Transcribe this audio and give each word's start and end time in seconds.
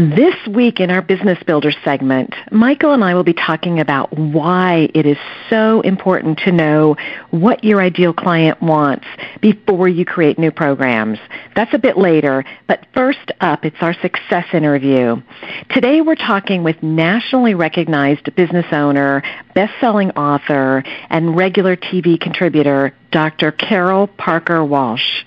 This 0.00 0.34
week 0.46 0.80
in 0.80 0.90
our 0.90 1.02
Business 1.02 1.38
Builder 1.46 1.70
segment, 1.84 2.34
Michael 2.50 2.94
and 2.94 3.04
I 3.04 3.12
will 3.12 3.22
be 3.22 3.34
talking 3.34 3.80
about 3.80 4.10
why 4.18 4.88
it 4.94 5.04
is 5.04 5.18
so 5.50 5.82
important 5.82 6.38
to 6.46 6.52
know 6.52 6.96
what 7.32 7.62
your 7.62 7.82
ideal 7.82 8.14
client 8.14 8.62
wants 8.62 9.04
before 9.42 9.88
you 9.88 10.06
create 10.06 10.38
new 10.38 10.50
programs. 10.50 11.18
That's 11.54 11.74
a 11.74 11.78
bit 11.78 11.98
later, 11.98 12.46
but 12.66 12.86
first 12.94 13.30
up, 13.42 13.66
it's 13.66 13.76
our 13.82 13.92
success 13.92 14.46
interview. 14.54 15.20
Today 15.68 16.00
we're 16.00 16.14
talking 16.14 16.64
with 16.64 16.82
nationally 16.82 17.54
recognized 17.54 18.34
business 18.36 18.72
owner, 18.72 19.22
best-selling 19.54 20.12
author, 20.12 20.82
and 21.10 21.36
regular 21.36 21.76
TV 21.76 22.18
contributor, 22.18 22.94
Dr. 23.10 23.52
Carol 23.52 24.06
Parker 24.06 24.64
Walsh. 24.64 25.24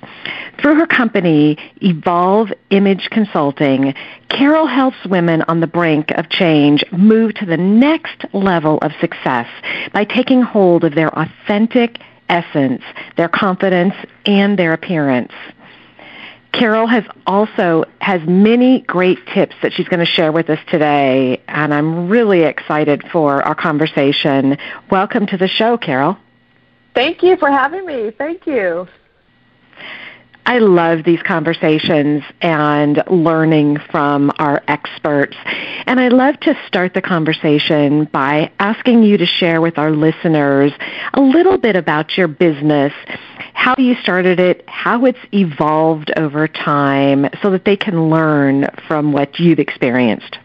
Through 0.60 0.76
her 0.76 0.88
company, 0.88 1.58
Evolve 1.82 2.52
Image 2.70 3.10
Consulting, 3.12 3.94
Carol 4.30 4.68
helps 4.68 4.98
women 5.06 5.44
on 5.48 5.60
the 5.60 5.68
brink 5.68 6.12
of 6.12 6.30
change 6.30 6.84
move 6.92 7.34
to 7.36 7.46
the 7.46 7.58
next 7.58 8.26
level 8.34 8.78
of 8.80 8.92
success 9.02 9.48
by 9.94 10.06
taking 10.06 10.42
hold 10.42 10.84
of 10.84 10.96
their 10.96 11.10
authentic 11.18 12.00
essence, 12.30 12.82
their 13.18 13.30
confidence, 13.30 13.94
and 14.26 14.58
their 14.58 14.74
appearance. 14.74 15.34
Carol 16.54 16.86
has 16.88 17.04
also 17.26 17.84
has 18.00 18.22
many 18.28 18.82
great 18.82 19.18
tips 19.34 19.56
that 19.64 19.74
she's 19.74 19.88
going 19.88 20.00
to 20.00 20.06
share 20.06 20.32
with 20.32 20.50
us 20.50 20.60
today, 20.70 21.42
and 21.48 21.74
I'm 21.74 22.10
really 22.10 22.44
excited 22.44 23.04
for 23.12 23.42
our 23.42 23.56
conversation. 23.56 24.58
Welcome 24.92 25.26
to 25.28 25.38
the 25.38 25.48
show, 25.48 25.78
Carol. 25.78 26.18
Thank 26.94 27.24
you 27.24 27.38
for 27.38 27.50
having 27.50 27.86
me. 27.86 28.12
Thank 28.12 28.46
you. 28.46 28.88
I 30.46 30.60
love 30.60 31.06
these 31.06 31.22
conversations 31.22 32.22
and 32.42 33.02
learning 33.10 33.78
from 33.90 34.32
our 34.40 34.62
experts. 34.68 35.38
And 35.86 36.00
I 36.00 36.10
love 36.10 36.38
to 36.42 36.54
start 36.68 36.94
the 36.94 37.02
conversation 37.02 38.06
by 38.12 38.52
asking 38.60 39.04
you 39.04 39.18
to 39.18 39.26
share 39.26 39.62
with 39.62 39.78
our 39.78 39.92
listeners 39.92 40.74
a 41.14 41.22
little 41.22 41.58
bit 41.58 41.78
about 41.78 42.18
your 42.18 42.28
business, 42.28 42.92
how 43.54 43.74
you 43.78 43.96
started 43.96 44.40
it, 44.40 44.66
how 44.68 45.06
it's 45.06 45.20
evolved 45.32 46.12
over 46.18 46.48
time, 46.50 47.30
so 47.42 47.50
that 47.52 47.64
they 47.64 47.78
can 47.78 48.10
learn 48.10 48.68
from 48.86 49.14
what 49.14 49.40
you've 49.40 49.60
experienced. 49.60 50.38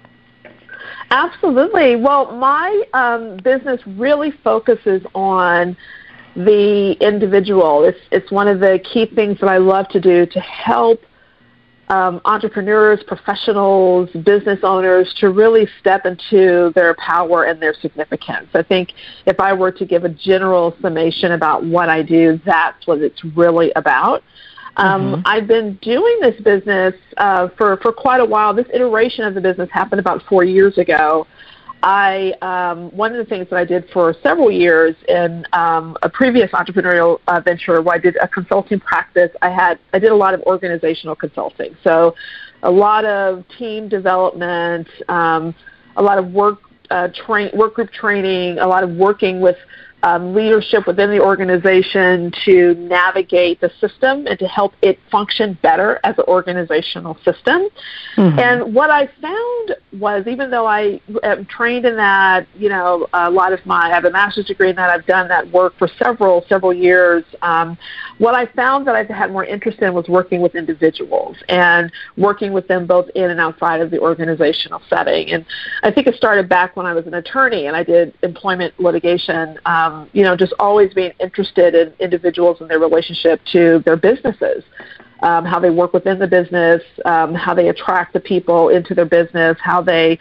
Absolutely. 1.11 1.97
Well, 1.97 2.37
my 2.37 2.85
um, 2.93 3.39
business 3.39 3.81
really 3.87 4.31
focuses 4.31 5.03
on 5.15 5.77
the 6.39 6.97
individual. 7.01 7.85
It's 7.85 7.99
it's 8.13 8.31
one 8.31 8.49
of 8.49 8.61
the 8.61 8.79
key 8.93 9.07
things 9.07 9.39
that 9.41 9.49
I 9.49 9.59
love 9.59 9.89
to 9.89 10.01
do 10.01 10.25
to 10.27 10.41
help 10.41 11.03
um, 11.89 12.21
entrepreneurs, 12.25 13.01
professionals, 13.07 14.11
business 14.25 14.61
owners 14.63 15.13
to 15.21 15.31
really 15.31 15.67
step 15.81 16.07
into 16.07 16.71
their 16.75 16.95
power 16.95 17.45
and 17.45 17.61
their 17.61 17.75
significance. 17.75 18.49
I 18.55 18.63
think 18.63 18.93
if 19.27 19.41
I 19.41 19.53
were 19.53 19.73
to 19.73 19.87
give 19.87 20.05
a 20.05 20.11
general 20.11 20.77
summation 20.81 21.33
about 21.33 21.65
what 21.65 21.89
I 21.89 22.03
do, 22.03 22.39
that's 22.45 22.87
what 22.87 23.01
it's 23.01 23.25
really 23.37 23.73
about. 23.75 24.23
Um, 24.77 25.15
mm-hmm. 25.15 25.23
I've 25.25 25.49
been 25.49 25.75
doing 25.83 26.19
this 26.21 26.41
business 26.43 26.95
uh, 27.17 27.49
for 27.57 27.79
for 27.79 27.93
quite 27.93 28.21
a 28.21 28.25
while. 28.25 28.55
This 28.55 28.69
iteration 28.73 29.25
of 29.25 29.35
the 29.35 29.41
business 29.41 29.69
happened 29.73 29.99
about 29.99 30.23
four 30.29 30.45
years 30.45 30.79
ago. 30.79 31.27
I 31.83 32.33
um, 32.43 32.91
one 32.97 33.13
of 33.13 33.19
the 33.19 33.25
things 33.25 33.49
that 33.51 33.57
I 33.57 33.65
did 33.65 33.89
for 33.93 34.15
several 34.23 34.51
years 34.51 34.97
in 35.09 35.47
um, 35.53 35.97
a 36.03 36.09
previous 36.09 36.51
entrepreneurial 36.51 37.21
uh, 37.29 37.41
venture 37.41 37.81
where 37.83 37.95
I 37.95 37.99
did 37.99 38.17
a 38.21 38.27
consulting 38.27 38.81
practice. 38.81 39.31
I 39.43 39.51
had 39.51 39.79
I 39.93 39.99
did 39.99 40.11
a 40.11 40.17
lot 40.17 40.35
of 40.35 40.43
organizational 40.43 41.15
consulting, 41.15 41.77
so 41.85 42.15
a 42.63 42.71
lot 42.71 43.05
of 43.05 43.45
team 43.57 43.89
development, 43.89 44.89
um, 45.09 45.55
a 45.97 46.03
lot 46.03 46.19
of 46.19 46.33
work 46.33 46.59
uh, 46.91 47.09
train 47.27 47.51
work 47.55 47.75
group 47.75 47.93
training, 47.93 48.59
a 48.59 48.67
lot 48.67 48.83
of 48.83 48.91
working 48.91 49.41
with 49.41 49.57
um, 50.03 50.35
leadership 50.35 50.87
within 50.87 51.11
the 51.11 51.21
organization 51.21 52.33
to 52.45 52.75
navigate 52.75 53.61
the 53.61 53.71
system 53.81 54.27
and 54.27 54.39
to 54.39 54.47
help 54.47 54.75
it 54.83 54.99
function 55.11 55.59
better 55.63 55.99
as 56.05 56.17
an 56.19 56.25
organizational 56.29 57.17
system. 57.25 57.69
Mm-hmm. 58.17 58.39
And 58.39 58.75
what 58.75 58.91
I 58.91 59.09
found 59.21 59.77
was, 60.01 60.27
even 60.27 60.51
though 60.51 60.67
I 60.67 61.01
am 61.23 61.47
trained 61.47 61.85
in 61.85 61.97
that, 61.97 62.47
you 62.57 62.69
know, 62.69 63.09
a 63.13 63.31
lot 63.31 63.53
of 63.53 63.65
my, 63.67 63.89
I 63.89 63.89
have 63.89 64.05
a 64.05 64.11
master's 64.11 64.47
degree 64.47 64.71
in 64.71 64.77
that, 64.77 64.91
I've 64.91 65.07
done 65.07 65.29
that 65.29 65.51
work 65.51 65.77
for 65.79 65.89
several, 65.99 66.45
several 66.49 66.73
years. 66.73 67.25
Um, 67.43 67.77
what 68.19 68.35
I 68.35 68.47
found 68.47 68.87
that 68.87 68.95
I've 68.95 69.09
had 69.09 69.33
more 69.33 69.45
interest 69.45 69.81
in 69.81 69.95
was 69.95 70.09
working 70.09 70.41
with 70.41 70.55
individuals 70.55 71.37
and 71.49 71.91
working 72.17 72.53
with 72.53 72.69
them 72.69 72.87
both 72.87 73.09
in 73.15 73.31
and 73.31 73.41
outside 73.41 73.81
of 73.81 73.91
the 73.91 73.99
organizational 73.99 74.81
setting. 74.89 75.31
And 75.31 75.45
I 75.83 75.91
think 75.91 76.07
it 76.07 76.15
started 76.15 76.49
back 76.49 76.77
when 76.77 76.87
I 76.87 76.95
was 76.95 77.07
an 77.07 77.15
attorney 77.15 77.67
and 77.67 77.75
I 77.75 77.83
did 77.83 78.15
employment 78.23 78.79
litigation. 78.79 79.59
Um, 79.67 79.88
um, 79.89 80.11
you 80.13 80.23
know, 80.23 80.37
just 80.37 80.53
always 80.59 80.93
being 80.93 81.13
interested 81.21 81.75
in 81.75 81.93
individuals 81.99 82.61
and 82.61 82.69
their 82.69 82.79
relationship 82.79 83.41
to 83.53 83.83
their 83.85 83.97
businesses, 83.97 84.63
um, 85.23 85.45
how 85.45 85.59
they 85.59 85.71
work 85.71 85.93
within 85.93 86.19
the 86.19 86.27
business, 86.27 86.83
um, 87.05 87.35
how 87.35 87.55
they 87.55 87.69
attract 87.69 88.13
the 88.13 88.21
people 88.21 88.69
into 88.69 88.95
their 88.95 89.07
business, 89.07 89.57
how 89.61 89.81
they 89.83 90.19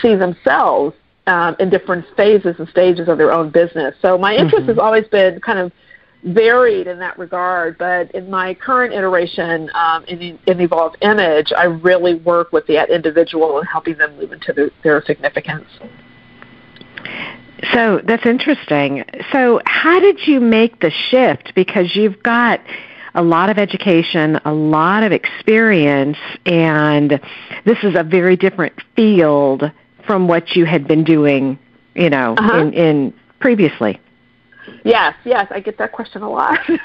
see 0.00 0.14
themselves 0.14 0.94
um, 1.26 1.56
in 1.58 1.70
different 1.70 2.04
phases 2.16 2.54
and 2.58 2.68
stages 2.68 3.08
of 3.08 3.18
their 3.18 3.32
own 3.32 3.50
business. 3.50 3.94
So 4.00 4.16
my 4.16 4.34
interest 4.34 4.62
mm-hmm. 4.62 4.68
has 4.68 4.78
always 4.78 5.06
been 5.08 5.40
kind 5.40 5.58
of 5.58 5.72
varied 6.22 6.86
in 6.86 6.98
that 6.98 7.18
regard, 7.18 7.78
but 7.78 8.10
in 8.14 8.30
my 8.30 8.54
current 8.54 8.92
iteration 8.92 9.70
um, 9.74 10.04
in, 10.04 10.38
in 10.46 10.60
Evolve 10.60 10.94
Image, 11.00 11.52
I 11.56 11.64
really 11.64 12.14
work 12.14 12.52
with 12.52 12.66
the 12.66 12.82
individual 12.94 13.58
and 13.58 13.66
helping 13.66 13.96
them 13.96 14.16
move 14.18 14.32
into 14.32 14.52
the, 14.52 14.70
their 14.82 15.02
significance. 15.04 15.66
So 17.72 18.00
that's 18.04 18.26
interesting. 18.26 19.04
So, 19.32 19.60
how 19.66 20.00
did 20.00 20.26
you 20.26 20.40
make 20.40 20.80
the 20.80 20.90
shift? 20.90 21.52
Because 21.54 21.94
you've 21.94 22.22
got 22.22 22.60
a 23.14 23.22
lot 23.22 23.50
of 23.50 23.58
education, 23.58 24.40
a 24.44 24.52
lot 24.52 25.02
of 25.02 25.12
experience, 25.12 26.18
and 26.46 27.20
this 27.64 27.78
is 27.82 27.94
a 27.96 28.02
very 28.02 28.36
different 28.36 28.74
field 28.94 29.70
from 30.06 30.28
what 30.28 30.56
you 30.56 30.64
had 30.64 30.86
been 30.86 31.04
doing, 31.04 31.58
you 31.94 32.08
know, 32.08 32.34
uh-huh. 32.38 32.58
in, 32.58 32.72
in 32.72 33.14
previously. 33.40 34.00
Yes, 34.84 35.14
yes, 35.24 35.46
I 35.50 35.60
get 35.60 35.78
that 35.78 35.92
question 35.92 36.22
a 36.22 36.30
lot. 36.30 36.58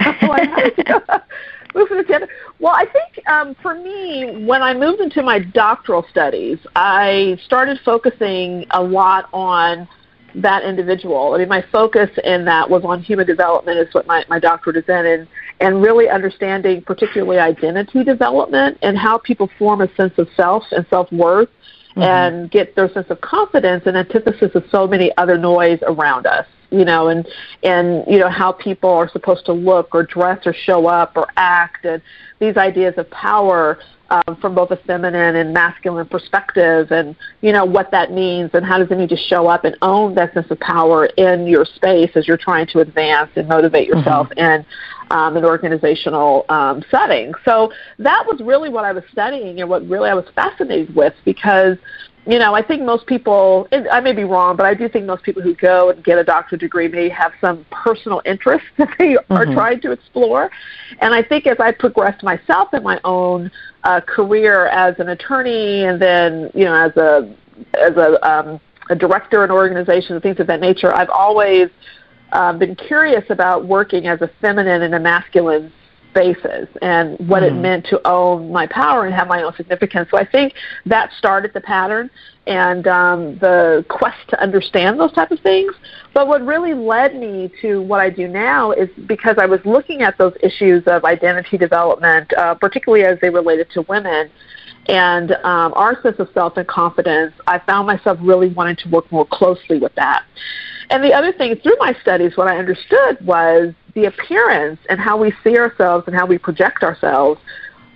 well, 2.60 2.74
I 2.74 2.86
think 2.86 3.28
um, 3.28 3.56
for 3.62 3.75
me, 3.75 4.45
when 4.45 4.62
I 4.62 4.74
moved 4.74 5.01
into 5.01 5.21
my 5.21 5.39
doctoral 5.39 6.06
studies, 6.10 6.57
I 6.75 7.38
started 7.45 7.80
focusing 7.83 8.66
a 8.71 8.81
lot 8.81 9.30
on 9.33 9.88
that 10.36 10.64
individual. 10.64 11.34
I 11.34 11.40
mean, 11.40 11.50
my 11.50 11.64
focus 11.72 12.10
in 12.24 12.46
that 12.46 12.70
was 12.70 12.84
on 12.84 13.02
human 13.02 13.26
development, 13.26 13.80
is 13.80 13.94
what 13.94 14.06
my, 14.06 14.26
my 14.30 14.40
doctorate 14.40 14.78
is 14.78 14.84
in, 14.88 15.06
and, 15.06 15.28
and 15.60 15.82
really 15.82 16.10
understanding 16.10 16.82
particularly 16.82 17.40
identity 17.40 18.04
development 18.04 18.78
and 18.82 18.98
how 18.98 19.18
people 19.18 19.50
form 19.58 19.82
a 19.82 19.94
sense 19.96 20.14
of 20.18 20.28
self 20.36 20.64
and 20.72 20.86
self 20.90 21.12
worth 21.12 21.50
mm-hmm. 21.92 22.02
and 22.02 22.52
get 22.52 22.76
their 22.76 22.92
sense 22.92 23.08
of 23.10 23.22
confidence 23.22 23.86
in 23.86 23.96
antithesis 23.96 24.52
of 24.56 24.64
so 24.70 24.88
many 24.88 25.12
other 25.18 25.38
noise 25.38 25.80
around 25.84 26.26
us. 26.26 26.46
You 26.75 26.86
know, 26.86 27.07
and 27.07 27.27
and 27.63 28.04
you 28.07 28.19
know 28.19 28.30
how 28.30 28.51
people 28.51 28.89
are 28.89 29.10
supposed 29.10 29.45
to 29.45 29.54
look 29.54 29.95
or 29.95 30.04
dress 30.04 30.45
or 30.45 30.54
show 30.54 30.88
up 30.88 31.13
or 31.16 31.27
act, 31.38 31.86
and 31.86 32.01
these 32.39 32.57
ideas 32.57 32.95
of 32.98 33.10
power 33.12 33.80
um, 34.10 34.36
from 34.39 34.54
both 34.54 34.72
a 34.72 34.77
feminine 34.77 35.36
and 35.36 35.54
masculine 35.54 36.07
perspective, 36.07 36.92
and 36.92 37.16
you 37.42 37.51
know 37.51 37.66
what 37.66 37.92
that 37.92 38.12
means, 38.12 38.51
and 38.54 38.66
how 38.66 38.77
does 38.77 38.92
it 38.92 38.98
need 38.98 39.10
to 39.10 39.18
show 39.18 39.48
up 39.48 39.63
and 39.63 39.77
own 39.81 40.13
that 40.16 40.33
sense 40.33 40.50
of 40.51 40.60
power 40.60 41.06
in 41.18 41.48
your 41.48 41.66
space 41.66 42.12
as 42.16 42.27
you're 42.27 42.38
trying 42.38 42.68
to 42.68 42.80
advance 42.80 43.31
and 43.36 43.48
motivate 43.48 43.88
yourself 43.88 44.28
mm-hmm. 44.30 44.39
in 44.39 44.66
um, 45.12 45.38
an 45.38 45.45
organizational 45.45 46.45
um, 46.50 46.83
setting. 46.92 47.33
So 47.44 47.71
that 48.00 48.25
was 48.28 48.42
really 48.42 48.69
what 48.69 48.86
I 48.86 48.92
was 48.92 49.04
studying 49.12 49.62
and 49.62 49.69
what 49.69 49.88
really 49.88 50.10
I 50.10 50.13
was 50.13 50.25
fascinated 50.36 50.95
with 50.95 51.13
because 51.24 51.78
you 52.27 52.39
know, 52.39 52.56
I 52.56 52.63
think 52.63 52.81
most 52.81 53.06
people, 53.06 53.68
I 53.72 54.00
may 54.00 54.12
be 54.12 54.24
wrong, 54.24 54.56
but 54.56 54.66
I 54.66 54.74
do 54.74 54.89
think 54.89 55.06
most 55.06 55.24
people 55.24 55.44
who 55.44 55.54
go 55.56 55.92
and 55.92 56.04
get 56.04 56.18
a 56.18 56.24
doctorate 56.24 56.62
degree 56.62 56.88
may 56.88 57.07
have 57.10 57.33
some 57.39 57.66
personal 57.69 58.22
interest 58.25 58.66
that 58.77 58.89
they 58.98 59.13
mm-hmm. 59.13 59.33
are 59.33 59.45
trying 59.45 59.80
to 59.81 59.92
explore. 59.92 60.50
And 61.01 61.13
I 61.13 61.22
think 61.22 61.45
as 61.45 61.57
I 61.60 61.72
progressed 61.72 62.24
myself 62.24 62.74
in 62.74 62.81
my 62.81 63.00
own 63.04 63.51
uh, 63.83 64.01
career 64.01 64.68
as 64.68 64.95
an 65.00 65.10
attorney 65.10 65.86
and 65.86 66.01
then, 66.01 66.50
you 66.56 66.66
know, 66.66 66.74
as 66.74 66.98
a, 66.98 67.36
as 67.80 67.95
a, 67.95 68.28
um, 68.28 68.60
a 68.89 68.95
director 68.95 69.44
in 69.44 69.51
organizations 69.51 70.12
and 70.12 70.21
things 70.24 70.39
of 70.39 70.48
that 70.48 70.62
nature, 70.62 70.95
I've 70.95 71.10
always 71.10 71.69
uh, 72.31 72.54
been 72.54 72.75
curious 72.75 73.24
about 73.30 73.66
working 73.66 74.07
as 74.07 74.21
a 74.21 74.31
feminine 74.42 74.81
and 74.81 74.95
a 74.95 75.00
masculine 75.00 75.71
spaces 76.16 76.68
and 76.82 77.18
what 77.28 77.44
mm. 77.44 77.48
it 77.48 77.54
meant 77.54 77.86
to 77.88 78.00
own 78.08 78.52
my 78.52 78.66
power 78.68 79.06
and 79.06 79.14
have 79.14 79.28
my 79.28 79.44
own 79.44 79.54
significance. 79.56 80.10
So 80.10 80.18
I 80.18 80.26
think 80.26 80.54
that 80.86 81.12
started 81.18 81.52
the 81.54 81.62
pattern 81.62 82.10
and 82.48 82.88
um, 82.88 83.38
the 83.40 83.84
quest 83.90 84.18
to 84.30 84.42
understand 84.42 85.00
those 85.00 85.12
type 85.12 85.32
of 85.32 85.40
things. 85.42 85.74
But 86.14 86.28
what 86.28 86.46
really 86.46 86.74
led 86.74 87.16
me 87.16 87.52
to 87.62 87.82
what 87.82 88.00
I 88.00 88.10
do 88.10 88.28
now 88.28 88.72
is 88.72 88.90
because 89.08 89.36
I 89.40 89.46
was 89.46 89.60
looking 89.66 90.04
at 90.04 90.18
those 90.18 90.34
issues 90.42 90.84
of 90.88 91.04
identity 91.04 91.58
development, 91.58 92.32
uh, 92.34 92.54
particularly 92.56 93.04
as 93.04 93.20
they 93.20 93.30
related 93.30 93.70
to 93.72 93.82
women 93.84 94.30
and 94.88 95.32
um, 95.44 95.74
our 95.76 96.00
sense 96.02 96.18
of 96.20 96.30
self 96.34 96.58
and 96.58 96.68
confidence, 96.68 97.34
I 97.48 97.60
found 97.60 97.88
myself 97.88 98.20
really 98.22 98.50
wanting 98.50 98.76
to 98.78 98.90
work 98.90 99.12
more 99.12 99.26
closely 99.26 99.80
with 99.80 99.96
that. 99.96 100.26
And 100.92 101.04
the 101.04 101.14
other 101.14 101.34
thing 101.34 101.56
through 101.56 101.78
my 101.80 101.96
studies, 102.02 102.38
what 102.38 102.48
I 102.48 102.58
understood 102.58 103.18
was 103.26 103.74
the 103.95 104.06
appearance 104.06 104.80
and 104.89 105.00
how 105.00 105.18
we 105.18 105.33
see 105.44 105.57
ourselves 105.57 106.03
and 106.07 106.15
how 106.15 106.25
we 106.25 106.38
project 106.38 106.83
ourselves, 106.83 107.42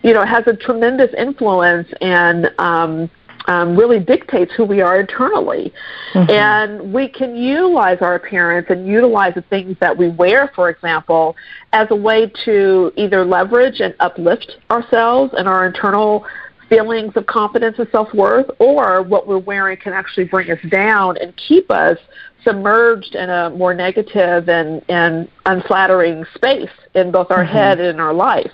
you 0.01 0.13
know, 0.13 0.25
has 0.25 0.47
a 0.47 0.55
tremendous 0.55 1.13
influence 1.17 1.87
and 2.01 2.49
um, 2.57 3.09
um, 3.47 3.75
really 3.75 3.99
dictates 3.99 4.53
who 4.55 4.63
we 4.63 4.81
are 4.81 4.99
internally. 4.99 5.73
Mm-hmm. 6.13 6.31
And 6.31 6.93
we 6.93 7.07
can 7.07 7.35
utilize 7.35 7.97
our 8.01 8.15
appearance 8.15 8.67
and 8.69 8.87
utilize 8.87 9.33
the 9.35 9.41
things 9.43 9.75
that 9.79 9.95
we 9.95 10.09
wear, 10.09 10.51
for 10.55 10.69
example, 10.69 11.35
as 11.73 11.87
a 11.89 11.95
way 11.95 12.31
to 12.45 12.91
either 12.95 13.25
leverage 13.25 13.81
and 13.81 13.93
uplift 13.99 14.57
ourselves 14.71 15.33
and 15.37 15.47
our 15.47 15.65
internal 15.65 16.25
feelings 16.69 17.13
of 17.15 17.25
confidence 17.25 17.77
and 17.79 17.87
self 17.91 18.13
worth, 18.13 18.49
or 18.59 19.01
what 19.01 19.27
we're 19.27 19.39
wearing 19.39 19.77
can 19.77 19.93
actually 19.93 20.25
bring 20.25 20.49
us 20.51 20.59
down 20.69 21.17
and 21.17 21.35
keep 21.35 21.69
us 21.71 21.97
submerged 22.43 23.15
in 23.15 23.29
a 23.29 23.49
more 23.49 23.73
negative 23.73 24.47
and, 24.47 24.81
and 24.87 25.27
unflattering 25.45 26.23
space 26.35 26.69
in 26.95 27.11
both 27.11 27.31
our 27.31 27.43
mm-hmm. 27.43 27.53
head 27.53 27.79
and 27.79 27.89
in 27.89 27.99
our 27.99 28.13
life. 28.13 28.51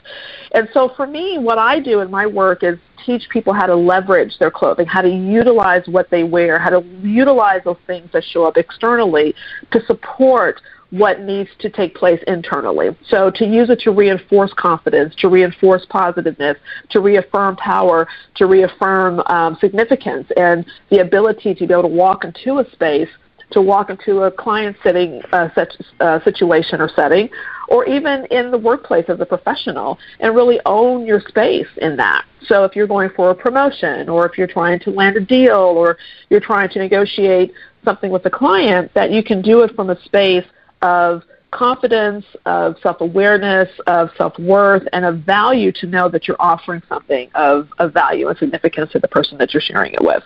And 0.54 0.68
so 0.74 0.92
for 0.96 1.06
me, 1.06 1.38
what 1.38 1.58
I 1.58 1.80
do 1.80 2.00
in 2.00 2.10
my 2.10 2.26
work 2.26 2.64
is 2.64 2.80
teach 3.06 3.30
people 3.30 3.54
how 3.54 3.68
to 3.68 3.76
leverage 3.76 4.38
their 4.40 4.50
clothing, 4.50 4.88
how 4.88 5.02
to 5.02 5.10
utilize 5.10 5.84
what 5.88 6.10
they 6.10 6.24
wear, 6.24 6.58
how 6.58 6.70
to 6.72 6.84
utilize 7.04 7.62
those 7.64 7.78
things 7.86 8.10
that 8.14 8.24
show 8.24 8.46
up 8.46 8.58
externally 8.58 9.36
to 9.72 9.86
support 9.86 10.62
what 10.98 11.22
needs 11.22 11.50
to 11.60 11.70
take 11.70 11.96
place 11.96 12.22
internally. 12.28 12.96
So 13.08 13.30
to 13.32 13.46
use 13.46 13.70
it 13.70 13.80
to 13.82 13.92
reinforce 13.92 14.54
confidence, 14.54 15.14
to 15.18 15.28
reinforce 15.28 15.86
positiveness, 15.90 16.58
to 16.92 17.00
reaffirm 17.00 17.56
power, 17.58 18.08
to 18.36 18.46
reaffirm 18.46 19.20
um, 19.28 19.58
significance, 19.60 20.28
and 20.38 20.66
the 20.90 21.00
ability 21.00 21.56
to 21.56 21.68
be 21.68 21.74
able 21.74 21.84
to 21.84 21.88
walk 21.88 22.24
into 22.24 22.60
a 22.60 22.72
space 22.72 23.10
to 23.52 23.62
walk 23.62 23.90
into 23.90 24.24
a 24.24 24.32
client 24.32 24.76
setting 24.84 25.22
uh, 25.32 25.50
such, 25.54 25.74
uh, 26.00 26.20
situation 26.24 26.82
or 26.82 26.90
setting, 26.90 27.30
or 27.70 27.86
even 27.86 28.26
in 28.32 28.52
the 28.52 28.58
workplace 28.58 29.06
as 29.08 29.20
a 29.20 29.26
professional, 29.26 29.98
and 30.20 30.36
really 30.36 30.60
own 30.66 31.06
your 31.06 31.22
space 31.22 31.68
in 31.78 31.96
that. 31.96 32.26
So 32.48 32.64
if 32.64 32.76
you're 32.76 32.88
going 32.88 33.10
for 33.16 33.32
a 33.32 33.36
promotion, 33.36 34.10
or 34.10 34.26
if 34.26 34.38
you're 34.38 34.48
trying 34.48 34.80
to 34.82 34.92
land 34.92 35.18
a 35.18 35.22
deal, 35.22 35.54
or 35.54 35.98
you're 36.30 36.40
trying 36.42 36.70
to 36.70 36.80
negotiate 36.80 37.54
something 37.84 38.12
with 38.12 38.26
a 38.26 38.30
client, 38.30 38.92
that 38.94 39.12
you 39.12 39.24
can 39.24 39.42
do 39.42 39.62
it 39.62 39.76
from 39.76 39.90
a 39.90 40.02
space 40.04 40.46
of 40.86 41.24
confidence, 41.50 42.26
of 42.46 42.76
self-awareness, 42.84 43.70
of 43.88 44.10
self-worth, 44.18 44.84
and 44.94 45.04
of 45.06 45.20
value 45.20 45.72
to 45.72 45.88
know 45.88 46.08
that 46.10 46.28
you're 46.28 46.40
offering 46.40 46.82
something 46.88 47.30
of, 47.34 47.70
of 47.80 47.94
value 47.94 48.28
and 48.28 48.38
significance 48.38 48.92
to 48.92 49.00
the 49.00 49.08
person 49.08 49.38
that 49.38 49.54
you're 49.54 49.62
sharing 49.62 49.94
it 49.94 50.02
with. 50.02 50.24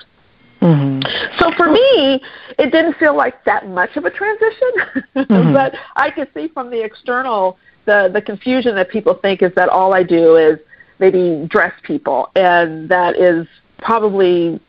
Mm-hmm. 0.62 1.00
So 1.40 1.52
for 1.56 1.72
me, 1.72 2.22
it 2.58 2.72
didn't 2.72 2.98
feel 2.98 3.16
like 3.16 3.46
that 3.46 3.70
much 3.70 3.96
of 3.96 4.04
a 4.04 4.10
transition, 4.10 4.72
mm-hmm. 5.16 5.54
but 5.54 5.76
I 5.96 6.12
could 6.12 6.28
see 6.34 6.50
from 6.50 6.70
the 6.70 6.84
external 6.84 7.58
the 7.86 8.10
the 8.14 8.22
confusion 8.22 8.76
that 8.76 8.90
people 8.90 9.14
think 9.22 9.42
is 9.42 9.52
that 9.56 9.70
all 9.70 9.94
I 9.94 10.04
do 10.04 10.36
is 10.36 10.60
maybe 11.00 11.48
dress 11.50 11.74
people, 11.84 12.30
and 12.36 12.90
that 12.90 13.16
is 13.16 13.48
probably 13.78 14.60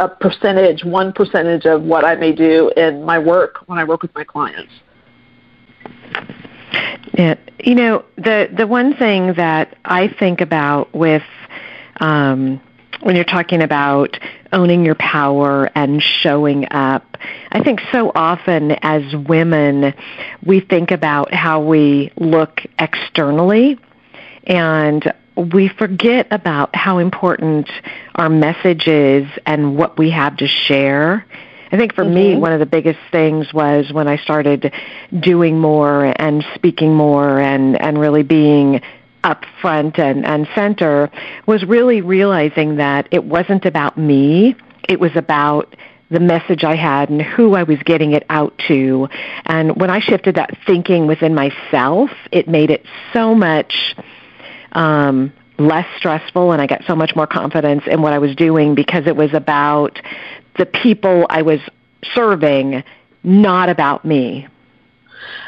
a 0.00 0.08
percentage, 0.08 0.84
one 0.84 1.12
percentage 1.12 1.64
of 1.64 1.82
what 1.82 2.04
I 2.04 2.16
may 2.16 2.32
do 2.32 2.72
in 2.76 3.04
my 3.04 3.20
work 3.20 3.58
when 3.66 3.78
I 3.78 3.84
work 3.84 4.02
with 4.02 4.12
my 4.16 4.24
clients. 4.24 4.72
Yeah, 7.14 7.36
you 7.62 7.74
know 7.74 8.04
the 8.16 8.48
the 8.52 8.66
one 8.66 8.94
thing 8.96 9.34
that 9.34 9.76
I 9.84 10.08
think 10.08 10.40
about 10.40 10.94
with 10.94 11.22
um, 12.00 12.60
when 13.00 13.14
you're 13.16 13.24
talking 13.24 13.62
about 13.62 14.18
owning 14.52 14.84
your 14.84 14.94
power 14.94 15.70
and 15.74 16.02
showing 16.02 16.66
up. 16.70 17.16
I 17.52 17.62
think 17.62 17.80
so 17.92 18.12
often 18.14 18.72
as 18.82 19.14
women, 19.14 19.94
we 20.44 20.60
think 20.60 20.90
about 20.90 21.32
how 21.32 21.60
we 21.60 22.12
look 22.16 22.62
externally 22.78 23.78
and 24.44 25.12
we 25.36 25.68
forget 25.68 26.26
about 26.30 26.74
how 26.74 26.98
important 26.98 27.68
our 28.14 28.30
message 28.30 28.86
is 28.86 29.26
and 29.44 29.76
what 29.76 29.98
we 29.98 30.10
have 30.10 30.36
to 30.38 30.46
share. 30.46 31.26
I 31.72 31.76
think 31.76 31.94
for 31.94 32.04
mm-hmm. 32.04 32.14
me, 32.14 32.36
one 32.36 32.52
of 32.52 32.60
the 32.60 32.66
biggest 32.66 33.00
things 33.10 33.52
was 33.52 33.92
when 33.92 34.08
I 34.08 34.16
started 34.18 34.72
doing 35.18 35.58
more 35.58 36.14
and 36.16 36.44
speaking 36.54 36.94
more 36.94 37.40
and, 37.40 37.80
and 37.80 37.98
really 37.98 38.22
being 38.22 38.80
up 39.24 39.44
front 39.60 39.98
and, 39.98 40.24
and 40.24 40.46
center 40.54 41.10
was 41.46 41.64
really 41.64 42.00
realizing 42.00 42.76
that 42.76 43.08
it 43.10 43.24
wasn't 43.24 43.64
about 43.64 43.98
me. 43.98 44.54
It 44.88 45.00
was 45.00 45.16
about 45.16 45.74
the 46.10 46.20
message 46.20 46.62
I 46.62 46.76
had 46.76 47.10
and 47.10 47.20
who 47.20 47.54
I 47.54 47.64
was 47.64 47.78
getting 47.84 48.12
it 48.12 48.24
out 48.30 48.56
to. 48.68 49.08
And 49.44 49.74
when 49.76 49.90
I 49.90 49.98
shifted 49.98 50.36
that 50.36 50.56
thinking 50.64 51.08
within 51.08 51.34
myself, 51.34 52.10
it 52.30 52.46
made 52.48 52.70
it 52.70 52.86
so 53.12 53.34
much 53.34 53.96
um, 54.70 55.32
less 55.58 55.86
stressful 55.96 56.52
and 56.52 56.62
I 56.62 56.66
got 56.66 56.84
so 56.86 56.94
much 56.94 57.16
more 57.16 57.26
confidence 57.26 57.84
in 57.86 58.02
what 58.02 58.12
I 58.12 58.18
was 58.18 58.36
doing 58.36 58.74
because 58.74 59.06
it 59.06 59.16
was 59.16 59.32
about 59.34 60.00
the 60.58 60.66
people 60.66 61.26
I 61.30 61.42
was 61.42 61.60
serving, 62.14 62.82
not 63.22 63.68
about 63.68 64.04
me. 64.04 64.48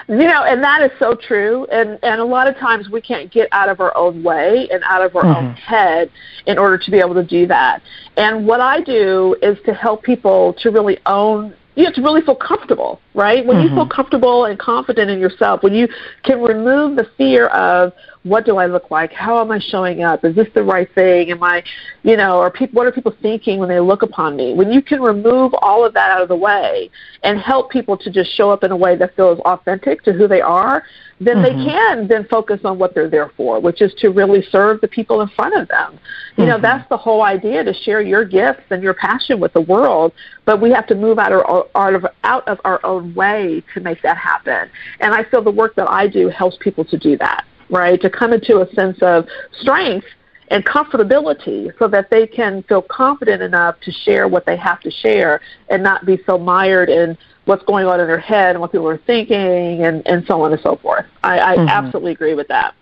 You 0.08 0.16
know, 0.16 0.42
and 0.44 0.64
that 0.64 0.82
is 0.82 0.90
so 0.98 1.14
true. 1.14 1.66
And 1.66 1.98
and 2.02 2.20
a 2.20 2.24
lot 2.24 2.48
of 2.48 2.56
times 2.56 2.88
we 2.88 3.00
can't 3.00 3.30
get 3.30 3.48
out 3.52 3.68
of 3.68 3.80
our 3.80 3.94
own 3.96 4.22
way 4.22 4.68
and 4.72 4.82
out 4.84 5.04
of 5.04 5.14
our 5.14 5.22
mm-hmm. 5.22 5.46
own 5.48 5.54
head 5.54 6.10
in 6.46 6.58
order 6.58 6.78
to 6.78 6.90
be 6.90 6.98
able 6.98 7.14
to 7.14 7.22
do 7.22 7.46
that. 7.46 7.82
And 8.16 8.46
what 8.46 8.60
I 8.60 8.80
do 8.80 9.36
is 9.42 9.58
to 9.66 9.74
help 9.74 10.02
people 10.02 10.54
to 10.60 10.70
really 10.70 10.98
own 11.04 11.54
you 11.76 11.84
have 11.84 11.94
to 11.94 12.02
really 12.02 12.22
feel 12.22 12.34
comfortable, 12.34 13.00
right? 13.14 13.46
When 13.46 13.58
mm-hmm. 13.58 13.68
you 13.68 13.74
feel 13.76 13.88
comfortable 13.88 14.46
and 14.46 14.58
confident 14.58 15.10
in 15.12 15.20
yourself, 15.20 15.62
when 15.62 15.74
you 15.74 15.86
can 16.24 16.40
remove 16.40 16.96
the 16.96 17.08
fear 17.16 17.46
of 17.48 17.92
what 18.22 18.44
do 18.44 18.56
I 18.56 18.66
look 18.66 18.90
like? 18.90 19.12
How 19.12 19.40
am 19.40 19.50
I 19.50 19.58
showing 19.58 20.02
up? 20.02 20.24
Is 20.24 20.34
this 20.34 20.48
the 20.54 20.62
right 20.62 20.92
thing? 20.94 21.30
Am 21.30 21.42
I, 21.42 21.62
you 22.02 22.16
know, 22.16 22.38
or 22.38 22.50
people, 22.50 22.76
what 22.76 22.86
are 22.86 22.92
people 22.92 23.14
thinking 23.22 23.58
when 23.58 23.68
they 23.68 23.80
look 23.80 24.02
upon 24.02 24.36
me? 24.36 24.54
When 24.54 24.72
you 24.72 24.82
can 24.82 25.00
remove 25.00 25.54
all 25.54 25.84
of 25.84 25.94
that 25.94 26.10
out 26.10 26.22
of 26.22 26.28
the 26.28 26.36
way 26.36 26.90
and 27.22 27.38
help 27.38 27.70
people 27.70 27.96
to 27.98 28.10
just 28.10 28.34
show 28.34 28.50
up 28.50 28.64
in 28.64 28.70
a 28.70 28.76
way 28.76 28.96
that 28.96 29.14
feels 29.14 29.38
authentic 29.40 30.02
to 30.04 30.12
who 30.12 30.26
they 30.26 30.40
are, 30.40 30.84
then 31.20 31.38
mm-hmm. 31.38 31.58
they 31.58 31.64
can 31.64 32.08
then 32.08 32.26
focus 32.28 32.60
on 32.64 32.78
what 32.78 32.94
they're 32.94 33.10
there 33.10 33.32
for, 33.36 33.60
which 33.60 33.82
is 33.82 33.92
to 33.98 34.08
really 34.10 34.42
serve 34.50 34.80
the 34.80 34.88
people 34.88 35.20
in 35.20 35.28
front 35.28 35.56
of 35.56 35.68
them. 35.68 35.98
You 36.36 36.42
mm-hmm. 36.42 36.50
know, 36.50 36.60
that's 36.60 36.88
the 36.88 36.96
whole 36.96 37.22
idea 37.22 37.64
to 37.64 37.74
share 37.74 38.00
your 38.00 38.24
gifts 38.24 38.64
and 38.70 38.82
your 38.82 38.94
passion 38.94 39.40
with 39.40 39.52
the 39.52 39.62
world, 39.62 40.12
but 40.44 40.60
we 40.60 40.70
have 40.70 40.86
to 40.88 40.94
move 40.94 41.18
out 41.18 41.32
of, 41.32 41.68
out 41.74 41.94
of, 41.94 42.06
out 42.24 42.46
of 42.46 42.60
our 42.64 42.84
own 42.84 43.14
way 43.14 43.62
to 43.74 43.80
make 43.80 44.02
that 44.02 44.16
happen. 44.16 44.70
And 45.00 45.14
I 45.14 45.24
feel 45.24 45.42
the 45.42 45.50
work 45.50 45.74
that 45.76 45.88
I 45.88 46.06
do 46.06 46.28
helps 46.28 46.56
people 46.60 46.84
to 46.86 46.98
do 46.98 47.16
that 47.18 47.44
right? 47.70 48.00
To 48.00 48.10
come 48.10 48.32
into 48.32 48.60
a 48.60 48.74
sense 48.74 48.98
of 49.02 49.26
strength 49.60 50.06
and 50.50 50.64
comfortability 50.64 51.70
so 51.78 51.88
that 51.88 52.10
they 52.10 52.26
can 52.26 52.62
feel 52.64 52.82
confident 52.82 53.42
enough 53.42 53.78
to 53.80 53.92
share 53.92 54.28
what 54.28 54.46
they 54.46 54.56
have 54.56 54.80
to 54.80 54.90
share 54.90 55.40
and 55.68 55.82
not 55.82 56.06
be 56.06 56.18
so 56.26 56.38
mired 56.38 56.88
in 56.88 57.16
what's 57.44 57.64
going 57.64 57.86
on 57.86 58.00
in 58.00 58.06
their 58.06 58.18
head 58.18 58.50
and 58.50 58.60
what 58.60 58.72
people 58.72 58.88
are 58.88 58.98
thinking 58.98 59.84
and, 59.84 60.06
and 60.06 60.26
so 60.26 60.40
on 60.42 60.52
and 60.52 60.60
so 60.62 60.76
forth. 60.76 61.06
I, 61.22 61.38
I 61.38 61.56
mm-hmm. 61.56 61.68
absolutely 61.68 62.12
agree 62.12 62.34
with 62.34 62.48
that. 62.48 62.74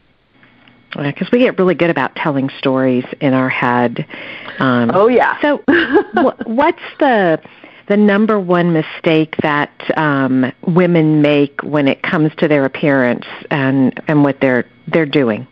Because 0.97 1.29
we 1.31 1.41
get 1.41 1.59
really 1.59 1.75
good 1.75 1.91
about 1.91 2.15
telling 2.17 2.49
stories 2.59 3.05
in 3.21 3.35
our 3.35 3.51
head. 3.51 4.07
Um, 4.59 4.91
oh 4.95 5.09
yeah. 5.09 5.39
So, 5.43 5.63
what's 6.47 6.83
the 6.99 7.39
the 7.89 7.97
number 7.97 8.41
one 8.41 8.73
mistake 8.73 9.37
that 9.43 9.71
um, 9.97 10.51
women 10.67 11.21
make 11.21 11.61
when 11.63 11.87
it 11.87 12.03
comes 12.03 12.33
to 12.39 12.49
their 12.49 12.65
appearance 12.65 13.27
and 13.51 14.01
and 14.09 14.25
what 14.25 14.41
they're 14.41 14.65
they're 14.89 15.07
doing? 15.07 15.47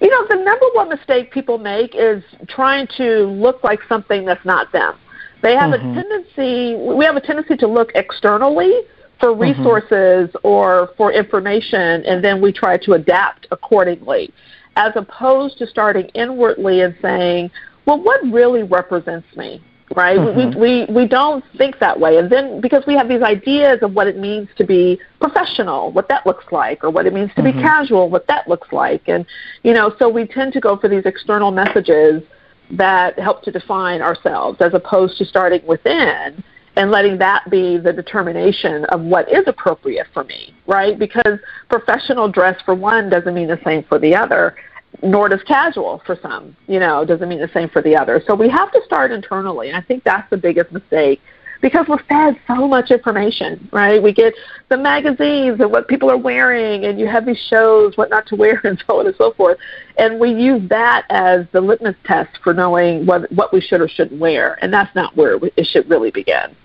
You 0.00 0.10
know, 0.10 0.26
the 0.28 0.36
number 0.36 0.66
one 0.74 0.88
mistake 0.88 1.32
people 1.32 1.58
make 1.58 1.94
is 1.94 2.22
trying 2.48 2.86
to 2.96 3.26
look 3.26 3.64
like 3.64 3.80
something 3.88 4.24
that's 4.24 4.44
not 4.44 4.70
them. 4.72 4.96
They 5.42 5.54
have 5.54 5.72
mm-hmm. 5.72 5.90
a 5.90 5.94
tendency, 5.94 6.76
we 6.76 7.04
have 7.04 7.16
a 7.16 7.20
tendency 7.20 7.56
to 7.56 7.66
look 7.66 7.90
externally 7.94 8.80
for 9.20 9.30
mm-hmm. 9.30 9.40
resources 9.40 10.30
mm-hmm. 10.30 10.46
or 10.46 10.90
for 10.96 11.12
information, 11.12 12.04
and 12.06 12.24
then 12.24 12.40
we 12.40 12.52
try 12.52 12.76
to 12.78 12.92
adapt 12.92 13.46
accordingly, 13.50 14.32
as 14.76 14.92
opposed 14.94 15.58
to 15.58 15.66
starting 15.66 16.06
inwardly 16.14 16.82
and 16.82 16.96
saying, 17.02 17.50
well, 17.86 18.00
what 18.00 18.20
really 18.30 18.62
represents 18.62 19.26
me? 19.36 19.62
Right? 19.98 20.16
Mm-hmm. 20.16 20.60
We, 20.60 20.84
we, 20.86 20.92
we 21.00 21.08
don't 21.08 21.44
think 21.56 21.80
that 21.80 21.98
way. 21.98 22.18
And 22.18 22.30
then 22.30 22.60
because 22.60 22.84
we 22.86 22.94
have 22.94 23.08
these 23.08 23.20
ideas 23.20 23.78
of 23.82 23.94
what 23.94 24.06
it 24.06 24.16
means 24.16 24.48
to 24.56 24.64
be 24.64 25.00
professional, 25.20 25.90
what 25.90 26.08
that 26.08 26.24
looks 26.24 26.44
like, 26.52 26.84
or 26.84 26.90
what 26.90 27.04
it 27.06 27.12
means 27.12 27.32
to 27.34 27.42
be 27.42 27.50
mm-hmm. 27.50 27.62
casual, 27.62 28.08
what 28.08 28.24
that 28.28 28.46
looks 28.46 28.70
like. 28.70 29.08
And, 29.08 29.26
you 29.64 29.72
know, 29.72 29.92
so 29.98 30.08
we 30.08 30.24
tend 30.24 30.52
to 30.52 30.60
go 30.60 30.76
for 30.76 30.88
these 30.88 31.04
external 31.04 31.50
messages 31.50 32.22
that 32.70 33.18
help 33.18 33.42
to 33.42 33.50
define 33.50 34.00
ourselves 34.00 34.58
as 34.60 34.72
opposed 34.72 35.18
to 35.18 35.24
starting 35.24 35.66
within 35.66 36.44
and 36.76 36.92
letting 36.92 37.18
that 37.18 37.42
be 37.50 37.76
the 37.76 37.92
determination 37.92 38.84
of 38.86 39.00
what 39.00 39.28
is 39.32 39.42
appropriate 39.48 40.06
for 40.14 40.22
me, 40.22 40.54
right? 40.68 40.96
Because 40.96 41.40
professional 41.68 42.28
dress 42.28 42.56
for 42.64 42.76
one 42.76 43.10
doesn't 43.10 43.34
mean 43.34 43.48
the 43.48 43.58
same 43.64 43.82
for 43.82 43.98
the 43.98 44.14
other, 44.14 44.54
nor 45.02 45.28
does 45.28 45.42
casual 45.44 46.02
for 46.04 46.18
some, 46.20 46.56
you 46.66 46.80
know, 46.80 47.04
doesn't 47.04 47.28
mean 47.28 47.40
the 47.40 47.50
same 47.54 47.68
for 47.68 47.82
the 47.82 47.96
other. 47.96 48.22
So 48.26 48.34
we 48.34 48.48
have 48.48 48.72
to 48.72 48.80
start 48.84 49.12
internally, 49.12 49.68
and 49.68 49.76
I 49.76 49.80
think 49.80 50.04
that's 50.04 50.28
the 50.30 50.36
biggest 50.36 50.72
mistake 50.72 51.20
because 51.60 51.86
we're 51.88 52.02
fed 52.04 52.38
so 52.46 52.68
much 52.68 52.90
information, 52.90 53.68
right? 53.72 54.02
We 54.02 54.12
get 54.12 54.34
the 54.68 54.76
magazines 54.76 55.60
and 55.60 55.70
what 55.70 55.88
people 55.88 56.10
are 56.10 56.16
wearing, 56.16 56.84
and 56.84 57.00
you 57.00 57.06
have 57.06 57.26
these 57.26 57.40
shows, 57.48 57.96
what 57.96 58.10
not 58.10 58.26
to 58.28 58.36
wear, 58.36 58.60
and 58.64 58.82
so 58.86 59.00
on 59.00 59.06
and 59.06 59.16
so 59.16 59.32
forth. 59.32 59.58
And 59.96 60.20
we 60.20 60.30
use 60.30 60.68
that 60.68 61.06
as 61.10 61.46
the 61.52 61.60
litmus 61.60 61.96
test 62.04 62.38
for 62.42 62.54
knowing 62.54 63.06
what, 63.06 63.30
what 63.32 63.52
we 63.52 63.60
should 63.60 63.80
or 63.80 63.88
shouldn't 63.88 64.20
wear, 64.20 64.58
and 64.62 64.72
that's 64.72 64.94
not 64.94 65.16
where 65.16 65.38
it 65.56 65.66
should 65.66 65.88
really 65.88 66.10
begin. 66.10 66.56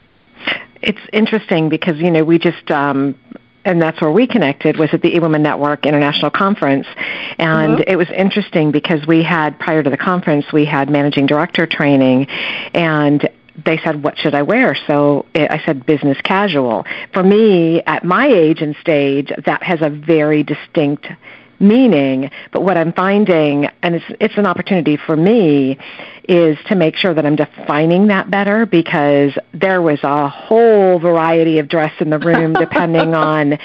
It's 0.82 1.00
interesting 1.14 1.70
because, 1.70 1.98
you 1.98 2.12
know, 2.12 2.24
we 2.24 2.38
just 2.38 2.70
um, 2.70 3.16
and 3.66 3.82
that's 3.82 4.02
where 4.02 4.12
we 4.12 4.28
connected 4.28 4.78
was 4.78 4.90
at 4.94 5.02
the 5.02 5.12
eWomen 5.12 5.42
Network 5.42 5.86
International 5.86 6.30
Conference. 6.30 6.88
And 7.40 7.78
mm-hmm. 7.78 7.90
it 7.90 7.96
was 7.96 8.10
interesting 8.10 8.72
because 8.72 9.06
we 9.08 9.24
had, 9.24 9.60
prior 9.60 9.84
to 9.84 9.90
the 9.90 9.98
conference, 9.98 10.46
we 10.52 10.66
had 10.66 10.90
managing 10.90 11.26
director 11.26 11.66
training 11.66 12.28
and 12.74 13.30
they 13.66 13.78
said, 13.84 14.04
what 14.04 14.18
should 14.18 14.34
I 14.34 14.42
wear? 14.42 14.76
So 14.88 15.28
I 15.36 15.62
said 15.64 15.86
business 15.86 16.18
casual. 16.24 16.86
For 17.14 17.22
me, 17.22 17.84
at 17.84 18.04
my 18.04 18.28
age 18.28 18.62
and 18.62 18.76
stage, 18.82 19.32
that 19.46 19.62
has 19.62 19.82
a 19.82 19.90
very 19.90 20.44
distinct 20.44 21.08
meaning. 21.60 22.30
But 22.52 22.64
what 22.64 22.78
I'm 22.78 22.94
finding, 22.94 23.68
and 23.82 23.96
it's, 23.96 24.06
it's 24.20 24.38
an 24.38 24.46
opportunity 24.46 24.98
for 24.98 25.16
me, 25.16 25.78
is 26.28 26.58
to 26.68 26.76
make 26.76 26.96
sure 26.96 27.14
that 27.14 27.26
I'm 27.26 27.36
defining 27.36 28.08
that 28.08 28.32
better 28.32 28.66
because 28.66 29.34
there 29.54 29.82
was 29.82 30.00
a 30.04 30.30
whole 30.30 31.00
variety 31.00 31.60
of 31.60 31.68
dress 31.68 31.94
in 32.00 32.10
the 32.10 32.20
room 32.20 32.54
depending 32.60 33.14
on 33.14 33.58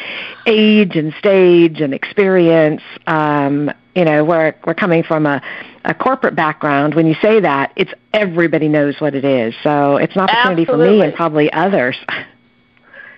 age 0.46 0.96
and 0.96 1.14
stage 1.18 1.80
and 1.80 1.94
experience. 1.94 2.82
Um, 3.06 3.70
you 3.94 4.04
know, 4.04 4.24
we're, 4.24 4.54
we're 4.64 4.74
coming 4.74 5.02
from 5.02 5.26
a, 5.26 5.42
a 5.84 5.94
corporate 5.94 6.36
background. 6.36 6.94
When 6.94 7.06
you 7.06 7.14
say 7.20 7.40
that, 7.40 7.72
it's 7.76 7.92
everybody 8.12 8.68
knows 8.68 9.00
what 9.00 9.14
it 9.14 9.24
is. 9.24 9.54
So 9.62 9.96
it's 9.96 10.14
an 10.14 10.22
opportunity 10.22 10.62
Absolutely. 10.62 10.86
for 10.86 10.92
me 10.92 11.02
and 11.02 11.14
probably 11.14 11.52
others. 11.52 11.96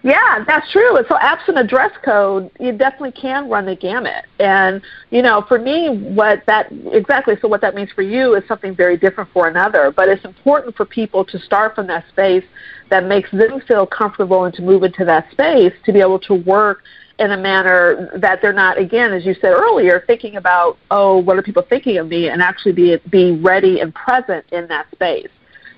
Yeah, 0.03 0.45
that's 0.47 0.71
true. 0.73 0.97
So 1.09 1.19
absent 1.21 1.59
a 1.59 1.67
dress 1.67 1.93
code, 2.05 2.51
you 2.59 2.73
definitely 2.73 3.13
can 3.13 3.51
run 3.51 3.67
the 3.67 3.77
gamut. 3.77 4.25
And, 4.39 4.81
you 5.11 5.21
know, 5.21 5.45
for 5.47 5.59
me, 5.59 5.89
what 5.89 6.43
that, 6.47 6.73
exactly, 6.93 7.35
so 7.43 7.49
what 7.49 7.61
that 7.61 7.75
means 7.75 7.91
for 7.93 8.03
you 8.03 8.35
is 8.35 8.43
something 8.49 8.75
very 8.75 8.97
different 8.97 9.31
for 9.33 9.49
another. 9.49 9.93
But 9.95 10.09
it's 10.09 10.25
important 10.25 10.77
for 10.77 10.87
people 10.87 11.25
to 11.27 11.39
start 11.39 11.75
from 11.75 11.87
that 11.89 12.09
space 12.09 12.45
that 12.89 13.05
makes 13.05 13.31
them 13.31 13.61
feel 13.69 13.87
comfortable 13.87 14.45
and 14.45 14.55
to 14.55 14.63
move 14.63 14.85
into 14.85 15.05
that 15.05 15.31
space 15.33 15.73
to 15.85 15.93
be 15.93 16.01
able 16.01 16.19
to 16.21 16.35
work 16.35 16.83
in 17.19 17.33
a 17.33 17.37
manner 17.37 18.11
that 18.19 18.41
they're 18.41 18.55
not, 18.55 18.79
again, 18.79 19.13
as 19.13 19.27
you 19.27 19.35
said 19.35 19.53
earlier, 19.53 20.03
thinking 20.07 20.37
about, 20.37 20.79
oh, 20.91 21.19
what 21.19 21.37
are 21.37 21.43
people 21.43 21.63
thinking 21.69 21.99
of 21.99 22.09
me, 22.09 22.31
and 22.31 22.41
actually 22.41 22.73
be, 22.73 22.97
be 23.11 23.33
ready 23.33 23.81
and 23.81 23.95
present 23.95 24.47
in 24.53 24.67
that 24.69 24.91
space 24.93 25.29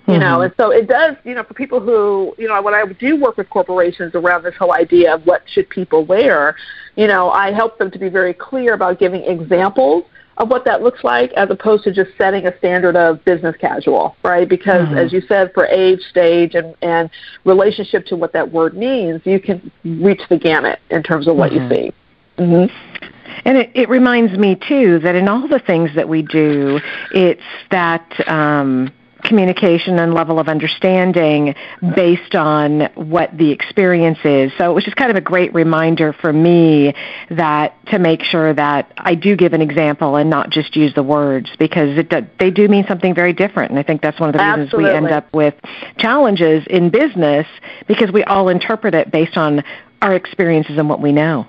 you 0.08 0.18
know 0.18 0.38
mm-hmm. 0.38 0.42
and 0.42 0.54
so 0.56 0.70
it 0.70 0.88
does 0.88 1.16
you 1.24 1.34
know 1.34 1.44
for 1.44 1.54
people 1.54 1.80
who 1.80 2.34
you 2.38 2.48
know 2.48 2.60
when 2.60 2.74
i 2.74 2.84
do 2.98 3.20
work 3.20 3.36
with 3.36 3.48
corporations 3.50 4.14
around 4.14 4.42
this 4.42 4.54
whole 4.58 4.72
idea 4.72 5.14
of 5.14 5.24
what 5.26 5.42
should 5.46 5.68
people 5.70 6.04
wear 6.04 6.56
you 6.96 7.06
know 7.06 7.30
i 7.30 7.52
help 7.52 7.78
them 7.78 7.90
to 7.90 7.98
be 7.98 8.08
very 8.08 8.34
clear 8.34 8.74
about 8.74 8.98
giving 8.98 9.22
examples 9.24 10.04
of 10.38 10.48
what 10.48 10.64
that 10.64 10.82
looks 10.82 11.04
like 11.04 11.30
as 11.34 11.50
opposed 11.50 11.84
to 11.84 11.92
just 11.92 12.10
setting 12.18 12.46
a 12.46 12.58
standard 12.58 12.96
of 12.96 13.24
business 13.24 13.54
casual 13.60 14.16
right 14.24 14.48
because 14.48 14.88
mm-hmm. 14.88 14.98
as 14.98 15.12
you 15.12 15.20
said 15.28 15.52
for 15.54 15.66
age 15.66 16.00
stage 16.10 16.54
and 16.54 16.74
and 16.82 17.08
relationship 17.44 18.04
to 18.04 18.16
what 18.16 18.32
that 18.32 18.50
word 18.50 18.76
means 18.76 19.20
you 19.24 19.38
can 19.38 19.70
reach 19.84 20.22
the 20.30 20.38
gamut 20.38 20.80
in 20.90 21.02
terms 21.02 21.28
of 21.28 21.36
what 21.36 21.52
mm-hmm. 21.52 21.72
you 21.72 21.90
see 21.90 21.92
mm-hmm. 22.38 22.98
And 23.44 23.56
it, 23.56 23.70
it 23.74 23.88
reminds 23.88 24.36
me 24.38 24.56
too 24.68 24.98
that 25.00 25.14
in 25.14 25.26
all 25.26 25.48
the 25.48 25.58
things 25.58 25.90
that 25.96 26.08
we 26.08 26.22
do, 26.22 26.78
it's 27.12 27.40
that 27.70 28.06
um, 28.28 28.92
communication 29.22 29.98
and 29.98 30.14
level 30.14 30.38
of 30.38 30.48
understanding 30.48 31.54
based 31.94 32.34
on 32.34 32.88
what 32.94 33.36
the 33.36 33.50
experience 33.50 34.18
is. 34.24 34.52
So 34.58 34.70
it 34.70 34.74
was 34.74 34.84
just 34.84 34.96
kind 34.96 35.10
of 35.10 35.16
a 35.16 35.20
great 35.20 35.54
reminder 35.54 36.12
for 36.12 36.32
me 36.32 36.94
that 37.30 37.86
to 37.86 37.98
make 37.98 38.22
sure 38.22 38.52
that 38.52 38.92
I 38.96 39.14
do 39.14 39.36
give 39.36 39.52
an 39.52 39.62
example 39.62 40.16
and 40.16 40.28
not 40.28 40.50
just 40.50 40.76
use 40.76 40.94
the 40.94 41.02
words 41.02 41.50
because 41.58 41.98
it, 41.98 42.38
they 42.38 42.50
do 42.50 42.68
mean 42.68 42.86
something 42.86 43.14
very 43.14 43.32
different. 43.32 43.70
And 43.70 43.78
I 43.78 43.82
think 43.82 44.02
that's 44.02 44.18
one 44.18 44.28
of 44.28 44.34
the 44.34 44.38
reasons 44.38 44.66
Absolutely. 44.66 44.90
we 44.90 44.96
end 44.96 45.10
up 45.10 45.32
with 45.32 45.54
challenges 45.98 46.64
in 46.68 46.90
business 46.90 47.46
because 47.86 48.10
we 48.12 48.24
all 48.24 48.48
interpret 48.48 48.94
it 48.94 49.10
based 49.10 49.36
on 49.36 49.62
our 50.00 50.14
experiences 50.14 50.78
and 50.78 50.88
what 50.88 51.00
we 51.00 51.12
know. 51.12 51.46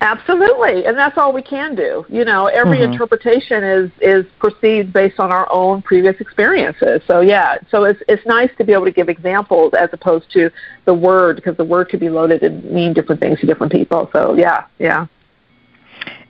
Absolutely, 0.00 0.84
and 0.84 0.98
that's 0.98 1.16
all 1.16 1.32
we 1.32 1.40
can 1.40 1.74
do. 1.74 2.04
You 2.08 2.24
know, 2.24 2.46
every 2.46 2.78
mm-hmm. 2.78 2.92
interpretation 2.92 3.64
is 3.64 3.90
is 4.02 4.26
perceived 4.38 4.92
based 4.92 5.18
on 5.18 5.32
our 5.32 5.50
own 5.50 5.82
previous 5.82 6.20
experiences. 6.20 7.00
So 7.06 7.20
yeah, 7.20 7.58
so 7.70 7.84
it's 7.84 8.02
it's 8.08 8.24
nice 8.26 8.50
to 8.58 8.64
be 8.64 8.72
able 8.72 8.84
to 8.84 8.92
give 8.92 9.08
examples 9.08 9.72
as 9.72 9.88
opposed 9.92 10.30
to 10.32 10.50
the 10.84 10.92
word 10.92 11.36
because 11.36 11.56
the 11.56 11.64
word 11.64 11.88
could 11.88 12.00
be 12.00 12.10
loaded 12.10 12.42
and 12.42 12.64
mean 12.70 12.92
different 12.92 13.20
things 13.20 13.40
to 13.40 13.46
different 13.46 13.72
people. 13.72 14.10
So 14.12 14.34
yeah, 14.34 14.66
yeah. 14.78 15.06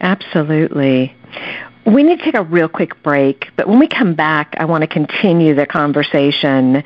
Absolutely. 0.00 1.16
We 1.86 2.02
need 2.02 2.18
to 2.18 2.24
take 2.24 2.36
a 2.36 2.44
real 2.44 2.68
quick 2.68 3.02
break, 3.02 3.48
but 3.56 3.66
when 3.66 3.78
we 3.78 3.88
come 3.88 4.14
back, 4.14 4.54
I 4.58 4.66
want 4.66 4.82
to 4.82 4.88
continue 4.88 5.54
the 5.54 5.66
conversation. 5.66 6.84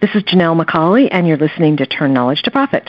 This 0.00 0.10
is 0.14 0.22
Janelle 0.24 0.60
McCauley, 0.60 1.08
and 1.10 1.26
you're 1.26 1.38
listening 1.38 1.76
to 1.78 1.86
Turn 1.86 2.12
Knowledge 2.12 2.42
to 2.42 2.50
Profit. 2.50 2.88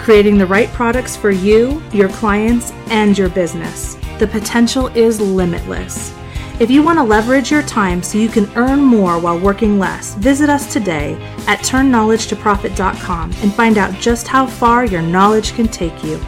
creating 0.00 0.38
the 0.38 0.46
right 0.46 0.68
products 0.70 1.16
for 1.16 1.30
you, 1.30 1.82
your 1.92 2.08
clients, 2.08 2.72
and 2.88 3.16
your 3.16 3.28
business. 3.28 3.96
The 4.18 4.26
potential 4.26 4.88
is 4.88 5.20
limitless. 5.20 6.14
If 6.60 6.70
you 6.70 6.82
want 6.82 6.98
to 6.98 7.02
leverage 7.02 7.50
your 7.50 7.62
time 7.62 8.02
so 8.02 8.18
you 8.18 8.28
can 8.28 8.50
earn 8.54 8.80
more 8.80 9.18
while 9.18 9.38
working 9.38 9.78
less, 9.78 10.14
visit 10.16 10.50
us 10.50 10.70
today 10.70 11.14
at 11.46 11.60
turnknowledgetoprofit.com 11.60 13.32
and 13.42 13.54
find 13.54 13.78
out 13.78 13.94
just 13.94 14.28
how 14.28 14.46
far 14.46 14.84
your 14.84 15.00
knowledge 15.00 15.54
can 15.54 15.68
take 15.68 16.04
you. 16.04 16.20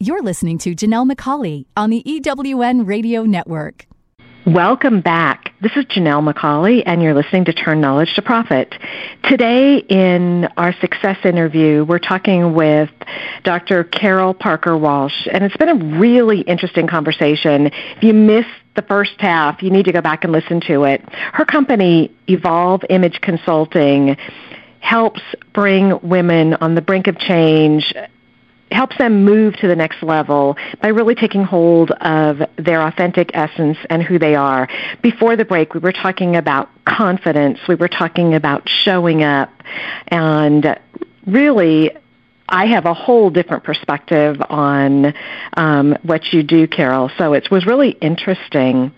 You're 0.00 0.22
listening 0.22 0.58
to 0.58 0.74
Janelle 0.74 1.10
McCauley 1.10 1.66
on 1.76 1.90
the 1.90 2.02
EWN 2.04 2.86
Radio 2.86 3.22
Network. 3.22 3.86
Welcome 4.46 5.00
back. 5.00 5.54
This 5.62 5.72
is 5.74 5.86
Janelle 5.86 6.30
McCauley, 6.30 6.82
and 6.84 7.02
you're 7.02 7.14
listening 7.14 7.46
to 7.46 7.54
Turn 7.54 7.80
Knowledge 7.80 8.12
to 8.16 8.20
Profit. 8.20 8.74
Today, 9.22 9.78
in 9.78 10.46
our 10.58 10.74
success 10.82 11.16
interview, 11.24 11.82
we're 11.82 11.98
talking 11.98 12.52
with 12.52 12.90
Dr. 13.42 13.84
Carol 13.84 14.34
Parker 14.34 14.76
Walsh, 14.76 15.26
and 15.32 15.44
it's 15.44 15.56
been 15.56 15.70
a 15.70 15.98
really 15.98 16.42
interesting 16.42 16.86
conversation. 16.86 17.68
If 17.96 18.02
you 18.02 18.12
missed 18.12 18.50
the 18.76 18.82
first 18.82 19.18
half, 19.18 19.62
you 19.62 19.70
need 19.70 19.86
to 19.86 19.92
go 19.92 20.02
back 20.02 20.24
and 20.24 20.32
listen 20.32 20.60
to 20.66 20.84
it. 20.84 21.00
Her 21.08 21.46
company, 21.46 22.14
Evolve 22.28 22.82
Image 22.90 23.22
Consulting, 23.22 24.18
helps 24.80 25.22
bring 25.54 25.98
women 26.02 26.52
on 26.52 26.74
the 26.74 26.82
brink 26.82 27.06
of 27.06 27.18
change 27.18 27.94
helps 28.74 28.98
them 28.98 29.24
move 29.24 29.54
to 29.56 29.68
the 29.68 29.76
next 29.76 30.02
level 30.02 30.56
by 30.82 30.88
really 30.88 31.14
taking 31.14 31.44
hold 31.44 31.90
of 31.92 32.42
their 32.56 32.82
authentic 32.82 33.30
essence 33.34 33.78
and 33.88 34.02
who 34.02 34.18
they 34.18 34.34
are. 34.34 34.68
Before 35.02 35.36
the 35.36 35.44
break, 35.44 35.74
we 35.74 35.80
were 35.80 35.92
talking 35.92 36.36
about 36.36 36.68
confidence. 36.84 37.58
We 37.68 37.76
were 37.76 37.88
talking 37.88 38.34
about 38.34 38.68
showing 38.68 39.22
up 39.22 39.50
and 40.08 40.78
really 41.26 41.90
I 42.48 42.66
have 42.66 42.84
a 42.84 42.94
whole 42.94 43.30
different 43.30 43.64
perspective 43.64 44.36
on 44.50 45.14
um, 45.56 45.96
what 46.02 46.32
you 46.32 46.42
do, 46.42 46.66
Carol. 46.66 47.10
So 47.16 47.32
it 47.32 47.50
was 47.50 47.64
really 47.64 47.90
interesting. 47.90 48.92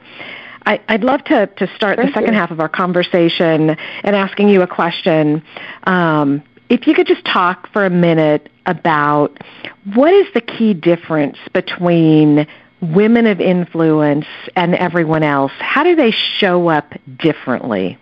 I, 0.65 0.81
would 0.91 1.05
love 1.05 1.23
to, 1.25 1.47
to 1.47 1.67
start 1.77 1.97
Thank 1.97 2.09
the 2.09 2.21
second 2.21 2.35
you. 2.35 2.41
half 2.41 2.51
of 2.51 2.59
our 2.59 2.69
conversation 2.69 3.71
and 3.71 4.17
asking 4.17 4.49
you 4.49 4.63
a 4.63 4.67
question. 4.67 5.45
Um, 5.85 6.43
if 6.69 6.87
you 6.87 6.95
could 6.95 7.07
just 7.07 7.25
talk 7.25 7.71
for 7.73 7.85
a 7.85 7.91
minute 7.91 8.49
about 8.67 9.39
what 9.95 10.13
is 10.13 10.27
the 10.35 10.41
key 10.41 10.75
difference 10.75 11.39
between 11.53 12.47
women 12.81 13.27
of 13.27 13.41
influence 13.41 14.27
and 14.55 14.75
everyone 14.75 15.23
else? 15.23 15.53
How 15.59 15.83
do 15.83 15.95
they 15.95 16.11
show 16.11 16.69
up 16.69 16.93
differently? 17.19 17.99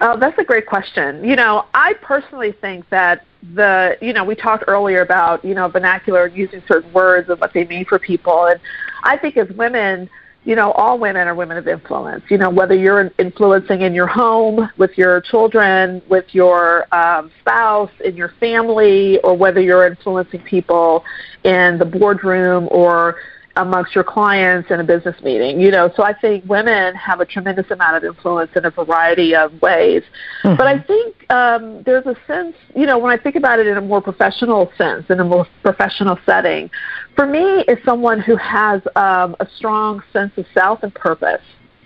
Oh, 0.00 0.18
that's 0.18 0.38
a 0.38 0.44
great 0.44 0.66
question. 0.66 1.24
You 1.24 1.36
know, 1.36 1.64
I 1.74 1.94
personally 1.94 2.52
think 2.52 2.88
that 2.90 3.24
the, 3.54 3.96
you 4.02 4.12
know, 4.12 4.24
we 4.24 4.34
talked 4.34 4.64
earlier 4.66 5.00
about, 5.00 5.44
you 5.44 5.54
know, 5.54 5.68
vernacular 5.68 6.26
using 6.26 6.62
certain 6.68 6.92
words 6.92 7.30
and 7.30 7.40
what 7.40 7.52
they 7.54 7.64
mean 7.64 7.84
for 7.86 7.98
people. 7.98 8.46
And 8.46 8.60
I 9.04 9.16
think 9.16 9.36
as 9.36 9.48
women, 9.50 10.10
you 10.46 10.54
know, 10.54 10.70
all 10.72 10.96
women 10.96 11.26
are 11.26 11.34
women 11.34 11.56
of 11.56 11.66
influence. 11.66 12.22
You 12.28 12.38
know, 12.38 12.48
whether 12.48 12.74
you're 12.74 13.10
influencing 13.18 13.80
in 13.82 13.92
your 13.94 14.06
home, 14.06 14.70
with 14.78 14.96
your 14.96 15.20
children, 15.20 16.00
with 16.08 16.26
your 16.32 16.86
um, 16.94 17.32
spouse, 17.40 17.90
in 18.04 18.16
your 18.16 18.32
family, 18.38 19.18
or 19.24 19.36
whether 19.36 19.60
you're 19.60 19.84
influencing 19.88 20.40
people 20.42 21.04
in 21.42 21.78
the 21.78 21.84
boardroom 21.84 22.68
or 22.70 23.16
amongst 23.56 23.94
your 23.94 24.04
clients 24.04 24.70
in 24.70 24.80
a 24.80 24.84
business 24.84 25.20
meeting. 25.22 25.60
You 25.60 25.70
know, 25.70 25.90
so 25.96 26.02
I 26.02 26.12
think 26.12 26.44
women 26.46 26.94
have 26.94 27.20
a 27.20 27.26
tremendous 27.26 27.70
amount 27.70 27.96
of 27.96 28.04
influence 28.04 28.50
in 28.54 28.64
a 28.64 28.70
variety 28.70 29.34
of 29.34 29.60
ways. 29.60 30.02
Mm-hmm. 30.42 30.56
But 30.56 30.66
I 30.66 30.78
think 30.78 31.30
um, 31.30 31.82
there's 31.84 32.06
a 32.06 32.16
sense, 32.26 32.54
you 32.74 32.86
know, 32.86 32.98
when 32.98 33.12
I 33.12 33.20
think 33.22 33.36
about 33.36 33.58
it 33.58 33.66
in 33.66 33.76
a 33.76 33.80
more 33.80 34.00
professional 34.00 34.70
sense, 34.76 35.04
in 35.10 35.20
a 35.20 35.24
more 35.24 35.46
professional 35.62 36.18
setting, 36.26 36.70
for 37.14 37.26
me, 37.26 37.64
is 37.68 37.78
someone 37.84 38.20
who 38.20 38.36
has 38.36 38.82
um, 38.94 39.34
a 39.40 39.48
strong 39.56 40.02
sense 40.12 40.32
of 40.36 40.46
self 40.54 40.82
and 40.82 40.94
purpose. 40.94 41.42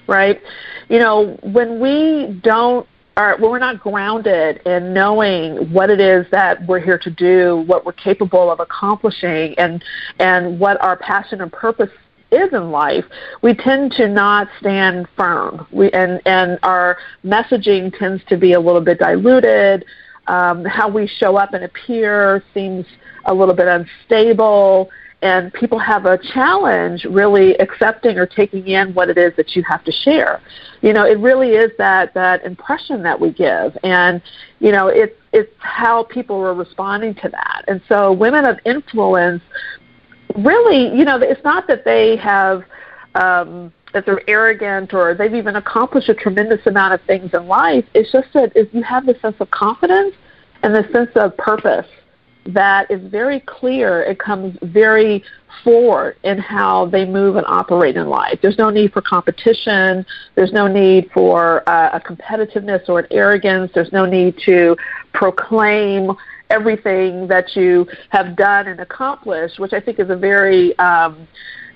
Right? 0.06 0.42
You 0.88 0.98
know, 0.98 1.38
when 1.44 1.78
we 1.78 2.40
don't 2.42 2.84
are 3.20 3.36
when 3.36 3.50
we're 3.50 3.58
not 3.58 3.80
grounded 3.80 4.62
in 4.66 4.94
knowing 4.94 5.72
what 5.72 5.90
it 5.90 6.00
is 6.00 6.26
that 6.30 6.66
we're 6.66 6.80
here 6.80 6.98
to 6.98 7.10
do, 7.10 7.62
what 7.66 7.84
we're 7.84 7.92
capable 7.92 8.50
of 8.50 8.60
accomplishing, 8.60 9.54
and 9.58 9.84
and 10.18 10.58
what 10.58 10.82
our 10.82 10.96
passion 10.96 11.42
and 11.42 11.52
purpose 11.52 11.90
is 12.30 12.52
in 12.52 12.70
life, 12.70 13.04
we 13.42 13.54
tend 13.54 13.92
to 13.92 14.08
not 14.08 14.48
stand 14.58 15.06
firm. 15.16 15.66
We 15.70 15.90
and 15.90 16.20
and 16.24 16.58
our 16.62 16.96
messaging 17.24 17.96
tends 17.98 18.24
to 18.28 18.36
be 18.38 18.54
a 18.54 18.60
little 18.60 18.80
bit 18.80 18.98
diluted. 18.98 19.84
Um, 20.26 20.64
how 20.64 20.88
we 20.88 21.06
show 21.06 21.36
up 21.36 21.54
and 21.54 21.64
appear 21.64 22.42
seems 22.54 22.86
a 23.26 23.34
little 23.34 23.54
bit 23.54 23.66
unstable 23.66 24.88
and 25.22 25.52
people 25.52 25.78
have 25.78 26.06
a 26.06 26.18
challenge 26.32 27.04
really 27.04 27.54
accepting 27.58 28.18
or 28.18 28.26
taking 28.26 28.66
in 28.66 28.94
what 28.94 29.10
it 29.10 29.18
is 29.18 29.34
that 29.36 29.54
you 29.54 29.62
have 29.64 29.84
to 29.84 29.92
share. 29.92 30.40
You 30.80 30.92
know, 30.92 31.04
it 31.04 31.18
really 31.18 31.50
is 31.50 31.70
that 31.78 32.14
that 32.14 32.44
impression 32.44 33.02
that 33.02 33.20
we 33.20 33.30
give, 33.30 33.76
and 33.82 34.22
you 34.60 34.72
know, 34.72 34.88
it's 34.88 35.16
it's 35.32 35.52
how 35.58 36.04
people 36.04 36.36
are 36.36 36.54
responding 36.54 37.14
to 37.16 37.28
that. 37.28 37.64
And 37.68 37.82
so, 37.88 38.12
women 38.12 38.46
of 38.46 38.58
influence, 38.64 39.42
really, 40.36 40.96
you 40.96 41.04
know, 41.04 41.18
it's 41.20 41.44
not 41.44 41.66
that 41.68 41.84
they 41.84 42.16
have. 42.16 42.64
Um, 43.14 43.72
that 43.92 44.06
they're 44.06 44.22
arrogant 44.30 44.94
or 44.94 45.14
they've 45.14 45.34
even 45.34 45.56
accomplished 45.56 46.08
a 46.08 46.14
tremendous 46.14 46.64
amount 46.64 46.94
of 46.94 47.02
things 47.08 47.34
in 47.34 47.48
life. 47.48 47.84
It's 47.92 48.12
just 48.12 48.32
that 48.34 48.52
if 48.54 48.72
you 48.72 48.84
have 48.84 49.04
the 49.04 49.18
sense 49.20 49.34
of 49.40 49.50
confidence 49.50 50.14
and 50.62 50.72
the 50.72 50.88
sense 50.92 51.10
of 51.16 51.36
purpose 51.36 51.88
that 52.46 52.90
is 52.90 53.00
very 53.10 53.40
clear. 53.40 54.02
It 54.02 54.18
comes 54.18 54.56
very 54.62 55.22
forward 55.62 56.16
in 56.22 56.38
how 56.38 56.86
they 56.86 57.04
move 57.04 57.36
and 57.36 57.46
operate 57.46 57.96
in 57.96 58.08
life. 58.08 58.38
There's 58.40 58.58
no 58.58 58.70
need 58.70 58.92
for 58.92 59.02
competition. 59.02 60.06
There's 60.34 60.52
no 60.52 60.66
need 60.66 61.10
for 61.12 61.68
uh, 61.68 61.90
a 61.92 62.00
competitiveness 62.00 62.88
or 62.88 63.00
an 63.00 63.06
arrogance. 63.10 63.70
There's 63.74 63.92
no 63.92 64.06
need 64.06 64.38
to 64.46 64.76
proclaim 65.12 66.12
everything 66.48 67.28
that 67.28 67.54
you 67.54 67.86
have 68.08 68.36
done 68.36 68.68
and 68.68 68.80
accomplished, 68.80 69.58
which 69.58 69.72
I 69.72 69.80
think 69.80 69.98
is 69.98 70.10
a 70.10 70.16
very 70.16 70.76
um, 70.78 71.28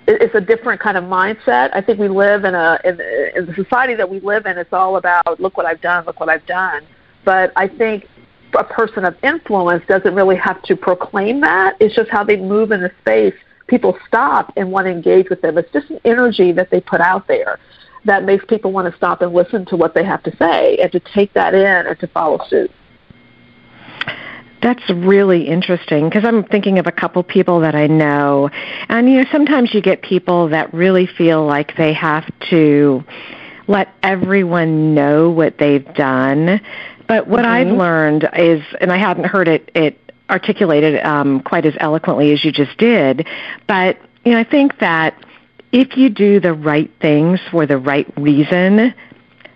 it's 0.06 0.34
a 0.34 0.40
different 0.40 0.80
kind 0.80 0.96
of 0.96 1.04
mindset. 1.04 1.70
I 1.72 1.80
think 1.80 1.98
we 1.98 2.08
live 2.08 2.44
in 2.44 2.54
a 2.54 2.78
in, 2.84 3.00
in 3.36 3.46
the 3.46 3.54
society 3.54 3.94
that 3.94 4.08
we 4.08 4.20
live 4.20 4.46
in. 4.46 4.58
It's 4.58 4.72
all 4.72 4.96
about 4.96 5.40
look 5.40 5.56
what 5.56 5.66
I've 5.66 5.80
done, 5.80 6.04
look 6.04 6.20
what 6.20 6.28
I've 6.28 6.46
done. 6.46 6.86
But 7.24 7.52
I 7.56 7.68
think 7.68 8.06
a 8.54 8.64
person 8.64 9.04
of 9.04 9.16
influence 9.22 9.84
doesn't 9.86 10.14
really 10.14 10.36
have 10.36 10.62
to 10.62 10.76
proclaim 10.76 11.40
that. 11.40 11.76
It's 11.80 11.94
just 11.94 12.10
how 12.10 12.24
they 12.24 12.36
move 12.36 12.72
in 12.72 12.80
the 12.80 12.90
space. 13.00 13.34
People 13.66 13.98
stop 14.06 14.52
and 14.56 14.70
want 14.70 14.86
to 14.86 14.90
engage 14.90 15.30
with 15.30 15.40
them. 15.40 15.56
It's 15.58 15.72
just 15.72 15.90
an 15.90 16.00
energy 16.04 16.52
that 16.52 16.70
they 16.70 16.80
put 16.80 17.00
out 17.00 17.26
there 17.28 17.58
that 18.04 18.24
makes 18.24 18.44
people 18.44 18.72
want 18.72 18.90
to 18.90 18.96
stop 18.96 19.22
and 19.22 19.32
listen 19.32 19.64
to 19.66 19.76
what 19.76 19.94
they 19.94 20.04
have 20.04 20.22
to 20.24 20.36
say 20.36 20.76
and 20.76 20.92
to 20.92 21.00
take 21.00 21.32
that 21.32 21.54
in 21.54 21.86
and 21.86 21.98
to 22.00 22.06
follow 22.08 22.38
suit. 22.48 22.70
That's 24.60 24.88
really 24.90 25.46
interesting 25.46 26.08
because 26.08 26.24
I'm 26.24 26.44
thinking 26.44 26.78
of 26.78 26.86
a 26.86 26.92
couple 26.92 27.22
people 27.22 27.60
that 27.60 27.74
I 27.74 27.86
know. 27.86 28.48
And, 28.88 29.10
you 29.10 29.18
know, 29.22 29.28
sometimes 29.30 29.74
you 29.74 29.82
get 29.82 30.00
people 30.02 30.48
that 30.48 30.72
really 30.72 31.06
feel 31.06 31.44
like 31.44 31.76
they 31.76 31.92
have 31.92 32.30
to 32.50 33.04
let 33.66 33.88
everyone 34.02 34.94
know 34.94 35.30
what 35.30 35.58
they've 35.58 35.84
done 35.94 36.60
but 37.06 37.26
what 37.26 37.44
mm-hmm. 37.44 37.70
I've 37.70 37.76
learned 37.76 38.28
is, 38.36 38.62
and 38.80 38.92
I 38.92 38.98
hadn't 38.98 39.24
heard 39.24 39.48
it, 39.48 39.70
it 39.74 39.98
articulated 40.30 41.04
um, 41.04 41.40
quite 41.40 41.66
as 41.66 41.74
eloquently 41.78 42.32
as 42.32 42.44
you 42.44 42.52
just 42.52 42.76
did, 42.78 43.26
but 43.66 43.98
you 44.24 44.32
know, 44.32 44.38
I 44.38 44.44
think 44.44 44.78
that 44.78 45.22
if 45.70 45.96
you 45.96 46.08
do 46.08 46.40
the 46.40 46.54
right 46.54 46.90
things 47.00 47.40
for 47.50 47.66
the 47.66 47.76
right 47.76 48.06
reason, 48.16 48.94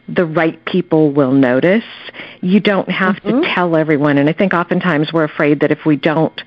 the 0.08 0.26
right 0.26 0.62
people 0.64 1.10
will 1.12 1.32
notice. 1.32 1.84
You 2.40 2.60
don't 2.60 2.90
have 2.90 3.16
mm-hmm. 3.16 3.42
to 3.42 3.54
tell 3.54 3.76
everyone, 3.76 4.18
and 4.18 4.28
I 4.28 4.32
think 4.32 4.52
oftentimes 4.52 5.12
we're 5.12 5.24
afraid 5.24 5.60
that 5.60 5.70
if 5.70 5.84
we 5.86 5.96
don't 5.96 6.38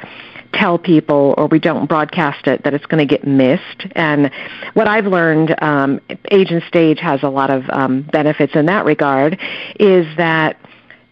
tell 0.53 0.77
people 0.77 1.33
or 1.37 1.47
we 1.47 1.59
don't 1.59 1.87
broadcast 1.87 2.47
it 2.47 2.63
that 2.63 2.73
it's 2.73 2.85
going 2.85 3.05
to 3.05 3.09
get 3.09 3.25
missed. 3.25 3.87
And 3.93 4.31
what 4.73 4.87
I've 4.87 5.05
learned, 5.05 5.55
um, 5.63 6.01
Age 6.29 6.51
and 6.51 6.61
Stage 6.63 6.99
has 6.99 7.23
a 7.23 7.29
lot 7.29 7.49
of 7.49 7.69
um, 7.69 8.01
benefits 8.11 8.55
in 8.55 8.65
that 8.65 8.85
regard, 8.85 9.39
is 9.79 10.05
that 10.17 10.57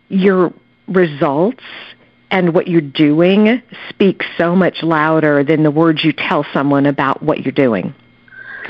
your 0.10 0.54
results 0.88 1.64
and 2.32 2.54
what 2.54 2.68
you're 2.68 2.82
doing 2.82 3.62
speak 3.90 4.24
so 4.38 4.56
much 4.56 4.84
louder 4.84 5.44
than 5.44 5.64
the 5.64 5.72
words 5.72 6.04
you 6.04 6.14
tell 6.14 6.46
someone 6.54 6.86
about 6.86 7.24
what 7.24 7.40
you're 7.40 7.52
doing. 7.52 7.94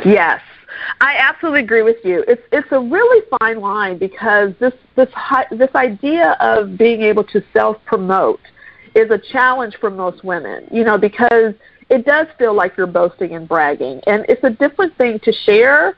Yes. 0.06 0.42
I 1.02 1.16
absolutely 1.18 1.62
agree 1.62 1.84
with 1.84 1.98
you. 2.04 2.24
It's 2.28 2.42
it's 2.52 2.72
a 2.72 2.80
really 2.80 3.26
fine 3.40 3.60
line 3.60 3.98
because 3.98 4.54
this 4.60 4.74
this 4.96 5.10
this 5.52 5.70
idea 5.76 6.38
of 6.40 6.78
being 6.78 7.02
able 7.02 7.24
to 7.26 7.44
self 7.54 7.78
promote 7.86 8.40
is 8.96 9.12
a 9.12 9.18
challenge 9.18 9.76
for 9.80 9.90
most 9.90 10.24
women. 10.24 10.68
You 10.72 10.86
know, 10.86 10.98
because 10.98 11.54
it 11.90 12.06
does 12.06 12.28
feel 12.38 12.54
like 12.54 12.78
you're 12.78 12.88
boasting 12.88 13.36
and 13.36 13.48
bragging, 13.48 14.00
and 14.08 14.26
it's 14.30 14.44
a 14.44 14.52
different 14.52 14.98
thing 14.98 15.20
to 15.20 15.34
share 15.46 15.96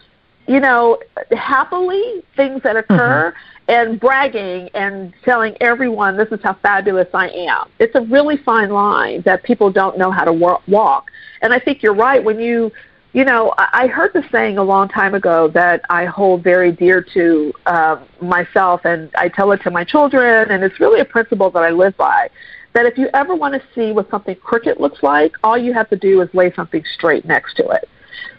you 0.48 0.60
know, 0.60 0.98
happily 1.32 2.24
things 2.36 2.62
that 2.64 2.76
occur 2.76 3.32
mm-hmm. 3.32 3.61
And 3.72 4.02
bragging 4.02 4.70
and 4.74 5.14
telling 5.24 5.56
everyone 5.62 6.18
this 6.18 6.28
is 6.30 6.42
how 6.44 6.54
fabulous 6.56 7.08
I 7.14 7.30
am. 7.30 7.70
It's 7.80 7.96
a 7.96 8.02
really 8.02 8.36
fine 8.36 8.70
line 8.70 9.22
that 9.22 9.44
people 9.44 9.72
don't 9.72 9.98
know 9.98 10.12
how 10.12 10.26
to 10.26 10.60
walk. 10.68 11.10
And 11.42 11.54
I 11.54 11.60
think 11.60 11.82
you're 11.82 11.96
right 11.96 12.22
when 12.22 12.40
you 12.40 12.72
you 13.14 13.26
know, 13.26 13.54
I 13.58 13.88
heard 13.88 14.14
the 14.14 14.24
saying 14.32 14.58
a 14.58 14.64
long 14.64 14.88
time 14.88 15.16
ago 15.16 15.50
that 15.50 15.82
I 15.90 16.06
hold 16.06 16.46
very 16.46 16.72
dear 16.72 17.06
to 17.14 17.54
uh, 17.66 18.00
myself, 18.22 18.86
and 18.86 19.12
I 19.18 19.28
tell 19.28 19.52
it 19.52 19.62
to 19.64 19.70
my 19.70 19.84
children, 19.84 20.50
and 20.50 20.64
it's 20.64 20.80
really 20.80 21.02
a 21.02 21.06
principle 21.06 21.52
that 21.52 21.62
I 21.62 21.72
live 21.72 21.98
by. 21.98 22.30
that 22.72 22.86
if 22.86 22.98
you 22.98 23.10
ever 23.14 23.36
want 23.36 23.54
to 23.54 23.62
see 23.76 23.92
what 23.92 24.10
something 24.10 24.36
crooked 24.38 24.80
looks 24.80 25.04
like, 25.04 25.36
all 25.44 25.58
you 25.58 25.74
have 25.74 25.90
to 25.90 25.98
do 25.98 26.22
is 26.22 26.30
lay 26.34 26.54
something 26.54 26.86
straight 26.94 27.26
next 27.26 27.56
to 27.56 27.68
it. 27.68 27.90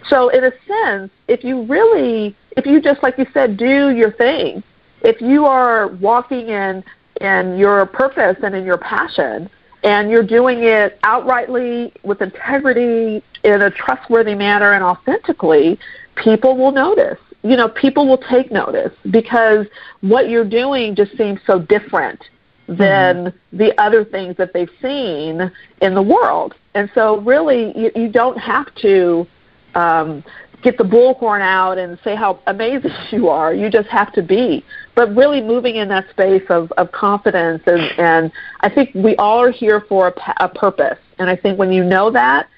So 0.08 0.30
in 0.30 0.44
a 0.44 0.52
sense, 0.66 1.10
if 1.28 1.44
you 1.44 1.64
really, 1.64 2.34
if 2.56 2.64
you 2.64 2.80
just 2.80 3.02
like 3.02 3.18
you 3.18 3.26
said, 3.34 3.58
do 3.58 3.90
your 3.90 4.12
thing, 4.12 4.62
if 5.02 5.20
you 5.20 5.46
are 5.46 5.88
walking 5.88 6.48
in 6.48 6.84
in 7.20 7.56
your 7.56 7.86
purpose 7.86 8.36
and 8.42 8.54
in 8.54 8.64
your 8.64 8.78
passion, 8.78 9.48
and 9.84 10.10
you're 10.10 10.22
doing 10.22 10.62
it 10.62 11.00
outrightly 11.02 11.92
with 12.04 12.22
integrity 12.22 13.22
in 13.44 13.62
a 13.62 13.70
trustworthy 13.70 14.34
manner 14.34 14.72
and 14.74 14.84
authentically, 14.84 15.78
people 16.14 16.56
will 16.56 16.72
notice. 16.72 17.18
You 17.42 17.56
know, 17.56 17.68
people 17.68 18.06
will 18.06 18.22
take 18.30 18.52
notice 18.52 18.92
because 19.10 19.66
what 20.00 20.28
you're 20.28 20.48
doing 20.48 20.94
just 20.94 21.16
seems 21.16 21.40
so 21.46 21.58
different 21.58 22.22
than 22.68 23.26
mm-hmm. 23.26 23.56
the 23.56 23.80
other 23.80 24.04
things 24.04 24.36
that 24.36 24.52
they've 24.52 24.70
seen 24.80 25.50
in 25.80 25.94
the 25.94 26.02
world. 26.02 26.54
And 26.74 26.88
so, 26.94 27.18
really, 27.20 27.76
you, 27.76 27.90
you 27.96 28.08
don't 28.08 28.38
have 28.38 28.72
to 28.76 29.26
um, 29.74 30.22
get 30.62 30.78
the 30.78 30.84
bullhorn 30.84 31.40
out 31.40 31.78
and 31.78 31.98
say 32.04 32.14
how 32.14 32.38
amazing 32.46 32.92
you 33.10 33.28
are. 33.28 33.52
You 33.54 33.68
just 33.70 33.88
have 33.88 34.12
to 34.14 34.22
be. 34.22 34.64
But 34.94 35.14
really 35.14 35.40
moving 35.40 35.76
in 35.76 35.88
that 35.88 36.08
space 36.10 36.44
of, 36.48 36.72
of 36.72 36.92
confidence. 36.92 37.62
And, 37.66 37.80
and 37.98 38.32
I 38.60 38.68
think 38.68 38.90
we 38.94 39.16
all 39.16 39.40
are 39.40 39.50
here 39.50 39.80
for 39.88 40.08
a, 40.08 40.44
a 40.44 40.48
purpose. 40.48 40.98
And 41.18 41.28
I 41.28 41.36
think 41.36 41.58
when 41.58 41.72
you 41.72 41.84
know 41.84 42.10
that 42.10 42.48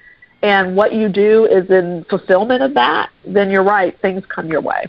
and 0.41 0.75
what 0.75 0.93
you 0.93 1.09
do 1.09 1.45
is 1.45 1.69
in 1.69 2.05
fulfillment 2.09 2.61
of 2.61 2.73
that, 2.75 3.09
then 3.25 3.49
you're 3.49 3.63
right, 3.63 3.99
things 4.01 4.23
come 4.27 4.47
your 4.47 4.61
way. 4.61 4.85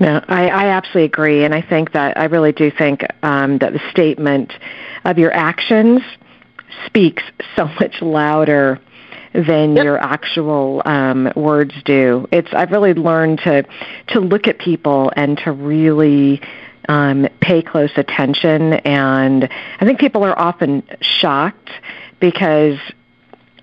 No, 0.00 0.22
I, 0.28 0.48
I 0.48 0.66
absolutely 0.68 1.04
agree. 1.04 1.44
And 1.44 1.52
I 1.52 1.60
think 1.60 1.92
that 1.92 2.16
I 2.16 2.26
really 2.26 2.52
do 2.52 2.70
think 2.70 3.04
um, 3.24 3.58
that 3.58 3.72
the 3.72 3.80
statement 3.90 4.52
of 5.04 5.18
your 5.18 5.32
actions 5.32 6.02
speaks 6.86 7.22
so 7.56 7.64
much 7.80 8.00
louder 8.00 8.80
than 9.32 9.76
yep. 9.76 9.84
your 9.84 9.98
actual 9.98 10.82
um, 10.84 11.30
words 11.36 11.74
do. 11.84 12.26
It's 12.32 12.48
I've 12.52 12.70
really 12.70 12.94
learned 12.94 13.38
to 13.40 13.64
to 14.08 14.20
look 14.20 14.46
at 14.48 14.58
people 14.58 15.12
and 15.16 15.38
to 15.38 15.52
really 15.52 16.40
um, 16.88 17.28
pay 17.40 17.62
close 17.62 17.92
attention. 17.96 18.74
And 18.74 19.48
I 19.80 19.84
think 19.84 19.98
people 19.98 20.24
are 20.24 20.38
often 20.38 20.82
shocked 21.00 21.70
because 22.20 22.78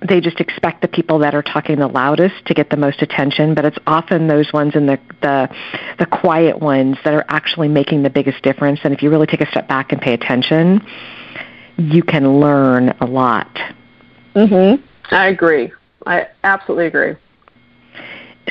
they 0.08 0.22
just 0.22 0.40
expect 0.40 0.82
the 0.82 0.88
people 0.88 1.20
that 1.20 1.34
are 1.34 1.42
talking 1.42 1.80
the 1.80 1.88
loudest 1.88 2.46
to 2.46 2.54
get 2.54 2.70
the 2.70 2.78
most 2.78 3.02
attention, 3.02 3.56
but 3.56 3.66
it's 3.66 3.78
often 3.88 4.28
those 4.28 4.52
ones 4.54 4.76
in 4.76 4.86
the 4.86 5.00
the 5.22 5.50
the 5.98 6.06
quiet 6.06 6.60
ones 6.60 6.98
that 7.04 7.14
are 7.14 7.26
actually 7.30 7.68
making 7.68 8.04
the 8.04 8.10
biggest 8.10 8.42
difference. 8.44 8.80
And 8.84 8.94
if 8.94 9.02
you 9.02 9.10
really 9.10 9.28
take 9.28 9.42
a 9.42 9.50
step 9.50 9.68
back 9.68 9.92
and 9.92 10.02
pay 10.02 10.14
attention, 10.14 10.86
you 11.78 12.04
can 12.04 12.40
learn 12.40 12.90
a 13.02 13.06
lot. 13.06 13.58
Mhm. 14.36 14.82
I 15.12 15.28
agree. 15.28 15.72
I 16.06 16.28
absolutely 16.44 16.88
agree. 16.88 17.16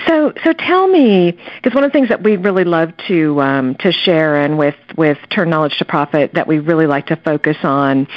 So, 0.07 0.33
so 0.43 0.53
tell 0.53 0.89
me, 0.89 1.39
because 1.57 1.75
one 1.75 1.85
of 1.85 1.91
the 1.91 1.93
things 1.93 2.09
that 2.09 2.23
we 2.23 2.37
really 2.37 2.65
love 2.65 2.93
to 3.07 3.41
um, 3.41 3.77
to 3.77 3.93
share, 3.93 4.37
and 4.43 4.59
with 4.59 4.75
with 4.97 5.19
Turn 5.31 5.51
Knowledge 5.51 5.79
to 5.79 5.85
Profit, 5.85 6.35
that 6.35 6.49
we 6.49 6.59
really 6.59 6.87
like 6.87 7.07
to 7.07 7.17
focus 7.17 7.57
on, 7.63 8.09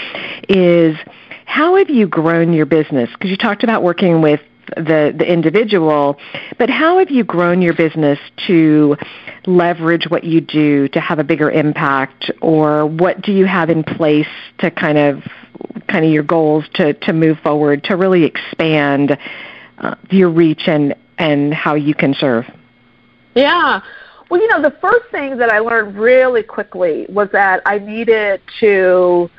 is 0.49 0.97
how 1.45 1.75
have 1.75 1.89
you 1.89 2.07
grown 2.07 2.51
your 2.51 2.65
business? 2.65 3.09
Because 3.11 3.29
you 3.29 3.37
talked 3.37 3.63
about 3.63 3.83
working 3.83 4.21
with 4.21 4.41
the 4.75 5.13
the 5.17 5.31
individual, 5.31 6.17
but 6.57 6.69
how 6.69 6.97
have 6.97 7.11
you 7.11 7.23
grown 7.23 7.61
your 7.61 7.73
business 7.73 8.19
to 8.47 8.97
leverage 9.45 10.09
what 10.09 10.23
you 10.23 10.41
do 10.41 10.87
to 10.89 10.99
have 10.99 11.19
a 11.19 11.23
bigger 11.23 11.51
impact, 11.51 12.31
or 12.41 12.87
what 12.87 13.21
do 13.21 13.31
you 13.31 13.45
have 13.45 13.69
in 13.69 13.83
place 13.83 14.27
to 14.57 14.71
kind 14.71 14.97
of 14.97 15.23
kind 15.87 16.05
of 16.05 16.11
your 16.11 16.23
goals 16.23 16.65
to, 16.75 16.93
to 16.93 17.13
move 17.13 17.37
forward 17.39 17.83
to 17.85 17.95
really 17.95 18.23
expand 18.23 19.17
uh, 19.79 19.95
your 20.09 20.29
reach 20.29 20.63
and, 20.67 20.95
and 21.17 21.53
how 21.53 21.75
you 21.75 21.93
can 21.93 22.13
serve? 22.13 22.45
Yeah. 23.35 23.81
Well, 24.29 24.41
you 24.41 24.47
know, 24.47 24.61
the 24.61 24.75
first 24.81 25.09
thing 25.11 25.37
that 25.37 25.51
I 25.51 25.59
learned 25.59 25.97
really 25.97 26.43
quickly 26.43 27.05
was 27.09 27.29
that 27.31 27.61
I 27.65 27.79
needed 27.79 28.41
to 28.59 29.29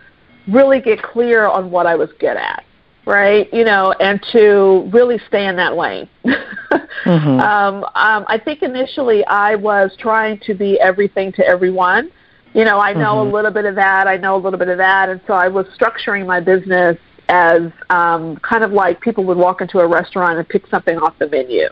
really 0.49 0.81
get 0.81 1.03
clear 1.03 1.47
on 1.47 1.71
what 1.71 1.87
I 1.87 1.95
was 1.95 2.11
good 2.19 2.37
at, 2.37 2.65
right? 3.05 3.53
You 3.53 3.65
know, 3.65 3.93
and 4.01 4.23
to 4.33 4.89
really 4.93 5.21
stay 5.29 5.47
in 5.47 5.57
that 5.57 5.77
lane. 5.77 6.09
mm-hmm. 6.25 7.41
um, 7.41 7.85
um, 7.85 8.25
I 8.29 8.41
think 8.43 8.63
initially 8.63 9.25
I 9.27 9.57
was 9.57 9.95
trying 9.99 10.41
to 10.41 10.55
be 10.55 10.81
everything 10.81 11.33
to 11.33 11.47
everyone 11.47 12.11
you 12.59 12.65
know, 12.65 12.81
I 12.81 12.93
know 12.93 13.15
mm-hmm. 13.15 13.31
a 13.31 13.33
little 13.33 13.53
bit 13.53 13.67
of 13.67 13.77
that, 13.77 14.09
I 14.09 14.17
know 14.17 14.35
a 14.35 14.43
little 14.43 14.59
bit 14.59 14.67
of 14.67 14.79
that, 14.79 15.09
and 15.09 15.21
so 15.29 15.35
I 15.35 15.47
was 15.47 15.65
structuring 15.79 16.27
my 16.27 16.41
business 16.41 16.99
as 17.29 17.71
um, 17.89 18.37
kind 18.39 18.65
of 18.65 18.73
like 18.73 19.01
people 19.01 19.23
would 19.27 19.39
walk 19.39 19.61
into 19.61 19.79
a 19.79 19.87
restaurant 19.87 20.39
and 20.39 20.49
pick 20.49 20.67
something 20.67 20.99
off 20.99 21.17
the 21.21 21.29
menu. 21.29 21.69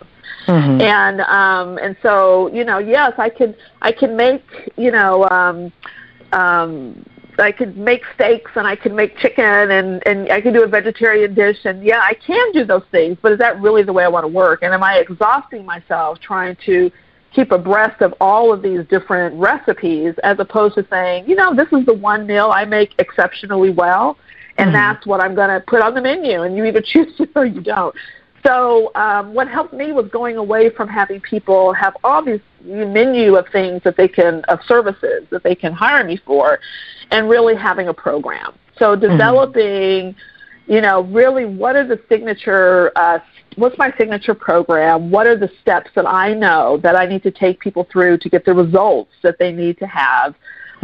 Mm-hmm. 0.46 0.80
And 0.80 1.22
um, 1.22 1.78
and 1.78 1.96
so 2.04 2.54
you 2.54 2.64
know, 2.64 2.78
yes, 2.78 3.14
I 3.18 3.30
could 3.30 3.56
I 3.82 3.90
can 3.90 4.16
make 4.16 4.44
you 4.76 4.92
know 4.92 5.28
um, 5.28 5.72
um, 6.30 7.04
I 7.36 7.50
could 7.50 7.76
make 7.76 8.04
steaks 8.14 8.52
and 8.54 8.64
I 8.64 8.76
could 8.76 8.92
make 8.92 9.18
chicken 9.18 9.72
and 9.72 10.06
and 10.06 10.30
I 10.30 10.40
can 10.40 10.52
do 10.52 10.62
a 10.62 10.68
vegetarian 10.68 11.34
dish 11.34 11.58
and 11.64 11.82
yeah, 11.82 11.98
I 12.00 12.14
can 12.14 12.52
do 12.52 12.64
those 12.64 12.84
things. 12.92 13.18
But 13.20 13.32
is 13.32 13.38
that 13.40 13.60
really 13.60 13.82
the 13.82 13.92
way 13.92 14.04
I 14.04 14.08
want 14.08 14.22
to 14.22 14.28
work? 14.28 14.60
And 14.62 14.72
am 14.72 14.84
I 14.84 14.98
exhausting 14.98 15.66
myself 15.66 16.20
trying 16.20 16.56
to 16.66 16.92
keep 17.34 17.52
abreast 17.52 18.00
of 18.00 18.14
all 18.20 18.52
of 18.52 18.62
these 18.62 18.80
different 18.88 19.34
recipes 19.36 20.14
as 20.24 20.38
opposed 20.38 20.74
to 20.76 20.86
saying, 20.90 21.28
you 21.28 21.34
know, 21.34 21.54
this 21.54 21.68
is 21.72 21.84
the 21.86 21.94
one 21.94 22.26
meal 22.26 22.50
I 22.52 22.64
make 22.64 22.94
exceptionally 22.98 23.70
well, 23.70 24.16
and 24.58 24.68
mm-hmm. 24.68 24.74
that's 24.74 25.06
what 25.06 25.20
I'm 25.20 25.34
going 25.34 25.50
to 25.50 25.60
put 25.66 25.82
on 25.82 25.94
the 25.94 26.00
menu, 26.00 26.42
and 26.42 26.56
you 26.56 26.64
either 26.64 26.80
choose 26.84 27.12
it 27.18 27.30
or 27.34 27.44
you 27.44 27.60
don't. 27.60 27.94
So 28.46 28.92
um, 28.94 29.34
what 29.34 29.48
helped 29.48 29.74
me 29.74 29.92
was 29.92 30.08
going 30.08 30.36
away 30.36 30.70
from 30.70 30.88
having 30.88 31.20
people 31.20 31.72
have 31.72 31.96
all 32.04 32.24
these 32.24 32.40
menu 32.64 33.34
of 33.34 33.46
things 33.48 33.82
that 33.82 33.96
they 33.96 34.06
can 34.06 34.44
of 34.44 34.60
services 34.68 35.26
that 35.30 35.42
they 35.42 35.54
can 35.54 35.72
hire 35.72 36.04
me 36.04 36.16
for, 36.16 36.60
and 37.10 37.28
really 37.28 37.56
having 37.56 37.88
a 37.88 37.94
program. 37.94 38.54
So 38.78 38.96
mm-hmm. 38.96 39.10
developing. 39.10 40.12
Mm-hmm 40.12 40.18
you 40.66 40.80
know, 40.80 41.02
really 41.04 41.44
what 41.44 41.76
are 41.76 41.86
the 41.86 42.00
signature, 42.08 42.90
uh, 42.96 43.20
what's 43.56 43.76
my 43.78 43.92
signature 43.98 44.34
program? 44.34 45.10
What 45.10 45.26
are 45.26 45.36
the 45.36 45.50
steps 45.60 45.90
that 45.94 46.06
I 46.06 46.34
know 46.34 46.78
that 46.82 46.96
I 46.96 47.06
need 47.06 47.22
to 47.24 47.30
take 47.30 47.60
people 47.60 47.86
through 47.90 48.18
to 48.18 48.28
get 48.28 48.44
the 48.44 48.54
results 48.54 49.12
that 49.22 49.38
they 49.38 49.52
need 49.52 49.78
to 49.78 49.86
have? 49.86 50.34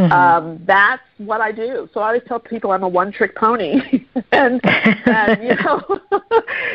Mm-hmm. 0.02 0.12
Um, 0.12 0.60
that's 0.66 1.02
what 1.18 1.40
I 1.40 1.52
do. 1.52 1.88
So 1.94 2.00
I 2.00 2.08
always 2.08 2.22
tell 2.26 2.40
people 2.40 2.72
I'm 2.72 2.82
a 2.82 2.88
one-trick 2.88 3.36
pony, 3.36 3.74
and, 4.32 4.60
and 4.64 5.42
you 5.42 5.54
know, 5.54 5.80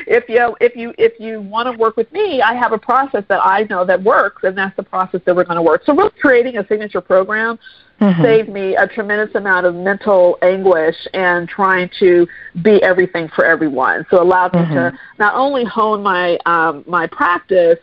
if 0.08 0.30
you 0.30 0.56
if 0.62 0.76
you 0.76 0.94
if 0.98 1.20
you 1.20 1.42
want 1.42 1.72
to 1.72 1.78
work 1.78 1.98
with 1.98 2.12
me, 2.14 2.42
I 2.42 2.54
have 2.54 2.72
a 2.72 2.78
process 2.78 3.24
that 3.28 3.46
I 3.46 3.64
know 3.70 3.84
that 3.86 4.02
works, 4.02 4.44
and 4.44 4.58
that's 4.58 4.76
the 4.78 4.84
process 4.84 5.22
that 5.26 5.36
we're 5.36 5.44
going 5.44 5.58
to 5.58 5.62
work. 5.62 5.84
So 5.86 5.94
really 5.94 6.12
creating 6.22 6.58
a 6.58 6.68
signature 6.68 7.02
program 7.02 7.60
mm-hmm. 8.00 8.22
saved 8.22 8.50
me 8.50 8.76
a 8.76 8.88
tremendous 8.88 9.36
amount 9.36 9.66
of 9.66 9.76
mental 9.76 10.38
anguish 10.42 10.96
and 11.14 11.50
trying 11.50 11.90
to 12.00 12.28
be 12.62 12.82
everything 12.82 13.28
for 13.36 13.44
everyone. 13.46 14.06
So 14.10 14.18
it 14.18 14.22
allowed 14.22 14.54
mm-hmm. 14.54 14.70
me 14.70 14.76
to 14.76 14.82
mm-hmm. 14.82 14.96
not 15.20 15.36
only 15.36 15.66
hone 15.66 16.02
my 16.02 16.38
um, 16.46 16.86
my 16.88 17.08
practice, 17.08 17.80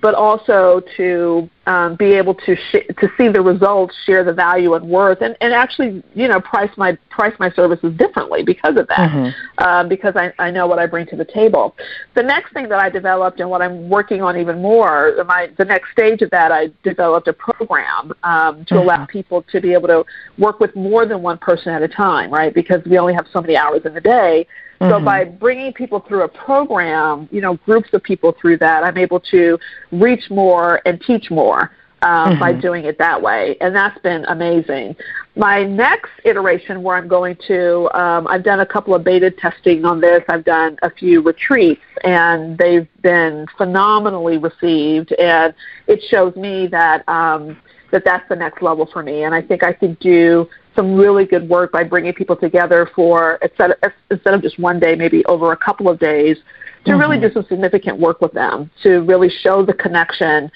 but 0.00 0.14
also 0.14 0.82
to 0.96 1.48
um, 1.68 1.96
be 1.96 2.14
able 2.14 2.34
to 2.34 2.56
sh- 2.56 2.88
to 2.98 3.10
see 3.18 3.28
the 3.28 3.42
results, 3.42 3.94
share 4.06 4.24
the 4.24 4.32
value 4.32 4.72
and 4.72 4.88
worth, 4.88 5.20
and, 5.20 5.36
and 5.42 5.52
actually 5.52 6.02
you 6.14 6.26
know 6.26 6.40
price 6.40 6.70
my 6.78 6.96
price 7.10 7.34
my 7.38 7.50
services 7.50 7.94
differently 7.98 8.42
because 8.42 8.78
of 8.78 8.88
that, 8.88 9.10
mm-hmm. 9.10 9.64
um, 9.64 9.86
because 9.86 10.14
I, 10.16 10.32
I 10.38 10.50
know 10.50 10.66
what 10.66 10.78
I 10.78 10.86
bring 10.86 11.06
to 11.08 11.16
the 11.16 11.26
table. 11.26 11.76
The 12.14 12.22
next 12.22 12.54
thing 12.54 12.70
that 12.70 12.80
I 12.80 12.88
developed 12.88 13.40
and 13.40 13.50
what 13.50 13.60
I'm 13.60 13.90
working 13.90 14.22
on 14.22 14.38
even 14.38 14.62
more, 14.62 15.22
my 15.26 15.50
the 15.58 15.66
next 15.66 15.92
stage 15.92 16.22
of 16.22 16.30
that, 16.30 16.50
I 16.50 16.70
developed 16.82 17.28
a 17.28 17.34
program 17.34 18.14
um, 18.22 18.64
to 18.64 18.74
mm-hmm. 18.74 18.76
allow 18.76 19.04
people 19.04 19.42
to 19.52 19.60
be 19.60 19.74
able 19.74 19.88
to 19.88 20.06
work 20.38 20.60
with 20.60 20.74
more 20.74 21.04
than 21.04 21.20
one 21.20 21.36
person 21.36 21.74
at 21.74 21.82
a 21.82 21.88
time, 21.88 22.30
right? 22.30 22.54
Because 22.54 22.82
we 22.86 22.96
only 22.96 23.12
have 23.12 23.26
so 23.30 23.42
many 23.42 23.58
hours 23.58 23.82
in 23.84 23.92
the 23.92 24.00
day. 24.00 24.46
Mm-hmm. 24.80 24.92
So 24.92 25.04
by 25.04 25.24
bringing 25.24 25.72
people 25.72 26.00
through 26.00 26.22
a 26.22 26.28
program, 26.28 27.28
you 27.32 27.40
know, 27.40 27.54
groups 27.56 27.88
of 27.92 28.02
people 28.02 28.34
through 28.40 28.58
that, 28.58 28.84
I'm 28.84 28.96
able 28.96 29.18
to 29.32 29.58
reach 29.90 30.30
more 30.30 30.80
and 30.86 31.00
teach 31.00 31.30
more. 31.30 31.57
Um, 32.00 32.10
mm-hmm. 32.10 32.40
by 32.40 32.52
doing 32.52 32.84
it 32.84 32.96
that 32.98 33.20
way, 33.20 33.56
and 33.60 33.74
that's 33.74 33.98
been 34.02 34.24
amazing. 34.26 34.94
My 35.34 35.64
next 35.64 36.10
iteration, 36.24 36.84
where 36.84 36.96
I'm 36.96 37.08
going 37.08 37.36
to, 37.48 37.90
um, 37.92 38.28
I've 38.28 38.44
done 38.44 38.60
a 38.60 38.66
couple 38.66 38.94
of 38.94 39.02
beta 39.02 39.32
testing 39.32 39.84
on 39.84 40.00
this. 40.00 40.22
I've 40.28 40.44
done 40.44 40.76
a 40.82 40.90
few 40.90 41.22
retreats, 41.22 41.82
and 42.04 42.56
they've 42.56 42.86
been 43.02 43.46
phenomenally 43.56 44.38
received. 44.38 45.10
And 45.14 45.52
it 45.88 46.00
shows 46.08 46.36
me 46.36 46.68
that 46.68 47.02
um, 47.08 47.56
that 47.90 48.04
that's 48.04 48.28
the 48.28 48.36
next 48.36 48.62
level 48.62 48.86
for 48.92 49.02
me, 49.02 49.24
and 49.24 49.34
I 49.34 49.42
think 49.42 49.64
I 49.64 49.72
could 49.72 49.98
do 49.98 50.48
some 50.76 50.94
really 50.94 51.24
good 51.24 51.48
work 51.48 51.72
by 51.72 51.82
bringing 51.82 52.12
people 52.12 52.36
together 52.36 52.88
for 52.94 53.40
instead 53.42 53.72
of, 53.72 53.92
instead 54.12 54.34
of 54.34 54.42
just 54.42 54.56
one 54.60 54.78
day, 54.78 54.94
maybe 54.94 55.24
over 55.24 55.50
a 55.50 55.56
couple 55.56 55.88
of 55.88 55.98
days, 55.98 56.36
to 56.84 56.92
mm-hmm. 56.92 57.00
really 57.00 57.20
do 57.20 57.32
some 57.32 57.44
significant 57.48 57.98
work 57.98 58.20
with 58.20 58.32
them 58.32 58.70
to 58.84 59.00
really 59.00 59.28
show 59.28 59.64
the 59.64 59.74
connection 59.74 60.50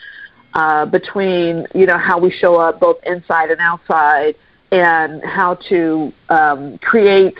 uh, 0.54 0.86
between 0.86 1.66
you 1.74 1.86
know 1.86 1.98
how 1.98 2.18
we 2.18 2.30
show 2.30 2.56
up 2.56 2.80
both 2.80 2.98
inside 3.04 3.50
and 3.50 3.60
outside, 3.60 4.34
and 4.70 5.22
how 5.24 5.54
to 5.68 6.12
um, 6.28 6.78
create 6.78 7.36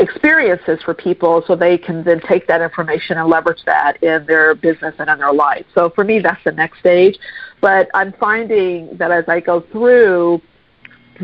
experiences 0.00 0.80
for 0.84 0.92
people 0.92 1.42
so 1.46 1.54
they 1.54 1.78
can 1.78 2.02
then 2.02 2.20
take 2.20 2.46
that 2.48 2.60
information 2.60 3.16
and 3.16 3.28
leverage 3.28 3.62
that 3.64 4.02
in 4.02 4.26
their 4.26 4.54
business 4.54 4.94
and 4.98 5.08
in 5.08 5.18
their 5.18 5.32
life. 5.32 5.64
So 5.74 5.90
for 5.90 6.04
me, 6.04 6.18
that's 6.18 6.42
the 6.44 6.52
next 6.52 6.80
stage. 6.80 7.16
But 7.60 7.88
I'm 7.94 8.12
finding 8.14 8.96
that 8.98 9.10
as 9.10 9.24
I 9.28 9.40
go 9.40 9.60
through, 9.60 10.42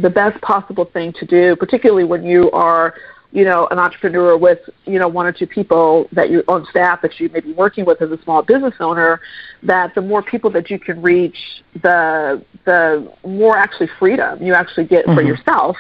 the 0.01 0.11
best 0.11 0.41
possible 0.41 0.85
thing 0.85 1.13
to 1.15 1.27
do, 1.27 1.57
particularly 1.57 2.05
when 2.05 2.23
you 2.23 2.51
are 2.53 2.95
you 3.33 3.45
know, 3.45 3.69
an 3.71 3.79
entrepreneur 3.79 4.37
with, 4.37 4.59
you 4.87 4.99
know, 4.99 5.09
one 5.09 5.27
or 5.27 5.33
two 5.33 5.47
people 5.47 6.09
that 6.13 6.31
you 6.31 6.43
on 6.49 6.67
staff 6.67 7.01
that 7.03 7.21
you 7.21 7.29
may 7.29 7.41
be 7.41 7.53
working 7.53 7.85
with 7.85 8.03
as 8.03 8.11
a 8.11 8.21
small 8.23 8.43
business 8.43 8.75
owner, 8.81 9.21
that 9.63 9.95
the 9.95 10.01
more 10.01 10.23
people 10.23 10.51
that 10.51 10.71
you 10.71 10.79
can 10.79 11.01
reach, 11.01 11.37
the 11.83 12.43
the 12.65 13.11
more 13.25 13.57
actually 13.57 13.89
freedom 13.99 14.43
you 14.43 14.55
actually 14.55 14.85
get 14.85 15.07
mm-hmm. 15.07 15.15
for 15.15 15.23
yourself 15.23 15.77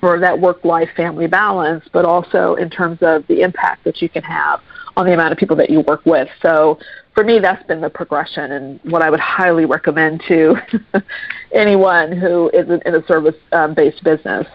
for 0.00 0.18
that 0.18 0.40
work 0.40 0.64
life 0.64 0.88
family 0.96 1.28
balance, 1.28 1.84
but 1.92 2.04
also 2.04 2.56
in 2.56 2.68
terms 2.68 2.98
of 3.02 3.24
the 3.28 3.40
impact 3.42 3.84
that 3.84 4.02
you 4.02 4.08
can 4.08 4.22
have 4.24 4.60
on 4.96 5.06
the 5.06 5.14
amount 5.14 5.32
of 5.32 5.38
people 5.38 5.56
that 5.56 5.70
you 5.70 5.80
work 5.80 6.04
with. 6.04 6.28
So 6.42 6.78
for 7.14 7.24
me, 7.24 7.38
that's 7.38 7.64
been 7.66 7.80
the 7.80 7.88
progression 7.88 8.52
and 8.52 8.80
what 8.82 9.00
I 9.00 9.10
would 9.10 9.20
highly 9.20 9.64
recommend 9.64 10.22
to 10.28 10.56
anyone 11.54 12.12
who 12.12 12.50
is 12.50 12.68
in 12.84 12.94
a 12.94 13.06
service 13.06 13.36
um, 13.52 13.74
based 13.74 14.02
business. 14.02 14.46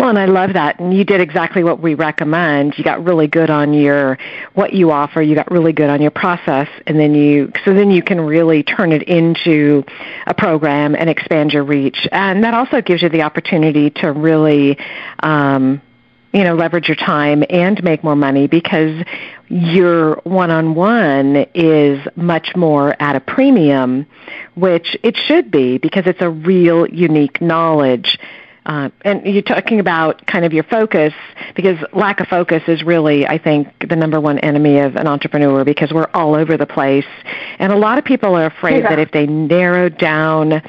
Well, 0.00 0.08
and 0.08 0.18
I 0.18 0.24
love 0.24 0.54
that. 0.54 0.80
And 0.80 0.94
you 0.94 1.04
did 1.04 1.20
exactly 1.20 1.62
what 1.62 1.80
we 1.80 1.92
recommend. 1.92 2.78
You 2.78 2.84
got 2.84 3.04
really 3.04 3.26
good 3.26 3.50
on 3.50 3.74
your 3.74 4.16
what 4.54 4.72
you 4.72 4.92
offer. 4.92 5.20
You 5.20 5.34
got 5.34 5.50
really 5.50 5.74
good 5.74 5.90
on 5.90 6.00
your 6.00 6.10
process, 6.10 6.68
and 6.86 6.98
then 6.98 7.14
you 7.14 7.52
so 7.66 7.74
then 7.74 7.90
you 7.90 8.02
can 8.02 8.18
really 8.18 8.62
turn 8.62 8.92
it 8.92 9.02
into 9.02 9.84
a 10.26 10.32
program 10.32 10.94
and 10.94 11.10
expand 11.10 11.52
your 11.52 11.64
reach. 11.64 12.08
And 12.12 12.44
that 12.44 12.54
also 12.54 12.80
gives 12.80 13.02
you 13.02 13.10
the 13.10 13.20
opportunity 13.20 13.90
to 13.90 14.10
really. 14.12 14.78
Um, 15.22 15.82
you 16.32 16.44
know, 16.44 16.54
leverage 16.54 16.86
your 16.86 16.94
time 16.94 17.42
and 17.50 17.82
make 17.82 18.04
more 18.04 18.14
money 18.14 18.46
because 18.46 19.04
your 19.48 20.14
one-on-one 20.22 21.44
is 21.54 22.06
much 22.14 22.54
more 22.54 22.94
at 23.02 23.16
a 23.16 23.20
premium, 23.20 24.06
which 24.54 24.96
it 25.02 25.16
should 25.16 25.50
be 25.50 25.78
because 25.78 26.04
it's 26.06 26.20
a 26.20 26.30
real 26.30 26.86
unique 26.86 27.40
knowledge 27.40 28.16
uh, 28.66 28.90
and 29.02 29.24
you're 29.24 29.42
talking 29.42 29.80
about 29.80 30.26
kind 30.26 30.44
of 30.44 30.52
your 30.52 30.64
focus 30.64 31.14
because 31.56 31.78
lack 31.92 32.20
of 32.20 32.28
focus 32.28 32.62
is 32.68 32.82
really, 32.82 33.26
I 33.26 33.38
think, 33.38 33.88
the 33.88 33.96
number 33.96 34.20
one 34.20 34.38
enemy 34.40 34.78
of 34.78 34.96
an 34.96 35.06
entrepreneur 35.06 35.64
because 35.64 35.92
we're 35.92 36.10
all 36.12 36.34
over 36.34 36.56
the 36.56 36.66
place. 36.66 37.06
And 37.58 37.72
a 37.72 37.76
lot 37.76 37.98
of 37.98 38.04
people 38.04 38.34
are 38.34 38.46
afraid 38.46 38.82
yeah. 38.82 38.90
that 38.90 38.98
if 38.98 39.12
they 39.12 39.26
narrow 39.26 39.88
down 39.88 40.62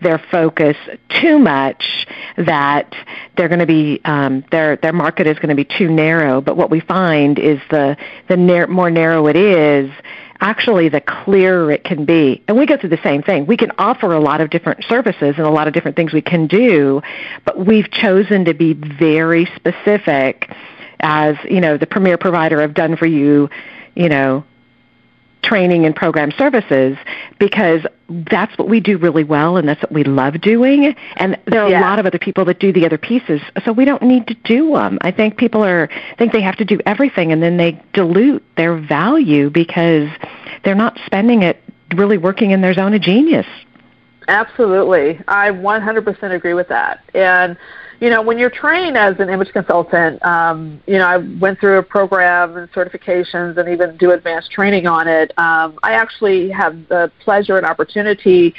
their 0.00 0.18
focus 0.30 0.76
too 1.08 1.38
much, 1.38 2.06
that 2.36 2.94
they're 3.36 3.48
going 3.48 3.58
to 3.60 3.66
be 3.66 4.00
um, 4.04 4.44
their 4.50 4.76
their 4.76 4.92
market 4.92 5.26
is 5.26 5.36
going 5.38 5.48
to 5.48 5.54
be 5.54 5.64
too 5.64 5.88
narrow. 5.88 6.40
But 6.40 6.56
what 6.56 6.70
we 6.70 6.80
find 6.80 7.38
is 7.38 7.60
the 7.70 7.96
the 8.28 8.36
nar- 8.36 8.68
more 8.68 8.90
narrow 8.90 9.26
it 9.26 9.36
is, 9.36 9.90
actually 10.40 10.88
the 10.88 11.00
clearer 11.00 11.70
it 11.70 11.84
can 11.84 12.04
be. 12.04 12.42
And 12.46 12.56
we 12.56 12.66
go 12.66 12.76
through 12.76 12.90
the 12.90 13.02
same 13.02 13.22
thing. 13.22 13.46
We 13.46 13.56
can 13.56 13.72
offer 13.78 14.12
a 14.12 14.20
lot 14.20 14.40
of 14.40 14.50
different 14.50 14.84
services 14.84 15.34
and 15.36 15.46
a 15.46 15.50
lot 15.50 15.66
of 15.66 15.74
different 15.74 15.96
things 15.96 16.12
we 16.12 16.22
can 16.22 16.46
do, 16.46 17.02
but 17.44 17.64
we've 17.64 17.90
chosen 17.90 18.44
to 18.44 18.54
be 18.54 18.74
very 18.74 19.46
specific 19.56 20.50
as, 21.00 21.36
you 21.44 21.60
know, 21.60 21.76
the 21.76 21.86
premier 21.86 22.18
provider 22.18 22.60
of 22.60 22.74
done 22.74 22.96
for 22.96 23.06
you, 23.06 23.50
you 23.94 24.08
know, 24.08 24.44
training 25.42 25.84
and 25.86 25.94
program 25.94 26.30
services 26.32 26.96
because 27.38 27.82
that's 28.30 28.56
what 28.58 28.68
we 28.68 28.80
do 28.80 28.98
really 28.98 29.24
well 29.24 29.56
and 29.56 29.68
that's 29.68 29.82
what 29.82 29.92
we 29.92 30.04
love 30.04 30.40
doing. 30.40 30.94
And 31.16 31.38
there 31.46 31.62
are 31.62 31.70
yeah. 31.70 31.80
a 31.80 31.82
lot 31.82 31.98
of 31.98 32.06
other 32.06 32.18
people 32.18 32.44
that 32.46 32.58
do 32.58 32.72
the 32.72 32.84
other 32.86 32.98
pieces 32.98 33.40
so 33.64 33.72
we 33.72 33.84
don't 33.84 34.02
need 34.02 34.26
to 34.26 34.34
do 34.34 34.72
them 34.74 34.98
i 35.02 35.10
think 35.10 35.36
people 35.36 35.64
are 35.64 35.88
think 36.16 36.32
they 36.32 36.40
have 36.40 36.56
to 36.56 36.64
do 36.64 36.78
everything 36.86 37.32
and 37.32 37.42
then 37.42 37.56
they 37.56 37.80
dilute 37.92 38.42
their 38.56 38.76
value 38.76 39.50
because 39.50 40.08
they're 40.64 40.74
not 40.74 40.98
spending 41.06 41.42
it 41.42 41.62
really 41.94 42.18
working 42.18 42.50
in 42.50 42.60
their 42.60 42.74
zone 42.74 42.94
of 42.94 43.00
genius 43.00 43.46
absolutely 44.28 45.20
i 45.28 45.50
100% 45.50 46.34
agree 46.34 46.54
with 46.54 46.68
that 46.68 47.02
and 47.14 47.56
you 48.00 48.10
know, 48.10 48.22
when 48.22 48.38
you're 48.38 48.50
trained 48.50 48.96
as 48.96 49.18
an 49.18 49.28
image 49.28 49.52
consultant, 49.52 50.24
um, 50.24 50.80
you 50.86 50.98
know, 50.98 51.06
I 51.06 51.16
went 51.16 51.58
through 51.58 51.78
a 51.78 51.82
program 51.82 52.56
and 52.56 52.70
certifications 52.70 53.56
and 53.56 53.68
even 53.68 53.96
do 53.96 54.12
advanced 54.12 54.52
training 54.52 54.86
on 54.86 55.08
it. 55.08 55.36
Um, 55.36 55.78
I 55.82 55.92
actually 55.92 56.48
have 56.50 56.86
the 56.88 57.10
pleasure 57.24 57.56
and 57.56 57.66
opportunity 57.66 58.54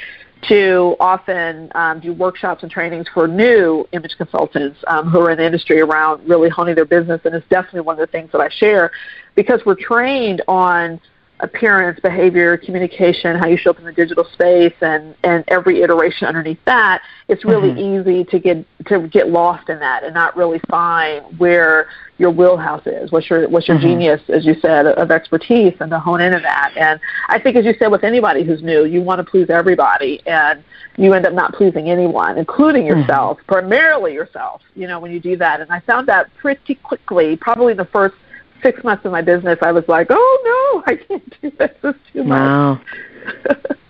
to 0.48 0.96
often 1.00 1.70
um, 1.74 2.00
do 2.00 2.12
workshops 2.12 2.62
and 2.62 2.70
trainings 2.70 3.06
for 3.12 3.26
new 3.26 3.86
image 3.92 4.14
consultants 4.16 4.78
um, 4.86 5.08
who 5.08 5.20
are 5.20 5.30
in 5.30 5.38
the 5.38 5.44
industry 5.44 5.80
around 5.80 6.26
really 6.28 6.48
honing 6.48 6.74
their 6.74 6.84
business, 6.84 7.20
and 7.24 7.34
it's 7.34 7.46
definitely 7.48 7.80
one 7.80 7.98
of 7.98 8.06
the 8.06 8.12
things 8.12 8.30
that 8.32 8.40
I 8.40 8.48
share 8.48 8.90
because 9.34 9.60
we're 9.64 9.74
trained 9.74 10.42
on 10.48 11.00
appearance, 11.42 11.98
behavior, 12.00 12.56
communication, 12.56 13.36
how 13.36 13.46
you 13.46 13.56
show 13.56 13.70
up 13.70 13.78
in 13.78 13.84
the 13.84 13.92
digital 13.92 14.24
space, 14.24 14.74
and 14.80 15.14
and 15.24 15.44
every 15.48 15.82
iteration 15.82 16.26
underneath 16.26 16.62
that, 16.64 17.02
it's 17.28 17.44
really 17.44 17.70
mm-hmm. 17.70 18.10
easy 18.10 18.24
to 18.24 18.38
get 18.38 18.64
to 18.86 19.08
get 19.08 19.28
lost 19.28 19.68
in 19.68 19.78
that 19.78 20.04
and 20.04 20.14
not 20.14 20.36
really 20.36 20.60
find 20.70 21.38
where 21.38 21.88
your 22.18 22.30
wheelhouse 22.30 22.86
is, 22.86 23.10
what's 23.10 23.30
your 23.30 23.48
what's 23.48 23.66
your 23.66 23.78
mm-hmm. 23.78 23.86
genius, 23.86 24.20
as 24.28 24.44
you 24.44 24.54
said, 24.60 24.86
of 24.86 25.10
expertise, 25.10 25.74
and 25.80 25.90
to 25.90 25.98
hone 25.98 26.20
into 26.20 26.40
that. 26.40 26.72
And 26.76 27.00
I 27.28 27.38
think, 27.38 27.56
as 27.56 27.64
you 27.64 27.74
said, 27.78 27.88
with 27.88 28.04
anybody 28.04 28.44
who's 28.44 28.62
new, 28.62 28.84
you 28.84 29.00
want 29.00 29.24
to 29.24 29.30
please 29.30 29.48
everybody, 29.48 30.20
and 30.26 30.62
you 30.96 31.14
end 31.14 31.26
up 31.26 31.32
not 31.32 31.54
pleasing 31.54 31.90
anyone, 31.90 32.36
including 32.36 32.84
mm-hmm. 32.84 33.00
yourself, 33.00 33.38
mm-hmm. 33.38 33.52
primarily 33.52 34.12
yourself. 34.12 34.62
You 34.74 34.86
know, 34.86 35.00
when 35.00 35.12
you 35.12 35.20
do 35.20 35.36
that, 35.38 35.60
and 35.60 35.70
I 35.70 35.80
found 35.80 36.08
that 36.08 36.34
pretty 36.36 36.74
quickly, 36.74 37.36
probably 37.36 37.74
the 37.74 37.86
first 37.86 38.14
six 38.62 38.82
months 38.84 39.04
of 39.04 39.12
my 39.12 39.22
business, 39.22 39.58
I 39.62 39.72
was 39.72 39.84
like, 39.88 40.08
oh 40.10 40.82
no, 40.84 40.92
I 40.92 40.96
can't 40.96 41.40
do 41.42 41.50
this. 41.50 41.70
It's 41.82 41.98
too 42.12 42.24
much. 42.24 42.38
Wow. 42.40 42.80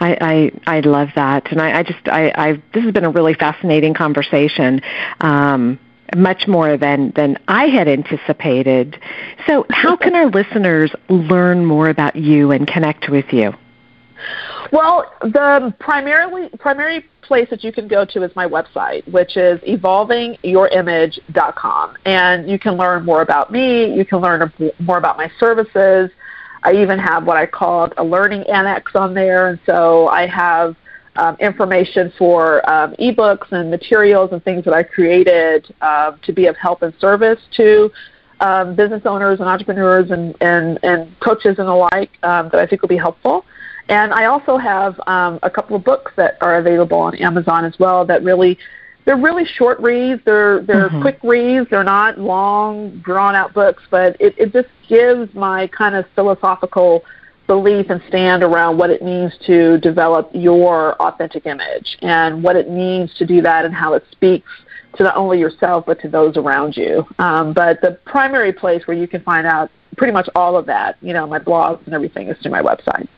I, 0.00 0.50
I 0.66 0.76
I 0.76 0.80
love 0.80 1.08
that, 1.14 1.50
and 1.52 1.60
I, 1.60 1.80
I 1.80 1.82
just 1.82 2.08
I, 2.08 2.32
I 2.34 2.62
this 2.72 2.84
has 2.84 2.92
been 2.92 3.04
a 3.04 3.10
really 3.10 3.34
fascinating 3.34 3.92
conversation, 3.92 4.80
um, 5.20 5.78
much 6.16 6.48
more 6.48 6.76
than 6.78 7.12
than 7.16 7.36
I 7.48 7.66
had 7.66 7.86
anticipated. 7.86 8.98
So, 9.46 9.66
how 9.70 9.96
can 9.96 10.14
our 10.14 10.30
listeners 10.30 10.90
learn 11.10 11.66
more 11.66 11.90
about 11.90 12.16
you 12.16 12.50
and 12.50 12.66
connect 12.66 13.10
with 13.10 13.30
you? 13.32 13.52
Well, 14.72 15.12
the 15.20 15.74
primarily 15.80 16.48
primary 16.58 17.04
place 17.22 17.50
that 17.50 17.64
you 17.64 17.72
can 17.72 17.88
go 17.88 18.04
to 18.04 18.22
is 18.22 18.30
my 18.36 18.46
website, 18.46 19.10
which 19.10 19.36
is 19.36 19.58
evolvingyourimage.com, 19.60 21.96
and 22.04 22.48
you 22.48 22.56
can 22.58 22.76
learn 22.76 23.04
more 23.04 23.22
about 23.22 23.50
me. 23.50 23.92
You 23.94 24.04
can 24.04 24.18
learn 24.18 24.52
more 24.78 24.98
about 24.98 25.16
my 25.16 25.30
services. 25.40 26.10
I 26.62 26.74
even 26.74 26.98
have 26.98 27.24
what 27.24 27.36
I 27.36 27.46
call 27.46 27.90
a 27.96 28.04
learning 28.04 28.44
annex 28.44 28.92
on 28.94 29.14
there, 29.14 29.48
and 29.48 29.58
so 29.66 30.06
I 30.08 30.26
have 30.26 30.76
um, 31.16 31.36
information 31.40 32.12
for 32.16 32.68
um, 32.70 32.94
ebooks 32.96 33.50
and 33.52 33.70
materials 33.70 34.30
and 34.32 34.44
things 34.44 34.64
that 34.64 34.74
I 34.74 34.84
created 34.84 35.74
uh, 35.80 36.12
to 36.22 36.32
be 36.32 36.46
of 36.46 36.56
help 36.56 36.82
and 36.82 36.94
service 37.00 37.40
to 37.56 37.90
um, 38.40 38.74
business 38.74 39.02
owners 39.04 39.40
and 39.40 39.48
entrepreneurs 39.48 40.10
and, 40.10 40.34
and, 40.40 40.78
and 40.82 41.18
coaches 41.20 41.56
and 41.58 41.68
the 41.68 41.88
like 41.92 42.10
um, 42.22 42.48
that 42.50 42.60
I 42.60 42.66
think 42.66 42.82
will 42.82 42.88
be 42.88 42.96
helpful. 42.96 43.44
And 43.88 44.12
I 44.12 44.26
also 44.26 44.56
have 44.56 45.00
um, 45.06 45.38
a 45.42 45.50
couple 45.50 45.76
of 45.76 45.84
books 45.84 46.12
that 46.16 46.36
are 46.40 46.56
available 46.56 46.98
on 46.98 47.14
Amazon 47.16 47.64
as 47.64 47.78
well 47.78 48.04
that 48.06 48.22
really 48.22 48.58
they're 49.04 49.16
really 49.16 49.44
short 49.44 49.80
reads. 49.80 50.20
They're 50.24 50.62
they're 50.62 50.88
mm-hmm. 50.88 51.02
quick 51.02 51.18
reads. 51.22 51.68
They're 51.70 51.82
not 51.82 52.18
long, 52.18 52.98
drawn 52.98 53.34
out 53.34 53.54
books, 53.54 53.82
but 53.90 54.16
it, 54.20 54.34
it 54.38 54.52
just 54.52 54.68
gives 54.88 55.34
my 55.34 55.66
kind 55.68 55.94
of 55.94 56.04
philosophical 56.14 57.04
belief 57.46 57.90
and 57.90 58.00
stand 58.06 58.44
around 58.44 58.78
what 58.78 58.90
it 58.90 59.02
means 59.02 59.32
to 59.44 59.78
develop 59.78 60.30
your 60.32 60.94
authentic 61.02 61.46
image 61.46 61.98
and 62.02 62.44
what 62.44 62.54
it 62.54 62.70
means 62.70 63.12
to 63.14 63.26
do 63.26 63.42
that 63.42 63.64
and 63.64 63.74
how 63.74 63.94
it 63.94 64.04
speaks 64.12 64.48
to 64.94 65.02
not 65.02 65.16
only 65.16 65.40
yourself 65.40 65.84
but 65.84 66.00
to 66.00 66.08
those 66.08 66.36
around 66.36 66.76
you. 66.76 67.04
Um, 67.18 67.52
but 67.52 67.80
the 67.80 67.98
primary 68.04 68.52
place 68.52 68.86
where 68.86 68.96
you 68.96 69.08
can 69.08 69.22
find 69.22 69.48
out 69.48 69.68
pretty 69.96 70.12
much 70.12 70.28
all 70.36 70.56
of 70.56 70.66
that, 70.66 70.96
you 71.02 71.12
know, 71.12 71.26
my 71.26 71.40
blogs 71.40 71.84
and 71.86 71.94
everything 71.94 72.28
is 72.28 72.38
through 72.38 72.52
my 72.52 72.62
website. 72.62 73.08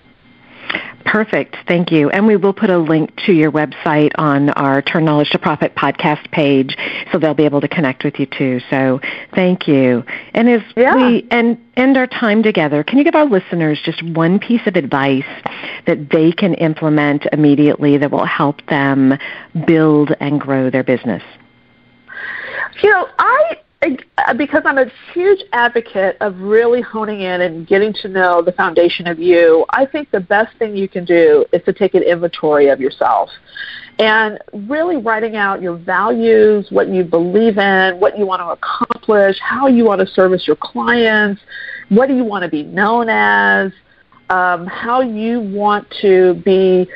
Perfect. 1.04 1.56
Thank 1.66 1.90
you. 1.90 2.10
And 2.10 2.26
we 2.26 2.36
will 2.36 2.52
put 2.52 2.70
a 2.70 2.78
link 2.78 3.14
to 3.26 3.32
your 3.32 3.50
website 3.50 4.12
on 4.16 4.50
our 4.50 4.82
Turn 4.82 5.04
Knowledge 5.04 5.30
to 5.30 5.38
Profit 5.38 5.74
podcast 5.74 6.30
page 6.30 6.76
so 7.10 7.18
they'll 7.18 7.34
be 7.34 7.44
able 7.44 7.60
to 7.60 7.68
connect 7.68 8.04
with 8.04 8.18
you 8.18 8.26
too. 8.26 8.60
So 8.70 9.00
thank 9.34 9.66
you. 9.66 10.04
And 10.34 10.48
as 10.48 10.62
yeah. 10.76 10.94
we 10.94 11.26
end, 11.30 11.58
end 11.76 11.96
our 11.96 12.06
time 12.06 12.42
together, 12.42 12.84
can 12.84 12.98
you 12.98 13.04
give 13.04 13.14
our 13.14 13.26
listeners 13.26 13.80
just 13.84 14.02
one 14.02 14.38
piece 14.38 14.66
of 14.66 14.76
advice 14.76 15.24
that 15.86 16.10
they 16.10 16.32
can 16.32 16.54
implement 16.54 17.26
immediately 17.32 17.98
that 17.98 18.10
will 18.10 18.26
help 18.26 18.64
them 18.66 19.18
build 19.66 20.14
and 20.20 20.40
grow 20.40 20.70
their 20.70 20.84
business? 20.84 21.22
You 22.82 22.90
know, 22.90 23.08
I 23.18 23.58
because 24.36 24.62
I'm 24.64 24.78
a 24.78 24.90
huge 25.12 25.40
advocate 25.52 26.16
of 26.20 26.38
really 26.38 26.80
honing 26.80 27.22
in 27.22 27.40
and 27.40 27.66
getting 27.66 27.92
to 27.94 28.08
know 28.08 28.40
the 28.40 28.52
foundation 28.52 29.06
of 29.06 29.18
you, 29.18 29.64
I 29.70 29.86
think 29.86 30.10
the 30.10 30.20
best 30.20 30.56
thing 30.58 30.76
you 30.76 30.88
can 30.88 31.04
do 31.04 31.44
is 31.52 31.62
to 31.64 31.72
take 31.72 31.94
an 31.94 32.02
inventory 32.02 32.68
of 32.68 32.80
yourself 32.80 33.30
and 33.98 34.38
really 34.68 34.96
writing 34.96 35.36
out 35.36 35.60
your 35.60 35.76
values, 35.76 36.66
what 36.70 36.88
you 36.88 37.04
believe 37.04 37.58
in, 37.58 37.98
what 38.00 38.18
you 38.18 38.26
want 38.26 38.40
to 38.40 38.48
accomplish, 38.48 39.36
how 39.40 39.66
you 39.66 39.84
want 39.84 40.00
to 40.00 40.06
service 40.06 40.46
your 40.46 40.56
clients, 40.56 41.40
what 41.88 42.08
do 42.08 42.16
you 42.16 42.24
want 42.24 42.42
to 42.42 42.48
be 42.48 42.62
known 42.62 43.08
as, 43.08 43.72
um, 44.30 44.66
how 44.66 45.02
you 45.02 45.40
want 45.40 45.86
to 46.00 46.34
be, 46.44 46.88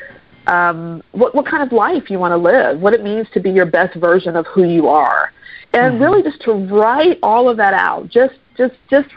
um, 0.47 1.03
what, 1.11 1.35
what 1.35 1.45
kind 1.45 1.61
of 1.61 1.71
life 1.71 2.09
you 2.09 2.19
want 2.19 2.31
to 2.31 2.37
live, 2.37 2.79
what 2.79 2.93
it 2.93 3.03
means 3.03 3.27
to 3.33 3.39
be 3.39 3.51
your 3.51 3.65
best 3.65 3.95
version 3.97 4.35
of 4.35 4.47
who 4.47 4.63
you 4.63 4.87
are. 4.87 5.31
And 5.73 5.93
mm-hmm. 5.95 6.03
really 6.03 6.23
just 6.23 6.41
to 6.41 6.53
write 6.53 7.19
all 7.21 7.49
of 7.49 7.57
that 7.57 7.73
out, 7.73 8.09
just, 8.09 8.35
just, 8.57 8.75
just 8.89 9.09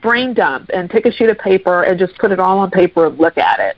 brain 0.00 0.34
dump 0.34 0.70
and 0.72 0.90
take 0.90 1.06
a 1.06 1.12
sheet 1.12 1.28
of 1.28 1.38
paper 1.38 1.84
and 1.84 1.98
just 1.98 2.16
put 2.18 2.30
it 2.32 2.40
all 2.40 2.58
on 2.58 2.70
paper 2.70 3.06
and 3.06 3.18
look 3.18 3.38
at 3.38 3.60
it. 3.60 3.76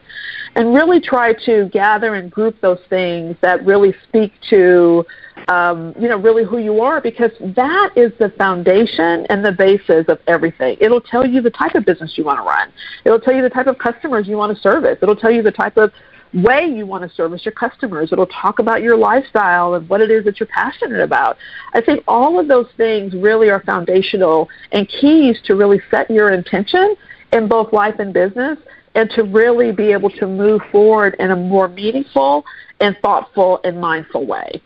And 0.57 0.72
really 0.72 1.00
try 1.00 1.33
to 1.46 1.68
gather 1.70 2.14
and 2.14 2.30
group 2.30 2.61
those 2.61 2.78
things 2.88 3.37
that 3.40 3.64
really 3.66 3.92
speak 4.07 4.33
to, 4.50 5.04
um, 5.48 5.92
you 5.98 6.09
know, 6.09 6.16
really 6.16 6.44
who 6.44 6.59
you 6.59 6.80
are 6.80 7.00
because 7.00 7.33
that 7.40 7.90
is 7.96 8.12
the 8.20 8.28
foundation 8.38 9.26
and 9.30 9.44
the 9.44 9.50
basis 9.50 10.04
of 10.07 10.20
everything. 10.28 10.76
It'll 10.80 11.00
tell 11.00 11.26
you 11.26 11.40
the 11.40 11.50
type 11.50 11.74
of 11.74 11.85
business 11.85 12.16
you 12.16 12.22
want 12.22 12.38
to 12.38 12.44
run. 12.44 12.72
It'll 13.04 13.18
tell 13.18 13.35
you 13.35 13.42
the 13.42 13.50
type 13.50 13.66
of 13.66 13.78
customers 13.78 14.28
you 14.28 14.37
want 14.37 14.57
to 14.57 14.62
service. 14.62 14.96
It'll 15.02 15.16
tell 15.16 15.33
you 15.33 15.42
the 15.42 15.50
type 15.50 15.76
of 15.76 15.92
way 16.35 16.66
you 16.66 16.87
want 16.87 17.09
to 17.09 17.14
service 17.14 17.44
your 17.44 17.53
customers. 17.53 18.12
It'll 18.12 18.27
talk 18.27 18.59
about 18.59 18.83
your 18.83 18.97
lifestyle 18.97 19.75
and 19.75 19.88
what 19.88 20.01
it 20.01 20.11
is 20.11 20.25
that 20.25 20.40
you're 20.40 20.49
passionate 20.49 21.01
about. 21.01 21.37
I 21.73 21.81
think 21.81 22.05
all 22.09 22.38
of 22.38 22.49
those 22.49 22.68
things 22.77 23.14
really 23.14 23.51
are 23.51 23.61
foundational 23.61 24.49
and 24.73 24.88
keys 24.88 25.38
to 25.44 25.55
really 25.55 25.81
set 25.90 26.11
your 26.11 26.33
intention 26.33 26.97
in 27.33 27.49
both 27.49 27.73
life 27.73 27.99
and 27.99 28.12
business 28.12 28.59
and 28.94 29.11
to 29.11 29.23
really 29.25 29.73
be 29.73 29.92
able 29.92 30.11
to 30.11 30.27
move 30.27 30.61
forward 30.70 31.16
in 31.18 31.31
a 31.31 31.37
more 31.37 31.68
meaningful 31.68 32.44
and 32.81 32.97
thoughtful 33.03 33.61
and 33.64 33.81
mindful 33.81 34.27
way. 34.27 34.62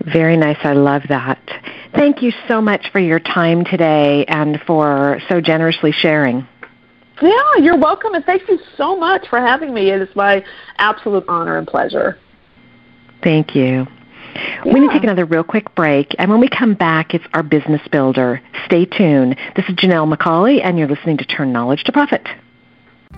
Very 0.00 0.36
nice. 0.36 0.56
I 0.62 0.72
love 0.72 1.02
that. 1.08 1.38
Thank 1.94 2.22
you 2.22 2.32
so 2.48 2.62
much 2.62 2.90
for 2.92 3.00
your 3.00 3.20
time 3.20 3.64
today 3.64 4.24
and 4.26 4.60
for 4.66 5.20
so 5.28 5.40
generously 5.40 5.92
sharing. 5.92 6.46
Yeah, 7.22 7.56
you're 7.58 7.78
welcome, 7.78 8.14
and 8.14 8.24
thank 8.24 8.48
you 8.48 8.58
so 8.76 8.96
much 8.96 9.28
for 9.28 9.38
having 9.38 9.74
me. 9.74 9.90
It 9.90 10.00
is 10.00 10.14
my 10.16 10.44
absolute 10.78 11.24
honor 11.28 11.58
and 11.58 11.66
pleasure. 11.66 12.18
Thank 13.22 13.54
you. 13.54 13.86
Yeah. 14.34 14.62
We 14.64 14.80
need 14.80 14.88
to 14.88 14.92
take 14.94 15.02
another 15.02 15.24
real 15.24 15.44
quick 15.44 15.74
break, 15.74 16.14
and 16.18 16.30
when 16.30 16.40
we 16.40 16.48
come 16.48 16.74
back, 16.74 17.14
it's 17.14 17.24
our 17.34 17.42
business 17.42 17.82
builder. 17.90 18.40
Stay 18.64 18.86
tuned. 18.86 19.36
This 19.56 19.66
is 19.68 19.74
Janelle 19.74 20.12
McCauley, 20.12 20.64
and 20.64 20.78
you're 20.78 20.88
listening 20.88 21.18
to 21.18 21.24
Turn 21.24 21.52
Knowledge 21.52 21.84
to 21.84 21.92
Profit. 21.92 22.26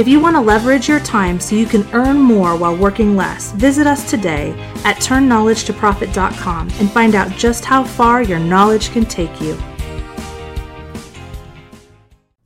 If 0.00 0.08
you 0.08 0.18
want 0.18 0.34
to 0.34 0.40
leverage 0.40 0.88
your 0.88 1.00
time 1.00 1.38
so 1.38 1.54
you 1.54 1.66
can 1.66 1.86
earn 1.92 2.16
more 2.16 2.56
while 2.56 2.74
working 2.74 3.16
less, 3.16 3.52
visit 3.52 3.86
us 3.86 4.08
today 4.08 4.52
at 4.82 4.96
turnknowledgetoprofit.com 4.96 6.70
and 6.80 6.90
find 6.90 7.14
out 7.14 7.30
just 7.32 7.66
how 7.66 7.84
far 7.84 8.22
your 8.22 8.38
knowledge 8.38 8.92
can 8.92 9.04
take 9.04 9.42
you. 9.42 9.58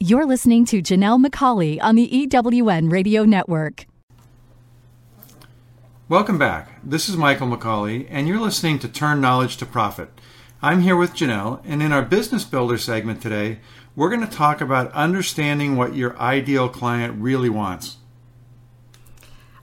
You're 0.00 0.26
listening 0.26 0.64
to 0.64 0.82
Janelle 0.82 1.24
McCauley 1.24 1.80
on 1.80 1.94
the 1.94 2.10
EWN 2.26 2.90
Radio 2.90 3.22
Network. 3.22 3.86
Welcome 6.08 6.38
back. 6.38 6.80
This 6.82 7.08
is 7.08 7.16
Michael 7.16 7.46
McCauley, 7.46 8.08
and 8.10 8.26
you're 8.26 8.40
listening 8.40 8.80
to 8.80 8.88
Turn 8.88 9.20
Knowledge 9.20 9.58
to 9.58 9.66
Profit. 9.66 10.10
I'm 10.60 10.80
here 10.80 10.96
with 10.96 11.14
Janelle, 11.14 11.60
and 11.64 11.84
in 11.84 11.92
our 11.92 12.02
Business 12.02 12.42
Builder 12.44 12.78
segment 12.78 13.22
today, 13.22 13.60
we're 13.96 14.10
going 14.10 14.26
to 14.26 14.36
talk 14.36 14.60
about 14.60 14.92
understanding 14.92 15.76
what 15.76 15.94
your 15.94 16.18
ideal 16.18 16.68
client 16.68 17.14
really 17.18 17.48
wants. 17.48 17.96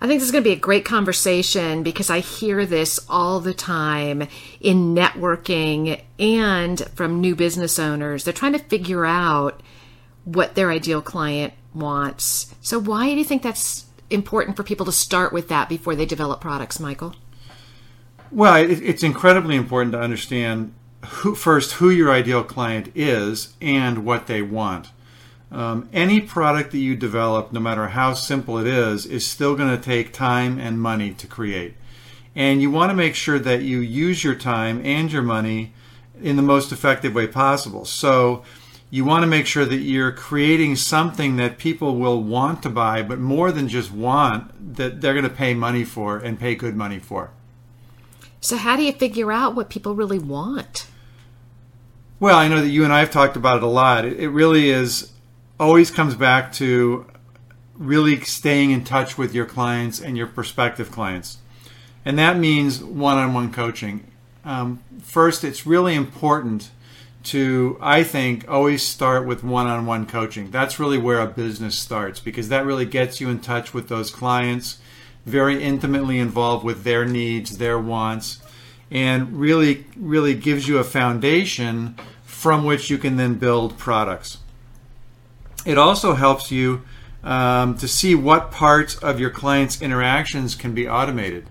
I 0.03 0.07
think 0.07 0.19
this 0.19 0.27
is 0.27 0.31
going 0.31 0.43
to 0.43 0.49
be 0.49 0.55
a 0.55 0.59
great 0.59 0.83
conversation 0.83 1.83
because 1.83 2.09
I 2.09 2.19
hear 2.19 2.65
this 2.65 2.99
all 3.07 3.39
the 3.39 3.53
time 3.53 4.27
in 4.59 4.95
networking 4.95 6.01
and 6.17 6.79
from 6.95 7.21
new 7.21 7.35
business 7.35 7.77
owners. 7.77 8.23
They're 8.23 8.33
trying 8.33 8.53
to 8.53 8.59
figure 8.59 9.05
out 9.05 9.61
what 10.23 10.55
their 10.55 10.71
ideal 10.71 11.03
client 11.03 11.53
wants. 11.75 12.53
So, 12.61 12.79
why 12.79 13.11
do 13.11 13.17
you 13.17 13.23
think 13.23 13.43
that's 13.43 13.85
important 14.09 14.57
for 14.57 14.63
people 14.63 14.87
to 14.87 14.91
start 14.91 15.33
with 15.33 15.49
that 15.49 15.69
before 15.69 15.95
they 15.95 16.05
develop 16.07 16.41
products, 16.41 16.79
Michael? 16.79 17.15
Well, 18.31 18.55
it's 18.55 19.03
incredibly 19.03 19.55
important 19.55 19.91
to 19.91 19.99
understand 19.99 20.73
who, 21.05 21.35
first 21.35 21.73
who 21.73 21.89
your 21.89 22.11
ideal 22.11 22.43
client 22.43 22.91
is 22.95 23.53
and 23.61 24.05
what 24.05 24.27
they 24.27 24.41
want. 24.41 24.91
Um, 25.51 25.89
any 25.91 26.21
product 26.21 26.71
that 26.71 26.77
you 26.77 26.95
develop, 26.95 27.51
no 27.51 27.59
matter 27.59 27.89
how 27.89 28.13
simple 28.13 28.57
it 28.57 28.67
is, 28.67 29.05
is 29.05 29.27
still 29.27 29.55
going 29.55 29.75
to 29.75 29.83
take 29.83 30.13
time 30.13 30.57
and 30.57 30.81
money 30.81 31.11
to 31.13 31.27
create. 31.27 31.75
And 32.35 32.61
you 32.61 32.71
want 32.71 32.91
to 32.91 32.95
make 32.95 33.15
sure 33.15 33.39
that 33.39 33.61
you 33.61 33.79
use 33.79 34.23
your 34.23 34.35
time 34.35 34.81
and 34.85 35.11
your 35.11 35.21
money 35.21 35.73
in 36.21 36.37
the 36.37 36.41
most 36.41 36.71
effective 36.71 37.13
way 37.13 37.27
possible. 37.27 37.83
So 37.83 38.43
you 38.89 39.03
want 39.03 39.23
to 39.23 39.27
make 39.27 39.45
sure 39.45 39.65
that 39.65 39.77
you're 39.77 40.11
creating 40.11 40.77
something 40.77 41.35
that 41.37 41.57
people 41.57 41.97
will 41.97 42.23
want 42.23 42.63
to 42.63 42.69
buy, 42.69 43.01
but 43.01 43.19
more 43.19 43.51
than 43.51 43.67
just 43.67 43.91
want, 43.91 44.75
that 44.75 45.01
they're 45.01 45.13
going 45.13 45.23
to 45.23 45.29
pay 45.29 45.53
money 45.53 45.83
for 45.83 46.17
and 46.17 46.39
pay 46.39 46.55
good 46.55 46.75
money 46.75 46.99
for. 46.99 47.31
So, 48.41 48.57
how 48.57 48.75
do 48.75 48.83
you 48.83 48.91
figure 48.91 49.31
out 49.31 49.55
what 49.55 49.69
people 49.69 49.95
really 49.95 50.19
want? 50.19 50.87
Well, 52.19 52.37
I 52.37 52.47
know 52.47 52.61
that 52.61 52.69
you 52.69 52.83
and 52.83 52.93
I 52.93 52.99
have 52.99 53.09
talked 53.09 53.35
about 53.35 53.57
it 53.57 53.63
a 53.63 53.67
lot. 53.67 54.05
It, 54.05 54.29
really 54.29 54.69
is 54.69 55.11
always 55.59 55.89
comes 55.89 56.15
back 56.15 56.51
to 56.53 57.05
really 57.75 58.19
staying 58.21 58.71
in 58.71 58.83
touch 58.83 59.17
with 59.17 59.33
your 59.33 59.45
clients 59.45 59.99
and 59.99 60.17
your 60.17 60.27
prospective 60.27 60.91
clients. 60.91 61.37
And 62.05 62.17
that 62.19 62.37
means 62.37 62.83
one 62.83 63.17
on 63.17 63.33
one 63.33 63.51
coaching. 63.51 64.05
Um, 64.43 64.83
first, 65.01 65.43
it's 65.43 65.65
really 65.65 65.95
important 65.95 66.69
to, 67.23 67.77
I 67.81 68.03
think, 68.03 68.47
always 68.47 68.83
start 68.83 69.25
with 69.25 69.43
one 69.43 69.67
on 69.67 69.85
one 69.85 70.05
coaching. 70.05 70.51
That's 70.51 70.79
really 70.79 70.97
where 70.97 71.19
a 71.19 71.27
business 71.27 71.77
starts 71.77 72.19
because 72.19 72.49
that 72.49 72.65
really 72.65 72.85
gets 72.85 73.21
you 73.21 73.29
in 73.29 73.39
touch 73.39 73.73
with 73.73 73.87
those 73.87 74.11
clients, 74.11 74.79
very 75.25 75.63
intimately 75.63 76.19
involved 76.19 76.65
with 76.65 76.83
their 76.83 77.05
needs, 77.05 77.57
their 77.57 77.79
wants, 77.79 78.40
and 78.91 79.39
really, 79.39 79.85
really 79.95 80.35
gives 80.35 80.67
you 80.67 80.77
a 80.77 80.83
foundation 80.83 81.95
from 82.23 82.65
which 82.65 82.89
you 82.89 82.97
can 82.97 83.15
then 83.15 83.35
build 83.35 83.77
products. 83.77 84.39
It 85.65 85.77
also 85.77 86.13
helps 86.13 86.51
you 86.51 86.81
um, 87.23 87.77
to 87.77 87.87
see 87.87 88.15
what 88.15 88.51
parts 88.51 88.95
of 88.97 89.19
your 89.19 89.29
clients' 89.29 89.81
interactions 89.81 90.55
can 90.55 90.73
be 90.73 90.89
automated. 90.89 91.47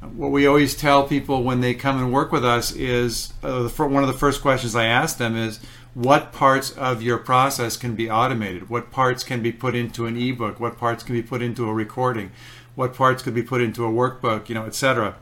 What 0.00 0.32
we 0.32 0.46
always 0.46 0.74
tell 0.74 1.06
people 1.06 1.44
when 1.44 1.60
they 1.60 1.74
come 1.74 1.98
and 1.98 2.12
work 2.12 2.32
with 2.32 2.44
us 2.44 2.74
is 2.74 3.32
uh, 3.42 3.68
one 3.68 4.02
of 4.02 4.08
the 4.08 4.18
first 4.18 4.42
questions 4.42 4.74
I 4.74 4.86
ask 4.86 5.18
them 5.18 5.36
is, 5.36 5.60
what 5.94 6.32
parts 6.32 6.70
of 6.72 7.02
your 7.02 7.18
process 7.18 7.76
can 7.76 7.94
be 7.94 8.10
automated? 8.10 8.70
What 8.70 8.90
parts 8.90 9.22
can 9.22 9.42
be 9.42 9.52
put 9.52 9.74
into 9.74 10.06
an 10.06 10.16
ebook? 10.16 10.58
What 10.58 10.78
parts 10.78 11.04
can 11.04 11.14
be 11.14 11.22
put 11.22 11.42
into 11.42 11.68
a 11.68 11.74
recording? 11.74 12.32
What 12.74 12.94
parts 12.94 13.22
could 13.22 13.34
be 13.34 13.42
put 13.42 13.60
into 13.60 13.84
a 13.84 13.90
workbook? 13.90 14.48
You 14.48 14.54
know, 14.54 14.64
etc. 14.64 15.16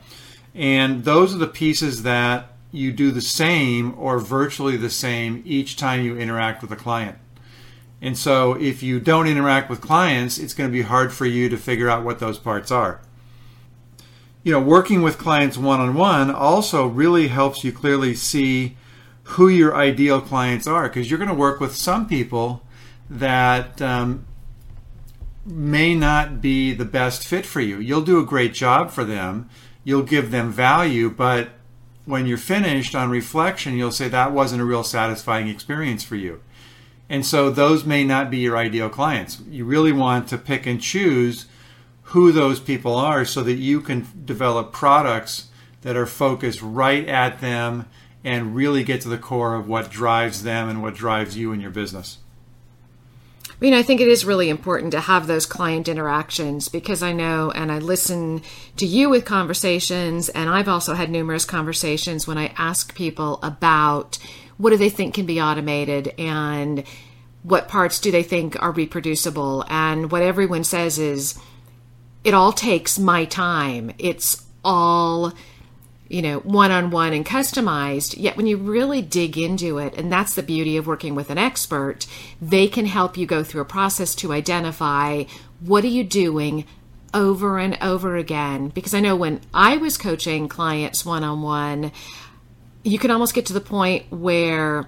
And 0.53 1.03
those 1.03 1.33
are 1.33 1.37
the 1.37 1.47
pieces 1.47 2.03
that 2.03 2.47
you 2.71 2.91
do 2.91 3.11
the 3.11 3.21
same 3.21 3.93
or 3.97 4.19
virtually 4.19 4.77
the 4.77 4.89
same 4.89 5.41
each 5.45 5.75
time 5.75 6.01
you 6.01 6.17
interact 6.17 6.61
with 6.61 6.71
a 6.71 6.75
client. 6.75 7.17
And 8.01 8.17
so 8.17 8.53
if 8.53 8.81
you 8.81 8.99
don't 8.99 9.27
interact 9.27 9.69
with 9.69 9.79
clients, 9.79 10.37
it's 10.37 10.53
going 10.53 10.69
to 10.69 10.73
be 10.73 10.81
hard 10.81 11.13
for 11.13 11.25
you 11.25 11.49
to 11.49 11.57
figure 11.57 11.89
out 11.89 12.03
what 12.03 12.19
those 12.19 12.39
parts 12.39 12.71
are. 12.71 13.01
You 14.43 14.51
know, 14.51 14.59
working 14.59 15.03
with 15.03 15.19
clients 15.19 15.57
one 15.57 15.79
on 15.79 15.93
one 15.93 16.31
also 16.31 16.87
really 16.87 17.27
helps 17.27 17.63
you 17.63 17.71
clearly 17.71 18.15
see 18.15 18.75
who 19.23 19.47
your 19.47 19.75
ideal 19.75 20.19
clients 20.19 20.65
are 20.65 20.89
because 20.89 21.09
you're 21.09 21.19
going 21.19 21.29
to 21.29 21.35
work 21.35 21.59
with 21.59 21.75
some 21.75 22.07
people 22.07 22.63
that 23.07 23.79
um, 23.81 24.25
may 25.45 25.93
not 25.93 26.41
be 26.41 26.73
the 26.73 26.85
best 26.85 27.25
fit 27.25 27.45
for 27.45 27.61
you. 27.61 27.79
You'll 27.79 28.01
do 28.01 28.19
a 28.19 28.25
great 28.25 28.53
job 28.53 28.89
for 28.89 29.03
them, 29.03 29.47
you'll 29.83 30.03
give 30.03 30.31
them 30.31 30.51
value, 30.51 31.09
but 31.09 31.49
when 32.05 32.25
you're 32.25 32.37
finished 32.37 32.95
on 32.95 33.09
reflection, 33.09 33.77
you'll 33.77 33.91
say 33.91 34.07
that 34.09 34.31
wasn't 34.31 34.61
a 34.61 34.65
real 34.65 34.83
satisfying 34.83 35.47
experience 35.47 36.03
for 36.03 36.15
you. 36.15 36.41
And 37.09 37.25
so 37.25 37.49
those 37.49 37.83
may 37.83 38.03
not 38.03 38.31
be 38.31 38.37
your 38.37 38.57
ideal 38.57 38.89
clients. 38.89 39.41
You 39.49 39.65
really 39.65 39.91
want 39.91 40.27
to 40.29 40.37
pick 40.37 40.65
and 40.65 40.81
choose 40.81 41.45
who 42.03 42.31
those 42.31 42.59
people 42.59 42.95
are 42.95 43.25
so 43.25 43.41
that 43.43 43.55
you 43.55 43.81
can 43.81 44.07
develop 44.25 44.71
products 44.71 45.49
that 45.81 45.97
are 45.97 46.05
focused 46.05 46.61
right 46.61 47.07
at 47.07 47.41
them 47.41 47.87
and 48.23 48.55
really 48.55 48.83
get 48.83 49.01
to 49.01 49.09
the 49.09 49.17
core 49.17 49.55
of 49.55 49.67
what 49.67 49.89
drives 49.89 50.43
them 50.43 50.69
and 50.69 50.81
what 50.81 50.95
drives 50.95 51.37
you 51.37 51.51
in 51.51 51.59
your 51.59 51.71
business. 51.71 52.19
I 53.61 53.65
mean, 53.65 53.73
I 53.75 53.83
think 53.83 54.01
it 54.01 54.07
is 54.07 54.25
really 54.25 54.49
important 54.49 54.91
to 54.93 55.01
have 55.01 55.27
those 55.27 55.45
client 55.45 55.87
interactions 55.87 56.67
because 56.67 57.03
I 57.03 57.13
know 57.13 57.51
and 57.51 57.71
I 57.71 57.77
listen 57.77 58.41
to 58.77 58.87
you 58.87 59.07
with 59.07 59.23
conversations, 59.23 60.29
and 60.29 60.49
I've 60.49 60.67
also 60.67 60.95
had 60.95 61.11
numerous 61.11 61.45
conversations 61.45 62.25
when 62.25 62.39
I 62.39 62.55
ask 62.57 62.95
people 62.95 63.37
about 63.43 64.17
what 64.57 64.71
do 64.71 64.77
they 64.77 64.89
think 64.89 65.13
can 65.13 65.27
be 65.27 65.39
automated 65.39 66.07
and 66.17 66.83
what 67.43 67.67
parts 67.67 67.99
do 67.99 68.09
they 68.09 68.23
think 68.23 68.59
are 68.59 68.71
reproducible. 68.71 69.63
And 69.69 70.11
what 70.11 70.23
everyone 70.23 70.63
says 70.63 70.97
is 70.97 71.39
it 72.23 72.33
all 72.33 72.53
takes 72.53 72.97
my 72.97 73.25
time. 73.25 73.91
It's 73.99 74.43
all 74.65 75.33
you 76.11 76.21
know 76.21 76.39
one-on-one 76.39 77.13
and 77.13 77.25
customized 77.25 78.15
yet 78.17 78.35
when 78.35 78.45
you 78.45 78.57
really 78.57 79.01
dig 79.01 79.37
into 79.37 79.77
it 79.77 79.93
and 79.97 80.11
that's 80.11 80.35
the 80.35 80.43
beauty 80.43 80.75
of 80.75 80.85
working 80.85 81.15
with 81.15 81.29
an 81.29 81.37
expert 81.37 82.05
they 82.41 82.67
can 82.67 82.85
help 82.85 83.15
you 83.15 83.25
go 83.25 83.43
through 83.43 83.61
a 83.61 83.65
process 83.65 84.13
to 84.13 84.33
identify 84.33 85.23
what 85.61 85.83
are 85.83 85.87
you 85.87 86.03
doing 86.03 86.65
over 87.13 87.59
and 87.59 87.77
over 87.81 88.15
again. 88.15 88.69
Because 88.69 88.93
i 88.93 88.99
know 88.99 89.15
when 89.15 89.39
i 89.53 89.77
was 89.77 89.97
coaching 89.97 90.47
clients 90.47 91.05
one-on-one 91.05 91.91
you 92.83 92.99
can 92.99 93.11
almost 93.11 93.33
get 93.33 93.45
to 93.45 93.53
the 93.53 93.61
point 93.61 94.11
where 94.11 94.87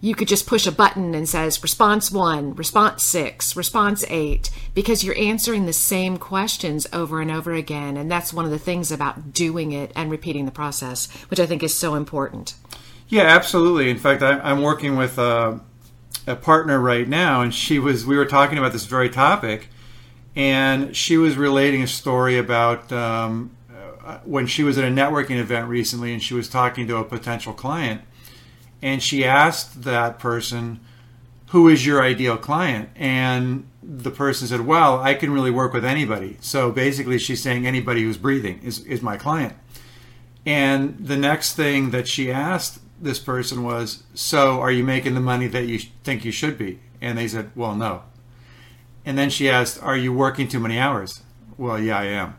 you 0.00 0.14
could 0.14 0.28
just 0.28 0.46
push 0.46 0.66
a 0.66 0.72
button 0.72 1.14
and 1.14 1.28
says 1.28 1.62
response 1.62 2.10
1 2.10 2.54
response 2.54 3.02
6 3.02 3.56
response 3.56 4.04
8 4.08 4.50
because 4.74 5.02
you're 5.02 5.18
answering 5.18 5.66
the 5.66 5.72
same 5.72 6.18
questions 6.18 6.86
over 6.92 7.20
and 7.20 7.30
over 7.30 7.52
again. 7.52 7.96
And 7.96 8.10
that's 8.10 8.32
one 8.32 8.44
of 8.44 8.50
the 8.50 8.58
things 8.58 8.92
about 8.92 9.32
doing 9.32 9.72
it 9.72 9.90
and 9.96 10.10
repeating 10.10 10.44
the 10.44 10.52
process 10.52 11.08
which 11.28 11.40
i 11.40 11.46
think 11.46 11.62
is 11.62 11.74
so 11.74 11.94
important. 11.94 12.54
Yeah 13.08 13.22
absolutely. 13.22 13.90
In 13.90 13.98
fact 13.98 14.22
I, 14.22 14.50
am 14.50 14.62
working 14.62 14.96
with 14.96 15.18
a, 15.18 15.60
a 16.26 16.36
partner 16.36 16.78
right 16.78 17.08
now 17.08 17.42
and 17.42 17.52
she 17.52 17.78
was 17.78 18.06
we 18.06 18.16
were 18.16 18.26
talking 18.26 18.58
about 18.58 18.72
this 18.72 18.84
very 18.84 19.10
topic 19.10 19.68
and 20.36 20.94
she 20.94 21.16
was 21.16 21.36
relating 21.36 21.82
a 21.82 21.88
story 21.88 22.38
about 22.38 22.92
um, 22.92 23.50
uh, 24.04 24.18
when 24.24 24.46
she 24.46 24.62
was 24.62 24.78
at 24.78 24.84
a 24.84 24.88
networking 24.88 25.38
event 25.38 25.68
recently 25.68 26.12
and 26.12 26.22
she 26.22 26.34
was 26.34 26.48
talking 26.48 26.86
to 26.86 26.96
a 26.98 27.04
potential 27.04 27.52
client 27.52 28.02
and 28.82 29.02
she 29.02 29.24
asked 29.24 29.82
that 29.82 30.18
person 30.18 30.80
who 31.48 31.68
is 31.68 31.86
your 31.86 32.02
ideal 32.02 32.36
client? 32.36 32.90
And 32.94 33.66
the 33.82 34.10
person 34.10 34.46
said 34.46 34.60
well 34.60 35.00
i 35.00 35.14
can 35.14 35.32
really 35.32 35.50
work 35.50 35.72
with 35.72 35.84
anybody. 35.84 36.36
So 36.40 36.70
basically 36.70 37.18
she's 37.18 37.42
saying 37.42 37.66
anybody 37.66 38.02
who's 38.02 38.18
breathing 38.18 38.60
is, 38.62 38.84
is 38.84 39.02
my 39.02 39.16
client. 39.16 39.54
And 40.44 40.96
the 40.98 41.16
next 41.16 41.54
thing 41.54 41.90
that 41.90 42.06
she 42.06 42.30
asked 42.30 42.80
this 43.00 43.18
person 43.18 43.62
was 43.62 44.02
so 44.14 44.60
are 44.60 44.72
you 44.72 44.84
making 44.84 45.14
the 45.14 45.20
money 45.20 45.46
that 45.46 45.66
you 45.66 45.78
think 46.04 46.24
you 46.24 46.32
should 46.32 46.58
be? 46.58 46.80
And 47.00 47.16
they 47.16 47.28
said 47.28 47.50
well 47.54 47.74
no. 47.74 48.02
And 49.04 49.16
then 49.16 49.30
she 49.30 49.48
asked 49.48 49.82
are 49.82 49.96
you 49.96 50.12
working 50.12 50.48
too 50.48 50.60
many 50.60 50.78
hours? 50.78 51.22
Well 51.56 51.80
yeah 51.80 51.98
i 51.98 52.04
am. 52.04 52.36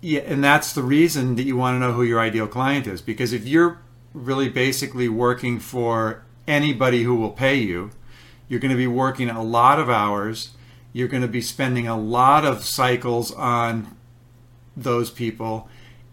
Yeah, 0.00 0.20
and 0.20 0.44
that's 0.44 0.74
the 0.74 0.82
reason 0.82 1.36
that 1.36 1.44
you 1.44 1.56
want 1.56 1.76
to 1.76 1.78
know 1.80 1.94
who 1.94 2.02
your 2.02 2.20
ideal 2.20 2.46
client 2.46 2.86
is. 2.86 3.00
Because 3.00 3.32
if 3.32 3.46
you're 3.48 3.78
really 4.14 4.48
basically 4.48 5.08
working 5.08 5.58
for 5.58 6.22
anybody 6.48 7.02
who 7.02 7.14
will 7.14 7.32
pay 7.32 7.56
you, 7.56 7.90
you're 8.48 8.60
going 8.60 8.70
to 8.70 8.76
be 8.76 8.86
working 8.86 9.28
a 9.28 9.42
lot 9.42 9.78
of 9.78 9.90
hours. 9.90 10.50
You're 10.92 11.08
going 11.08 11.22
to 11.22 11.28
be 11.28 11.40
spending 11.40 11.86
a 11.86 11.98
lot 11.98 12.46
of 12.46 12.64
cycles 12.64 13.32
on 13.32 13.96
those 14.76 15.10
people, 15.10 15.68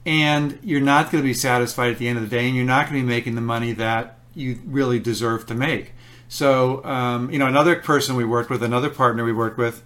and 0.06 0.60
you're 0.64 0.82
not 0.82 1.12
going 1.12 1.24
to 1.24 1.28
be 1.28 1.34
satisfied 1.34 1.92
at 1.92 1.98
the 2.00 2.08
end 2.08 2.18
of 2.18 2.24
the 2.24 2.36
day, 2.36 2.48
and 2.48 2.56
you're 2.56 2.66
not 2.66 2.90
going 2.90 3.02
to 3.02 3.06
be 3.06 3.08
making 3.08 3.36
the 3.36 3.42
money 3.42 3.72
that 3.74 4.18
you 4.34 4.60
really 4.66 5.00
deserve 5.00 5.46
to 5.46 5.56
make. 5.56 5.94
So, 6.28 6.84
um, 6.86 7.30
you 7.30 7.38
know, 7.38 7.48
another 7.48 7.76
person 7.76 8.16
we 8.16 8.24
worked 8.26 8.50
with, 8.50 8.64
another 8.64 8.90
partner 8.90 9.24
we 9.24 9.34
worked 9.34 9.58
with, 9.58 9.84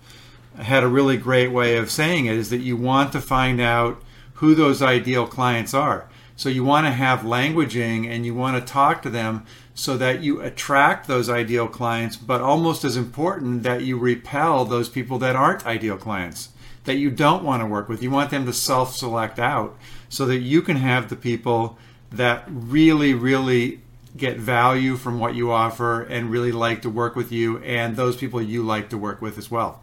had 0.58 0.84
a 0.84 0.88
really 0.88 1.18
great 1.18 1.52
way 1.52 1.76
of 1.76 1.92
saying 1.92 2.28
it 2.28 2.36
is 2.36 2.50
that 2.52 2.60
you 2.60 2.78
want 2.78 3.12
to 3.12 3.20
find 3.20 3.60
out 3.60 4.02
who 4.36 4.56
those 4.56 4.82
ideal 4.82 5.28
clients 5.28 5.74
are. 5.74 6.08
So 6.36 6.50
you 6.50 6.64
want 6.64 6.86
to 6.86 6.92
have 6.92 7.22
languaging 7.22 8.10
and 8.10 8.26
you 8.26 8.34
want 8.34 8.58
to 8.58 8.74
talk 8.74 9.02
to 9.04 9.10
them 9.10 9.46
so 9.74 9.98
that 9.98 10.22
you 10.22 10.42
attract 10.42 11.08
those 11.08 11.30
ideal 11.30 11.68
clients, 11.68 12.18
but 12.18 12.42
almost 12.42 12.84
as 12.84 12.98
important 12.98 13.64
that 13.64 13.84
you 13.84 13.98
repel 13.98 14.66
those 14.66 14.90
people 14.90 15.18
that 15.20 15.36
aren't 15.36 15.66
ideal 15.66 15.98
clients, 15.98 16.50
that 16.84 16.96
you 16.96 17.10
don't 17.10 17.44
want 17.44 17.62
to 17.62 17.68
work 17.68 17.88
with. 17.88 18.04
You 18.04 18.12
want 18.12 18.32
them 18.32 18.46
to 18.46 18.54
self 18.54 18.96
select 18.96 19.40
out 19.40 19.78
so 20.10 20.26
that 20.26 20.40
you 20.40 20.62
can 20.62 20.78
have 20.78 21.10
the 21.10 21.16
people 21.16 21.78
that 22.12 22.44
really, 22.48 23.14
really 23.14 23.82
get 24.18 24.38
value 24.38 24.96
from 24.96 25.20
what 25.20 25.36
you 25.36 25.52
offer 25.52 26.02
and 26.04 26.32
really 26.32 26.52
like 26.52 26.82
to 26.82 26.90
work 26.90 27.16
with 27.16 27.32
you, 27.32 27.58
and 27.60 27.96
those 27.96 28.16
people 28.16 28.42
you 28.42 28.64
like 28.64 28.90
to 28.90 28.98
work 28.98 29.22
with 29.22 29.38
as 29.38 29.52
well. 29.52 29.82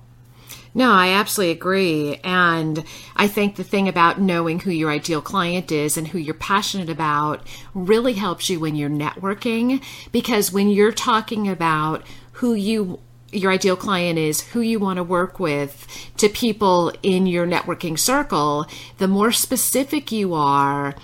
No, 0.74 0.90
I 0.90 1.08
absolutely 1.08 1.52
agree. 1.52 2.16
And 2.24 2.82
I 3.14 3.28
think 3.28 3.56
the 3.56 3.64
thing 3.64 3.88
about 3.88 4.20
knowing 4.20 4.60
who 4.60 4.70
your 4.70 4.90
ideal 4.90 5.20
client 5.20 5.70
is 5.70 5.96
and 5.96 6.08
who 6.08 6.18
you're 6.18 6.34
passionate 6.34 6.88
about 6.88 7.46
really 7.74 8.14
helps 8.14 8.48
you 8.48 8.58
when 8.58 8.74
you're 8.74 8.88
networking 8.88 9.82
because 10.12 10.52
when 10.52 10.70
you're 10.70 10.92
talking 10.92 11.48
about 11.48 12.06
who 12.32 12.54
you 12.54 13.00
your 13.32 13.50
ideal 13.50 13.76
client 13.76 14.18
is, 14.18 14.42
who 14.48 14.60
you 14.60 14.78
want 14.78 14.98
to 14.98 15.02
work 15.02 15.40
with, 15.40 15.86
to 16.18 16.28
people 16.28 16.92
in 17.02 17.26
your 17.26 17.46
networking 17.46 17.98
circle, 17.98 18.66
the 18.98 19.08
more 19.08 19.32
specific 19.32 20.12
you 20.12 20.34
are, 20.34 20.94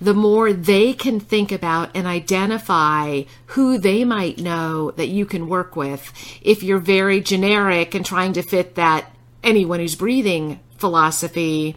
the 0.00 0.14
more 0.14 0.52
they 0.52 0.92
can 0.92 1.20
think 1.20 1.52
about 1.52 1.90
and 1.94 2.06
identify 2.06 3.22
who 3.46 3.78
they 3.78 4.04
might 4.04 4.38
know 4.38 4.90
that 4.92 5.08
you 5.08 5.26
can 5.26 5.48
work 5.48 5.76
with. 5.76 6.12
If 6.42 6.62
you're 6.62 6.78
very 6.78 7.20
generic 7.20 7.94
and 7.94 8.04
trying 8.04 8.32
to 8.34 8.42
fit 8.42 8.76
that 8.76 9.14
anyone 9.44 9.80
who's 9.80 9.96
breathing 9.96 10.60
philosophy, 10.78 11.76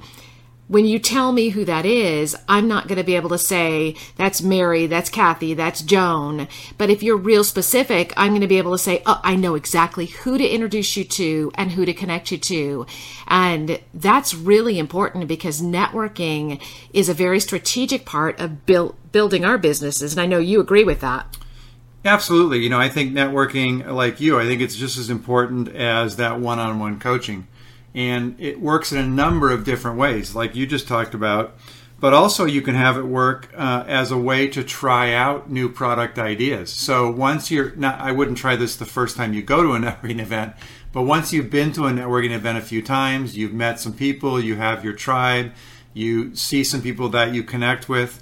when 0.68 0.86
you 0.86 0.98
tell 0.98 1.32
me 1.32 1.50
who 1.50 1.66
that 1.66 1.86
is, 1.86 2.36
I'm 2.48 2.68
not 2.68 2.88
going 2.88 2.98
to 2.98 3.04
be 3.04 3.16
able 3.16 3.30
to 3.30 3.38
say, 3.38 3.96
that's 4.16 4.42
Mary, 4.42 4.88
that's 4.88 5.10
Kathy, 5.10 5.54
that's 5.54 5.82
Joan. 5.82 6.48
But 6.78 6.90
if 6.90 7.04
you're 7.04 7.18
real 7.18 7.44
specific, 7.44 8.14
I'm 8.16 8.32
going 8.32 8.42
to 8.42 8.48
be 8.48 8.58
able 8.58 8.72
to 8.72 8.78
say, 8.78 9.04
oh, 9.06 9.20
I 9.24 9.36
know 9.36 9.56
exactly 9.56 10.06
who 10.06 10.38
to 10.38 10.48
introduce 10.48 10.96
you 10.96 11.04
to 11.04 11.52
and 11.56 11.74
who 11.74 11.86
to 11.86 11.94
connect 11.94 12.32
you 12.32 12.38
to. 12.38 12.86
And 13.28 13.80
that's 13.94 14.34
really 14.34 14.80
important 14.80 15.28
because 15.28 15.62
networking 15.62 16.64
is 16.94 17.10
a 17.10 17.14
very 17.14 17.42
strategic 17.42 18.06
part 18.06 18.40
of 18.40 18.66
build, 18.66 18.96
building 19.12 19.44
our 19.44 19.58
businesses. 19.58 20.14
And 20.14 20.22
I 20.22 20.26
know 20.26 20.40
you 20.40 20.62
agree 20.62 20.86
with 20.86 21.02
that. 21.02 21.38
Absolutely. 22.06 22.60
You 22.60 22.70
know, 22.70 22.80
I 22.80 22.90
think 22.90 23.14
networking, 23.14 23.86
like 23.92 24.20
you, 24.20 24.40
I 24.40 24.46
think 24.46 24.62
it's 24.62 24.76
just 24.76 24.98
as 24.98 25.10
important 25.10 25.70
as 25.70 26.16
that 26.18 26.40
one 26.40 26.60
on 26.60 26.80
one 26.80 27.00
coaching 27.00 27.48
and 27.96 28.36
it 28.40 28.60
works 28.60 28.92
in 28.92 28.98
a 28.98 29.06
number 29.06 29.52
of 29.52 29.64
different 29.64 29.98
ways, 29.98 30.36
like 30.36 30.56
you 30.56 30.66
just 30.66 30.88
talked 30.88 31.14
about. 31.14 31.56
but 32.04 32.14
also 32.14 32.44
you 32.44 32.62
can 32.62 32.76
have 32.76 32.98
it 32.98 33.06
work 33.06 33.50
uh, 33.56 33.86
as 33.88 34.12
a 34.12 34.18
way 34.18 34.46
to 34.46 34.62
try 34.62 35.14
out 35.14 35.50
new 35.50 35.70
product 35.70 36.20
ideas. 36.20 36.70
So 36.70 37.10
once 37.10 37.50
you're 37.50 37.74
not, 37.78 37.98
I 38.02 38.12
wouldn't 38.12 38.38
try 38.38 38.58
this 38.58 38.76
the 38.76 38.84
first 38.84 39.16
time 39.16 39.34
you 39.34 39.42
go 39.42 39.64
to 39.64 39.72
a 39.72 39.80
networking 39.80 40.20
event, 40.20 40.54
but 40.92 41.04
once 41.04 41.32
you've 41.32 41.50
been 41.50 41.72
to 41.72 41.86
a 41.86 41.92
networking 41.92 42.32
event 42.32 42.58
a 42.58 42.62
few 42.62 42.82
times, 42.82 43.38
you've 43.38 43.54
met 43.54 43.80
some 43.80 43.94
people, 43.94 44.38
you 44.38 44.58
have 44.58 44.84
your 44.84 44.92
tribe, 44.92 45.54
you 45.94 46.36
see 46.36 46.66
some 46.66 46.82
people 46.82 47.08
that 47.08 47.34
you 47.34 47.42
connect 47.42 47.88
with, 47.88 48.22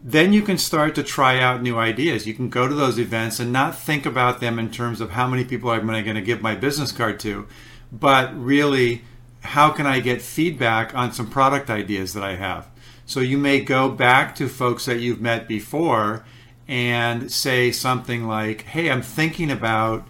then 0.00 0.32
you 0.32 0.40
can 0.40 0.56
start 0.56 0.94
to 0.94 1.02
try 1.02 1.40
out 1.40 1.60
new 1.60 1.76
ideas. 1.76 2.24
You 2.24 2.34
can 2.34 2.48
go 2.48 2.68
to 2.68 2.74
those 2.76 3.00
events 3.00 3.40
and 3.40 3.52
not 3.52 3.76
think 3.76 4.06
about 4.06 4.38
them 4.38 4.60
in 4.60 4.70
terms 4.70 5.00
of 5.00 5.10
how 5.10 5.26
many 5.26 5.44
people 5.44 5.72
am 5.72 5.88
going 5.88 6.14
to 6.14 6.22
give 6.22 6.40
my 6.40 6.54
business 6.54 6.92
card 6.92 7.18
to, 7.18 7.48
but 7.92 8.36
really 8.38 9.02
how 9.40 9.70
can 9.70 9.86
I 9.86 10.00
get 10.00 10.20
feedback 10.20 10.94
on 10.94 11.12
some 11.12 11.28
product 11.28 11.70
ideas 11.70 12.12
that 12.14 12.22
I 12.24 12.36
have 12.36 12.68
so 13.08 13.20
you 13.20 13.38
may 13.38 13.60
go 13.60 13.88
back 13.88 14.34
to 14.34 14.48
folks 14.50 14.84
that 14.84 15.00
you've 15.00 15.22
met 15.22 15.48
before 15.48 16.26
and 16.68 17.32
say 17.32 17.72
something 17.72 18.26
like, 18.26 18.64
Hey, 18.64 18.90
I'm 18.90 19.00
thinking 19.00 19.50
about 19.50 20.06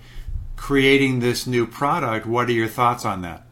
creating 0.56 1.20
this 1.20 1.46
new 1.46 1.64
product. 1.64 2.26
What 2.26 2.48
are 2.48 2.52
your 2.52 2.66
thoughts 2.66 3.04
on 3.04 3.22
that? 3.22 3.46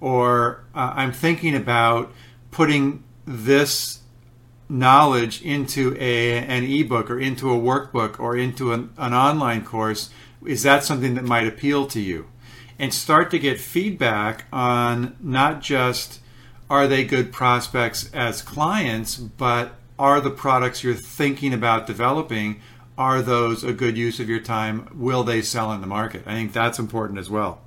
Or 0.00 0.64
uh, 0.74 0.94
I'm 0.96 1.12
thinking 1.12 1.54
about 1.54 2.10
putting 2.50 3.04
this 3.26 4.00
knowledge 4.66 5.42
into 5.42 5.94
a, 6.00 6.38
an 6.38 6.64
ebook 6.64 7.10
or 7.10 7.20
into 7.20 7.52
a 7.52 7.58
workbook 7.58 8.18
or 8.18 8.34
into 8.34 8.72
an, 8.72 8.94
an 8.96 9.12
online 9.12 9.62
course. 9.62 10.08
Is 10.46 10.62
that 10.62 10.84
something 10.84 11.16
that 11.16 11.24
might 11.24 11.46
appeal 11.46 11.86
to 11.88 12.00
you? 12.00 12.28
And 12.78 12.92
start 12.92 13.30
to 13.30 13.38
get 13.38 13.58
feedback 13.58 14.44
on 14.52 15.16
not 15.20 15.62
just 15.62 16.20
are 16.68 16.86
they 16.86 17.04
good 17.04 17.32
prospects 17.32 18.10
as 18.12 18.42
clients, 18.42 19.16
but 19.16 19.76
are 19.98 20.20
the 20.20 20.30
products 20.30 20.84
you're 20.84 20.94
thinking 20.94 21.54
about 21.54 21.86
developing 21.86 22.60
are 22.98 23.22
those 23.22 23.62
a 23.62 23.72
good 23.72 23.96
use 23.96 24.20
of 24.20 24.28
your 24.28 24.40
time? 24.40 24.88
Will 24.94 25.22
they 25.22 25.42
sell 25.42 25.72
in 25.72 25.80
the 25.80 25.86
market? 25.86 26.22
I 26.26 26.32
think 26.32 26.52
that's 26.52 26.78
important 26.78 27.18
as 27.18 27.28
well. 27.28 27.60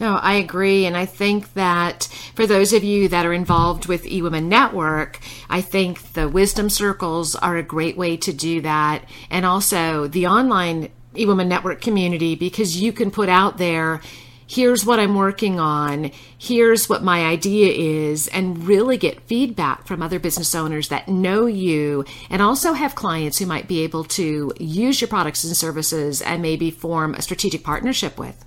No, 0.00 0.14
I 0.16 0.34
agree. 0.34 0.86
And 0.86 0.96
I 0.96 1.06
think 1.06 1.54
that 1.54 2.04
for 2.34 2.46
those 2.46 2.72
of 2.72 2.84
you 2.84 3.08
that 3.08 3.26
are 3.26 3.32
involved 3.32 3.86
with 3.86 4.04
eWomen 4.04 4.44
Network, 4.44 5.18
I 5.50 5.60
think 5.60 6.12
the 6.12 6.28
wisdom 6.28 6.70
circles 6.70 7.34
are 7.34 7.56
a 7.56 7.64
great 7.64 7.96
way 7.96 8.16
to 8.18 8.32
do 8.32 8.60
that. 8.60 9.04
And 9.28 9.44
also 9.44 10.06
the 10.06 10.28
online 10.28 10.90
eWomen 11.14 11.48
Network 11.48 11.80
community, 11.80 12.36
because 12.36 12.80
you 12.80 12.92
can 12.92 13.10
put 13.10 13.28
out 13.28 13.58
there 13.58 14.00
here's 14.48 14.84
what 14.84 14.98
I'm 14.98 15.14
working 15.14 15.60
on, 15.60 16.10
here's 16.36 16.88
what 16.88 17.04
my 17.04 17.24
idea 17.24 17.70
is, 17.70 18.26
and 18.28 18.66
really 18.66 18.96
get 18.96 19.20
feedback 19.22 19.86
from 19.86 20.02
other 20.02 20.18
business 20.18 20.54
owners 20.54 20.88
that 20.88 21.06
know 21.06 21.46
you 21.46 22.04
and 22.30 22.42
also 22.42 22.72
have 22.72 22.94
clients 22.94 23.38
who 23.38 23.46
might 23.46 23.68
be 23.68 23.84
able 23.84 24.04
to 24.04 24.52
use 24.58 25.00
your 25.00 25.08
products 25.08 25.44
and 25.44 25.56
services 25.56 26.22
and 26.22 26.42
maybe 26.42 26.70
form 26.70 27.14
a 27.14 27.22
strategic 27.22 27.62
partnership 27.62 28.18
with. 28.18 28.44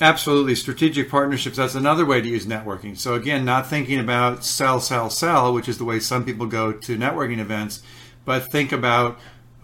Absolutely. 0.00 0.54
Strategic 0.54 1.10
partnerships, 1.10 1.56
that's 1.56 1.74
another 1.74 2.04
way 2.04 2.20
to 2.20 2.28
use 2.28 2.46
networking. 2.46 2.98
So, 2.98 3.14
again, 3.14 3.44
not 3.44 3.66
thinking 3.66 3.98
about 3.98 4.44
sell, 4.44 4.80
sell, 4.80 5.08
sell, 5.08 5.54
which 5.54 5.68
is 5.68 5.78
the 5.78 5.84
way 5.84 6.00
some 6.00 6.24
people 6.24 6.46
go 6.46 6.72
to 6.72 6.96
networking 6.98 7.38
events, 7.38 7.82
but 8.24 8.50
think 8.50 8.72
about 8.72 9.18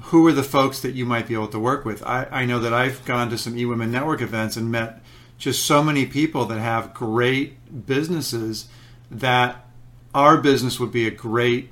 who 0.05 0.27
are 0.27 0.33
the 0.33 0.43
folks 0.43 0.81
that 0.81 0.95
you 0.95 1.05
might 1.05 1.29
be 1.29 1.35
able 1.35 1.49
to 1.49 1.59
work 1.59 1.85
with. 1.85 2.03
I, 2.05 2.27
I 2.31 2.45
know 2.47 2.59
that 2.61 2.73
I've 2.73 3.05
gone 3.05 3.31
to 3.31 3.39
some 3.39 3.55
eWomen 3.55 3.91
Network 3.91 4.21
events 4.21 4.57
and 4.57 4.71
met 4.71 5.02
just 5.43 5.67
so 5.67 5.83
many 5.83 6.07
people 6.07 6.45
that 6.45 6.61
have 6.61 6.95
great 6.95 7.85
businesses 7.85 8.69
that 9.11 9.67
our 10.15 10.37
business 10.37 10.79
would 10.79 10.93
be 10.93 11.05
a 11.05 11.11
great 11.11 11.69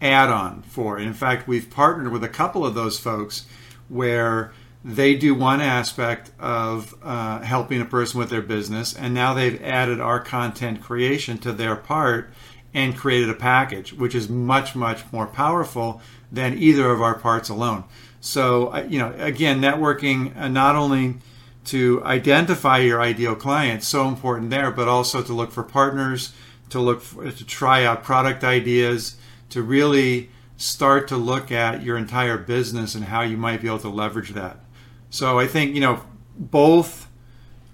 add-on 0.00 0.62
for. 0.62 0.96
in 0.96 1.12
fact, 1.12 1.48
we've 1.48 1.68
partnered 1.68 2.12
with 2.12 2.22
a 2.22 2.28
couple 2.28 2.64
of 2.64 2.76
those 2.76 3.00
folks 3.00 3.46
where 3.88 4.52
they 4.84 5.16
do 5.16 5.34
one 5.34 5.60
aspect 5.60 6.30
of 6.38 6.94
uh, 7.02 7.40
helping 7.40 7.80
a 7.80 7.84
person 7.84 8.20
with 8.20 8.30
their 8.30 8.40
business, 8.40 8.94
and 8.94 9.12
now 9.12 9.34
they've 9.34 9.60
added 9.60 10.00
our 10.00 10.20
content 10.20 10.80
creation 10.80 11.36
to 11.36 11.52
their 11.52 11.74
part 11.74 12.30
and 12.72 12.96
created 12.96 13.28
a 13.28 13.34
package, 13.34 13.92
which 13.92 14.14
is 14.14 14.28
much, 14.28 14.76
much 14.76 15.02
more 15.12 15.26
powerful 15.26 16.00
than 16.30 16.56
either 16.56 16.88
of 16.92 17.02
our 17.02 17.18
parts 17.18 17.48
alone. 17.48 17.82
So, 18.20 18.76
you 18.84 19.00
know, 19.00 19.12
again, 19.18 19.60
networking 19.60 20.36
uh, 20.36 20.46
not 20.46 20.76
only 20.76 21.16
to 21.64 22.02
identify 22.04 22.78
your 22.78 23.00
ideal 23.00 23.34
client 23.34 23.82
so 23.82 24.08
important 24.08 24.50
there 24.50 24.70
but 24.70 24.88
also 24.88 25.22
to 25.22 25.32
look 25.32 25.52
for 25.52 25.62
partners 25.62 26.32
to 26.70 26.80
look 26.80 27.02
for, 27.02 27.30
to 27.30 27.44
try 27.44 27.84
out 27.84 28.02
product 28.02 28.42
ideas 28.42 29.16
to 29.50 29.62
really 29.62 30.30
start 30.56 31.08
to 31.08 31.16
look 31.16 31.50
at 31.50 31.82
your 31.82 31.96
entire 31.96 32.38
business 32.38 32.94
and 32.94 33.04
how 33.04 33.22
you 33.22 33.36
might 33.36 33.60
be 33.60 33.66
able 33.66 33.78
to 33.78 33.88
leverage 33.88 34.30
that. 34.30 34.60
So 35.10 35.38
i 35.38 35.46
think 35.46 35.74
you 35.74 35.80
know 35.80 36.02
both 36.36 37.08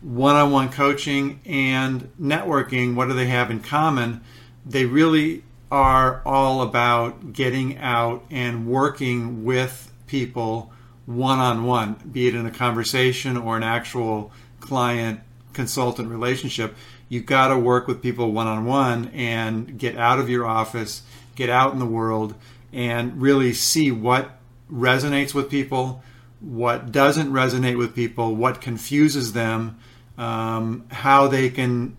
one-on-one 0.01 0.71
coaching 0.71 1.41
and 1.45 2.11
networking 2.21 2.95
what 2.95 3.09
do 3.09 3.15
they 3.15 3.27
have 3.27 3.51
in 3.51 3.61
common? 3.61 4.21
They 4.65 4.85
really 4.85 5.43
are 5.71 6.23
all 6.25 6.63
about 6.63 7.33
getting 7.33 7.77
out 7.79 8.25
and 8.31 8.67
working 8.67 9.45
with 9.45 9.93
people 10.07 10.73
one 11.07 11.39
on 11.39 11.65
one, 11.65 11.95
be 12.11 12.27
it 12.27 12.35
in 12.35 12.45
a 12.47 12.51
conversation 12.51 13.37
or 13.37 13.57
an 13.57 13.63
actual 13.63 14.33
client 14.61 15.21
consultant 15.53 16.09
relationship. 16.09 16.75
You've 17.09 17.27
got 17.27 17.49
to 17.49 17.59
work 17.59 17.87
with 17.87 18.03
people 18.03 18.33
one 18.33 18.49
on 18.49 18.65
one 18.65 19.09
and 19.15 19.79
get 19.79 19.97
out 19.97 20.19
of 20.19 20.29
your 20.29 20.45
office, 20.45 21.03
get 21.37 21.49
out 21.49 21.73
in 21.73 21.79
the 21.79 21.87
world, 21.87 22.35
and 22.73 23.21
really 23.21 23.53
see 23.53 23.93
what 23.93 24.39
resonates 24.71 25.33
with 25.33 25.49
people, 25.49 26.03
what 26.41 26.91
doesn't 26.91 27.33
resonate 27.33 27.79
with 27.79 27.95
people, 27.95 28.35
what 28.35 28.61
confuses 28.61 29.33
them, 29.33 29.79
um, 30.19 30.85
how 30.91 31.29
they 31.29 31.49
can 31.49 31.97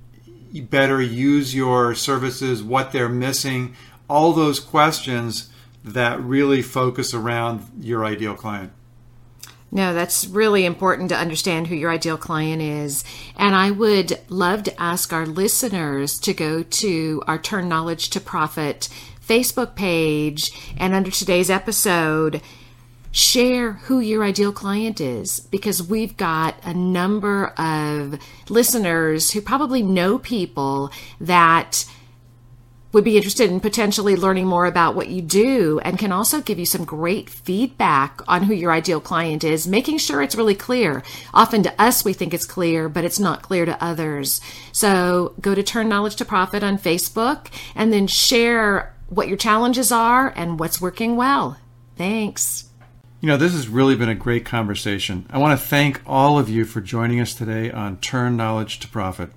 better 0.54 1.02
use 1.02 1.56
your 1.56 1.96
services, 1.96 2.62
what 2.62 2.92
they're 2.92 3.10
missing, 3.10 3.76
all 4.10 4.34
those 4.34 4.60
questions 4.60 5.50
that 5.84 6.20
really 6.20 6.62
focus 6.62 7.14
around 7.14 7.66
your 7.80 8.06
ideal 8.06 8.36
client. 8.36 8.72
No, 9.70 9.94
that's 9.94 10.26
really 10.28 10.66
important 10.66 11.10
to 11.10 11.18
understand 11.18 11.68
who 11.68 11.76
your 11.76 11.92
ideal 11.92 12.18
client 12.18 12.62
is. 12.62 13.04
And 13.36 13.54
I 13.54 13.72
would 13.72 14.20
love 14.30 14.64
to 14.64 14.82
ask 14.82 15.12
our 15.12 15.26
listeners 15.26 16.20
to 16.20 16.34
go 16.34 16.64
to 16.64 17.24
our 17.28 17.38
Turn 17.38 17.68
Knowledge 17.68 18.10
to 18.12 18.22
Profit 18.22 18.88
Facebook 19.28 19.76
page 19.76 20.52
and 20.78 20.94
under 20.94 21.12
today's 21.12 21.50
episode, 21.50 22.42
share 23.12 23.74
who 23.74 24.00
your 24.00 24.24
ideal 24.24 24.54
client 24.54 25.02
is 25.02 25.40
because 25.40 25.84
we've 25.84 26.16
got 26.18 26.56
a 26.64 26.74
number 26.74 27.48
of 27.58 28.20
listeners 28.50 29.32
who 29.32 29.42
probably 29.42 29.82
know 29.82 30.18
people 30.18 30.92
that 31.20 31.86
would 32.92 33.04
be 33.04 33.18
interested 33.18 33.52
in 33.52 33.60
potentially 33.60 34.16
learning 34.16 34.48
more 34.48 34.66
about 34.66 34.96
what 34.96 35.10
you 35.10 35.22
do 35.22 35.80
and 35.84 36.00
can 36.00 36.12
also 36.12 36.42
give 36.42 36.58
you 36.58 36.66
some 36.66 36.86
great 36.86 37.30
feedback 37.30 38.22
on 38.28 38.44
who 38.44 38.54
your 38.54 38.72
ideal 38.72 39.02
client 39.02 39.44
is, 39.44 39.68
making 39.68 39.98
sure 39.98 40.22
it's 40.22 40.36
really 40.36 40.56
clear. 40.56 41.04
Often 41.34 41.64
to 41.64 41.82
us, 41.82 42.06
we 42.06 42.14
think 42.14 42.34
it's 42.34 42.46
clear, 42.46 42.88
but 42.88 43.04
it's 43.04 43.20
not 43.20 43.42
clear 43.42 43.66
to 43.66 43.84
others. 43.84 44.40
So 44.72 45.34
go 45.42 45.54
to 45.54 45.64
Turn 45.64 45.90
Knowledge 45.90 46.16
to 46.18 46.26
Profit 46.26 46.64
on 46.64 46.78
Facebook 46.78 47.48
and 47.76 47.92
then 47.92 48.08
share 48.08 48.94
what 49.10 49.28
your 49.28 49.38
challenges 49.38 49.92
are 49.92 50.34
and 50.36 50.60
what's 50.60 50.82
working 50.82 51.16
well. 51.16 51.58
Thanks. 51.98 52.66
You 53.20 53.28
know, 53.28 53.38
this 53.38 53.54
has 53.54 53.68
really 53.68 53.96
been 53.96 54.10
a 54.10 54.16
great 54.16 54.46
conversation. 54.46 55.26
I 55.30 55.40
want 55.40 55.60
to 55.60 55.66
thank 55.66 56.02
all 56.06 56.38
of 56.38 56.50
you 56.50 56.66
for 56.66 56.82
joining 56.82 57.20
us 57.20 57.34
today 57.34 57.72
on 57.72 57.98
Turn 57.98 58.38
Knowledge 58.38 58.80
to 58.82 58.88
Profit. 58.88 59.32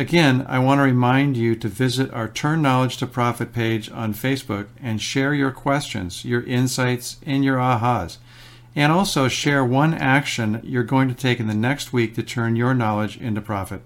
Again, 0.00 0.46
I 0.48 0.60
want 0.60 0.78
to 0.78 0.84
remind 0.84 1.36
you 1.36 1.56
to 1.56 1.66
visit 1.66 2.14
our 2.14 2.28
Turn 2.28 2.62
Knowledge 2.62 2.98
to 2.98 3.06
Profit 3.08 3.52
page 3.52 3.90
on 3.90 4.14
Facebook 4.14 4.68
and 4.80 5.02
share 5.02 5.34
your 5.34 5.50
questions, 5.50 6.24
your 6.24 6.44
insights, 6.44 7.16
and 7.26 7.44
your 7.44 7.56
ahas. 7.56 8.18
And 8.76 8.92
also 8.92 9.26
share 9.26 9.64
one 9.64 9.92
action 9.92 10.60
you're 10.62 10.84
going 10.84 11.08
to 11.08 11.16
take 11.16 11.40
in 11.40 11.48
the 11.48 11.54
next 11.54 11.92
week 11.92 12.14
to 12.14 12.22
turn 12.22 12.54
your 12.54 12.74
knowledge 12.74 13.16
into 13.16 13.40
profit. 13.40 13.82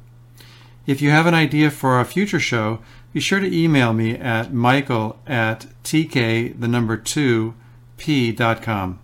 If 0.87 1.01
you 1.01 1.09
have 1.09 1.25
an 1.25 1.33
idea 1.33 1.71
for 1.71 1.99
a 1.99 2.05
future 2.05 2.41
show, 2.41 2.81
be 3.15 3.21
sure 3.21 3.41
to 3.41 3.57
email 3.57 3.95
me 3.95 4.15
at 4.15 4.53
michael 4.53 5.19
at 5.27 5.67
tk, 5.83 6.61
the 6.61 6.69
number 6.69 6.99
2, 6.99 7.55
p.com. 7.97 8.99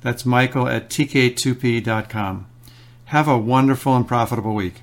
That's 0.00 0.26
michael 0.26 0.66
at 0.66 0.90
tk2p.com. 0.90 2.46
Have 3.04 3.28
a 3.28 3.38
wonderful 3.38 3.94
and 3.94 4.08
profitable 4.08 4.54
week. 4.54 4.82